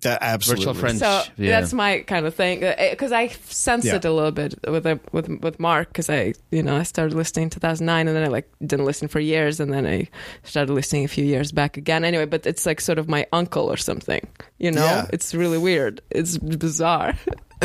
[0.03, 0.99] that absolutely Virtual friends.
[1.01, 1.59] so yeah.
[1.59, 2.61] that's my kind of thing
[2.91, 3.95] because I sensed Yeah.
[3.97, 7.15] it a little bit with the, with with Marc because I you know I started
[7.17, 10.09] listening in 2009 and then I like didn't listen for years and then I
[10.43, 13.73] started listening a few years back again anyway but it's like sort of my uncle
[13.73, 14.29] or something
[14.59, 15.07] you know Yeah.
[15.15, 17.15] it's really weird it's bizarre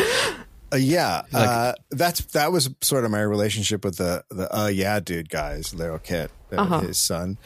[0.74, 5.00] Uh, yeah, uh, that's that was sort of my relationship with the the uh yeah
[5.00, 6.80] dude guys, Lero Kit, uh, Uh-huh.
[6.82, 7.38] his son,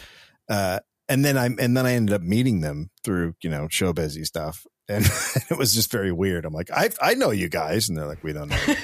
[0.49, 3.93] uh, and then I and then I ended up meeting them through you know show
[3.93, 5.05] busy stuff, and
[5.51, 6.45] it was just very weird.
[6.45, 8.57] I'm like, I I know you guys, and they're like, we don't know.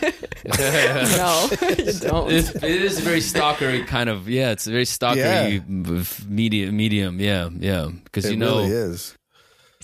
[0.45, 4.52] no you don't It's, it is a very stalkery kind of yeah.
[4.52, 7.20] It's a very stalkery medium medium.
[7.20, 7.90] Yeah, yeah.
[8.03, 9.16] Because It you know, really is.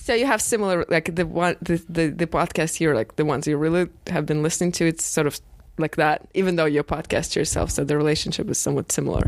[0.04, 3.46] So you have similar like the one the, the the podcast here like the ones
[3.46, 5.40] you really have been listening to it's sort of
[5.78, 9.22] like that even though you're a podcast yourself so the relationship is somewhat similar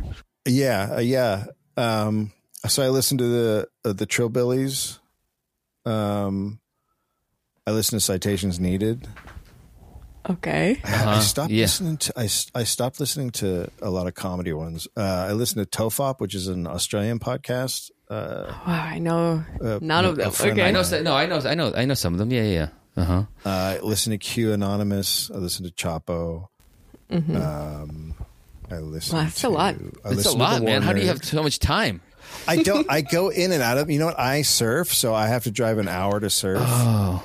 [0.46, 1.46] Yeah, uh, yeah.
[1.76, 2.32] Um,
[2.68, 4.98] so I listened to the uh, the Trillbillies.
[5.86, 6.60] Um,
[7.66, 9.09] I listened to Citations Needed.
[10.28, 11.20] okay I, I Uh-huh.
[11.20, 11.62] stopped Yeah.
[11.64, 14.86] listening to I, I stopped listening to a lot of comedy ones.
[14.96, 17.90] Uh, I listened to Tofop, which is an Australian podcast.
[18.10, 20.28] Uh, Wow, I know uh, none of them.
[20.28, 20.82] Okay, I know.
[21.02, 21.39] No, I know.
[21.40, 21.72] I know.
[21.74, 22.31] I know some of them.
[22.31, 22.68] Yeah, yeah.
[22.97, 23.22] Uh huh.
[23.44, 25.31] Uh, I listened to Q Anonymous.
[25.31, 26.48] I listened to Chapo.
[27.10, 27.36] Mm-hmm.
[27.36, 28.14] Um,
[28.70, 29.16] I listen.
[29.16, 29.76] Wow, that's to, a lot.
[30.05, 30.82] I It's a lot, man.
[30.82, 32.01] How do you have so much time?
[32.47, 32.86] I don't.
[32.90, 33.90] I go in and out of.
[33.90, 34.18] You know what?
[34.18, 36.60] I surf, so I have to drive an hour to surf.
[36.62, 37.24] Oh,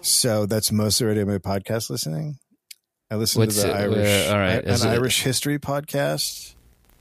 [0.00, 2.38] So that's most of my podcast listening.
[3.10, 4.64] I listen What's to the it- Irish, uh, all right.
[4.64, 6.54] an it- Irish history podcast.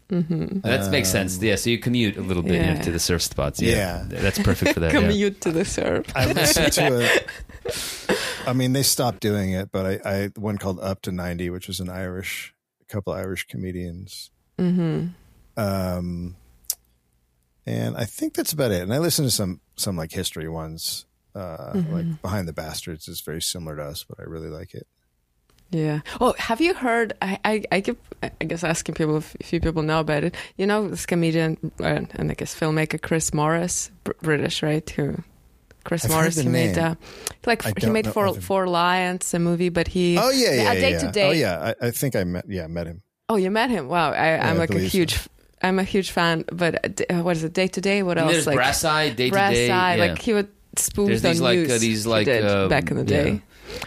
[0.09, 1.37] That makes sense.
[1.41, 1.55] Yeah.
[1.55, 2.73] So you commute a little bit Yeah.
[2.75, 3.61] yeah, to the surf spots.
[3.61, 4.21] Yeah, Yeah.
[4.21, 4.93] that's perfect for that.
[4.93, 5.01] yeah.
[5.01, 6.07] commute to the surf.
[6.15, 7.27] I listened to it.
[8.47, 11.67] I mean, they stopped doing it, but I, I one called Up to Ninety, which
[11.67, 14.31] was an Irish, a couple Irish comedians.
[14.57, 15.07] Mm-hmm.
[15.57, 16.35] Um,
[17.65, 18.81] and I think that's about it.
[18.81, 21.05] And I listen to some some like history ones,
[21.35, 24.87] uh, like Behind the Bastards is very similar to us, but I really like it.
[25.71, 25.99] Yeah.
[26.19, 27.13] Oh, have you heard?
[27.21, 30.35] I I, I keep I guess asking people if a few people know about it.
[30.57, 34.87] You know this comedian uh, and I guess filmmaker Chris Morris, Br- British, right?
[34.91, 35.17] Who?
[35.83, 36.35] Chris I've heard Morris.
[36.35, 36.95] the He made uh,
[37.45, 38.41] like I he don't made know Four him.
[38.41, 40.81] Four Lions, a movie, but he Oh yeah, yeah, a yeah.
[40.81, 40.99] day yeah.
[40.99, 41.29] to day.
[41.29, 42.45] Oh yeah, I, I think I met.
[42.47, 43.01] Yeah, I met him.
[43.29, 43.87] Oh, you met him?
[43.87, 45.19] Wow, I, I'm I like a believe huge.
[45.61, 47.53] I'm a huge fan, but uh, uh, what is it?
[47.53, 48.01] Day Today?
[48.01, 48.31] What else?
[48.31, 49.69] there's like brass eye, day to brass day.
[49.69, 49.95] eye.
[49.95, 50.05] yeah.
[50.05, 51.71] Like he would spoof There's the these, like, news.
[51.71, 53.41] uh, these, he like, did uh, back in the day.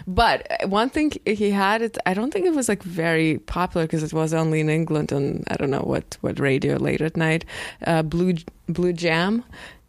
[0.07, 3.87] But uh, one thing he had, it I don't think it was like very popular
[3.87, 7.17] because it was only in England on I don't know what what radio late at
[7.17, 7.45] night.
[7.87, 8.35] Uh, Blue
[8.69, 9.45] Blue Jam.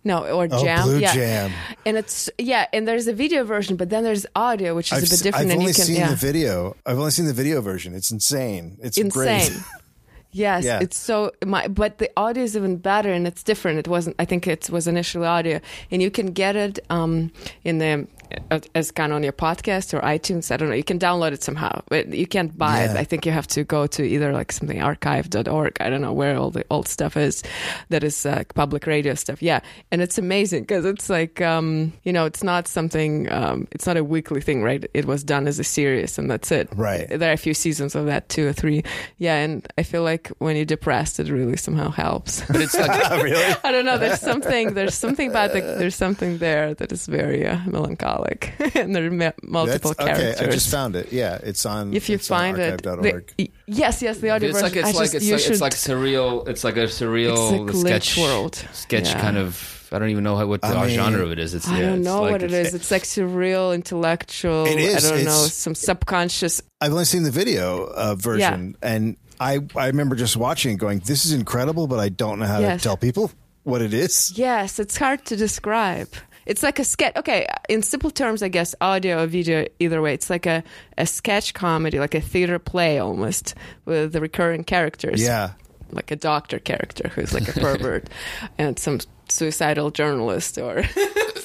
[0.06, 1.52] No, or Oh, jam, Blue yeah, Jam.
[1.86, 5.04] and it's yeah, and there's a video version, but then there's audio, which is I've,
[5.08, 6.76] a bit different, I've and only you can seen yeah, the video.
[6.86, 7.96] I've only seen the video version.
[7.96, 8.78] It's insane.
[8.84, 9.12] It's insane.
[9.12, 9.52] great.
[10.36, 10.80] Yes, Yeah.
[10.82, 11.32] it's so.
[11.46, 13.78] My, but the audio is even better, and it's different.
[13.78, 14.16] It wasn't.
[14.18, 15.62] I think it was initially audio,
[15.92, 17.32] and you can get it um,
[17.64, 18.08] in the
[18.76, 20.52] as kind of on your podcast or iTunes.
[20.52, 20.76] I don't know.
[20.76, 22.92] You can download it somehow, but you can't buy it.
[22.92, 25.78] I think you have to go to either like something archive.org.
[25.80, 27.44] I don't know where all the old stuff is.
[27.90, 29.42] That is uh, public radio stuff.
[29.42, 29.60] Yeah,
[29.92, 33.32] and it's amazing because it's like um, you know, it's not something.
[33.32, 34.86] Um, it's not a weekly thing, right?
[34.94, 36.70] It was done as a series, and that's it.
[36.76, 37.08] Right.
[37.08, 38.84] There are a few seasons of that, two or three.
[39.18, 42.42] Yeah, and I feel like when you're depressed, it really somehow helps.
[42.46, 43.56] But it's like really?
[43.64, 43.98] I don't know.
[43.98, 44.74] There's something.
[44.74, 45.62] There's something about the.
[45.62, 48.23] There's something there that is very uh, melancholic,
[48.76, 50.36] and there are multiple That's, okay.
[50.40, 51.12] I just found it.
[51.12, 51.94] Yeah, it's on.
[51.94, 54.88] if you it's on find it, the, yes, yes, the audio it's like version.
[54.88, 56.48] it's I like just, it's you like, should, it's like surreal.
[56.48, 58.56] It's like a surreal It's a sketch world.
[58.74, 59.22] Sketch Yeah.
[59.22, 59.80] kind of.
[59.92, 61.54] I don't even know how, what the I mean, genre of it is.
[61.54, 64.66] It's I yeah, don't know like what it it's- It's like surreal, intellectual.
[64.66, 65.06] It is.
[65.06, 65.32] I don't know.
[65.32, 66.62] Some subconscious.
[66.82, 71.00] I've only seen the video uh, version, and I I remember just watching it, going,
[71.00, 72.82] "This is incredible," but I don't know how Yes.
[72.82, 73.32] to tell people
[73.64, 74.34] what it is.
[74.36, 76.10] Yes, it's hard to describe.
[76.46, 77.16] It's like a sketch.
[77.16, 80.64] Okay, in simple terms, I guess audio or video, either way, it's like a,
[80.98, 83.56] a sketch comedy, like a theater play almost,
[83.86, 85.22] with the recurring characters.
[85.22, 85.52] Yeah,
[85.92, 88.08] like a doctor character who's like a pervert
[88.58, 89.00] and some
[89.30, 90.84] suicidal journalist or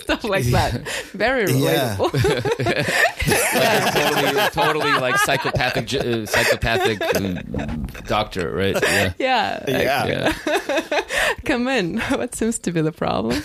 [0.08, 0.88] stuff like that.
[1.12, 1.96] Very Yeah.
[1.96, 2.12] relatable.
[3.54, 8.76] like totally, totally like psychopathic, ju- uh, psychopathic um, doctor, right?
[8.82, 9.12] Yeah.
[9.18, 9.64] yeah.
[9.68, 10.06] yeah.
[10.06, 11.00] Yeah.
[11.44, 11.98] Come in.
[12.18, 13.42] What seems to be the problem?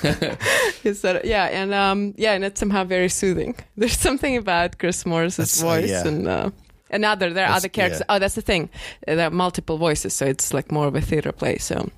[0.84, 3.56] Is that yeah, and um yeah, and it's somehow very soothing.
[3.78, 6.08] There's something about Chris Morris's That's, uh, voice yeah.
[6.08, 6.50] and uh
[6.90, 8.00] and other there are That's- other characters.
[8.02, 8.16] yeah.
[8.16, 8.70] Oh, that's the thing.
[9.08, 11.58] There are multiple voices, so it's like more of a theater play.
[11.58, 11.90] So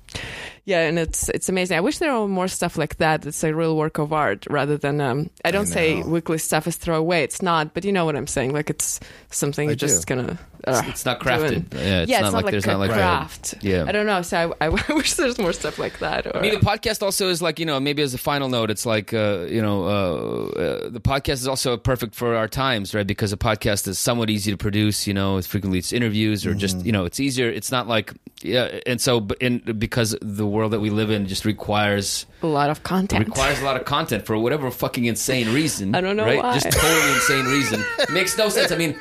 [0.64, 1.76] yeah, and it's it's amazing.
[1.76, 3.24] I wish there were more stuff like that.
[3.26, 5.30] It's a real work of art rather than um.
[5.44, 7.22] I don't say weekly stuff is throwaway.
[7.22, 8.52] It's not, but you know what I'm saying.
[8.52, 8.98] Like it's
[9.30, 10.38] something I you're just gonna.
[10.66, 11.72] Uh, It's not crafted.
[11.74, 13.54] Yeah, it's yeah, not it's like not like there's not like a- craft.
[13.60, 13.84] yeah.
[13.86, 14.22] I don't know.
[14.22, 16.26] So I, I wish there's more stuff like that.
[16.26, 18.70] Or, I mean, the podcast also is like you know maybe as a final note,
[18.70, 22.94] it's like uh, you know uh, uh, the podcast is also perfect for our times,
[22.94, 23.06] right?
[23.06, 25.06] Because a podcast is somewhat easy to produce.
[25.06, 27.48] You know, it's frequently it's interviews or just you know it's easier.
[27.48, 28.12] It's not like
[28.42, 32.46] yeah, and so but in because the world that we live in just requires a
[32.46, 33.26] lot of content.
[33.26, 35.94] requires a lot of content for whatever fucking insane reason.
[35.96, 36.42] I don't know right?
[36.42, 36.54] why.
[36.58, 37.84] Just totally insane reason.
[38.12, 38.70] Makes no sense.
[38.70, 38.98] I mean,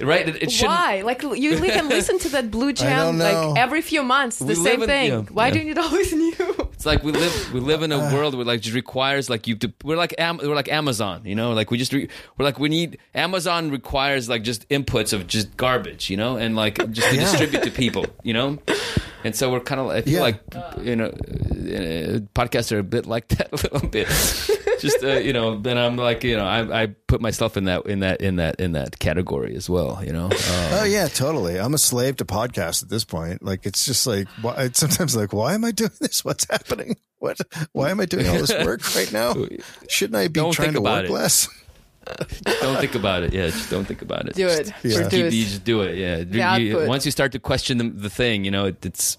[0.00, 0.28] right?
[0.28, 0.62] It, it.
[0.66, 1.02] Why?
[1.04, 4.54] Like you li- can listen to that Blue Jam like every few months, the We
[4.54, 5.10] same in- thing.
[5.10, 5.52] yeah, Why yeah.
[5.52, 6.34] do you need always new?
[6.72, 9.54] It's like we live we live in a world where like just requires like you
[9.56, 12.58] to we're like Am, we're like Amazon, you know, like we just re, we're like
[12.58, 17.08] we need Amazon requires like just inputs of just garbage, you know, and like just
[17.10, 17.20] to Yeah.
[17.22, 18.58] distribute to people, you know.
[19.24, 20.20] And so we're kind of I feel Yeah.
[20.22, 20.40] like
[20.82, 24.08] you know uh, podcasts are a bit like that a little bit.
[24.80, 27.86] just uh, you know, then I'm like you know I I put myself in that
[27.86, 30.24] in that in that in that category as well, you know.
[30.32, 31.58] Um, Oh yeah, totally.
[31.58, 33.42] I'm a slave to podcasts at this point.
[33.42, 36.24] Like it's just like why, it's sometimes like why am I doing this?
[36.24, 36.96] What's happening?
[37.18, 37.38] What?
[37.72, 39.34] Why am I doing all this work right now?
[39.88, 41.12] Shouldn't I be Don't trying think to about work it.
[41.12, 41.48] less?
[42.60, 43.32] don't think about it.
[43.32, 44.34] Yeah, just don't think about it.
[44.34, 44.66] Do Just- it.
[44.66, 44.72] Yeah.
[44.82, 45.30] Just Produce.
[45.30, 45.96] keep, you just do it.
[45.96, 46.56] Yeah.
[46.56, 49.18] You- once you start to question the, the thing, you know, it, it's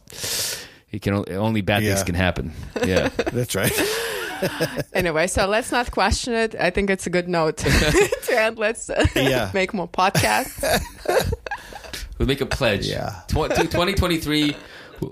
[0.92, 2.52] it can only bad things can happen.
[2.86, 3.08] Yeah.
[3.08, 3.72] That's right.
[4.94, 6.56] Anyway, so let's not question it.
[6.56, 7.58] I think it's a good note
[8.28, 8.58] to end.
[8.58, 9.52] Let's uh, Yeah.
[9.54, 10.62] make more podcasts.
[12.18, 12.88] we'll make a pledge.
[12.88, 13.22] Yeah.
[13.28, 14.56] Tw- to 2023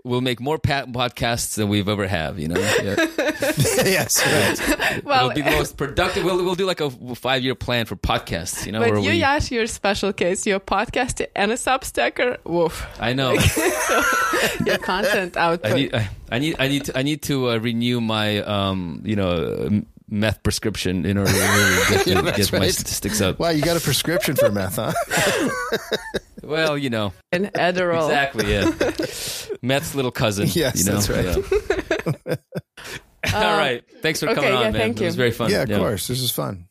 [0.04, 2.60] we'll make more pat- podcasts than we've ever have, you know.
[3.42, 3.86] Yeah.
[3.86, 4.22] yes.
[4.26, 5.04] Right.
[5.06, 6.24] Well, It'll be the most productive.
[6.24, 9.18] We'll, we'll do like a 5-year plan for podcasts, you know, but where you, we
[9.18, 10.46] Yash, you're a special case.
[10.46, 12.38] You're a podcast and a Substacker.
[12.44, 12.86] Woof.
[13.00, 13.32] I know.
[14.66, 15.72] Your content output.
[15.72, 19.02] I need, I, I need, I need to, I need to uh, renew my, um,
[19.06, 19.32] you know,
[19.68, 22.74] m- meth prescription in order to really get, Yeah, the- that's get my right.
[22.74, 23.40] statistics up.
[23.40, 24.92] Wow, you got a prescription for meth, huh?
[26.44, 28.06] Well, you know, and Adderall.
[28.08, 28.52] exactly.
[28.52, 28.72] Yeah,
[29.62, 30.48] meth's little cousin.
[30.52, 31.00] Yes, you know?
[31.00, 31.26] that's right.
[32.26, 32.36] Yeah.
[33.34, 33.84] All right.
[34.02, 34.74] Thanks for okay, coming on, yeah, man.
[34.82, 35.52] thank It was very fun.
[35.52, 36.08] yeah, of course.
[36.08, 36.66] This is fun.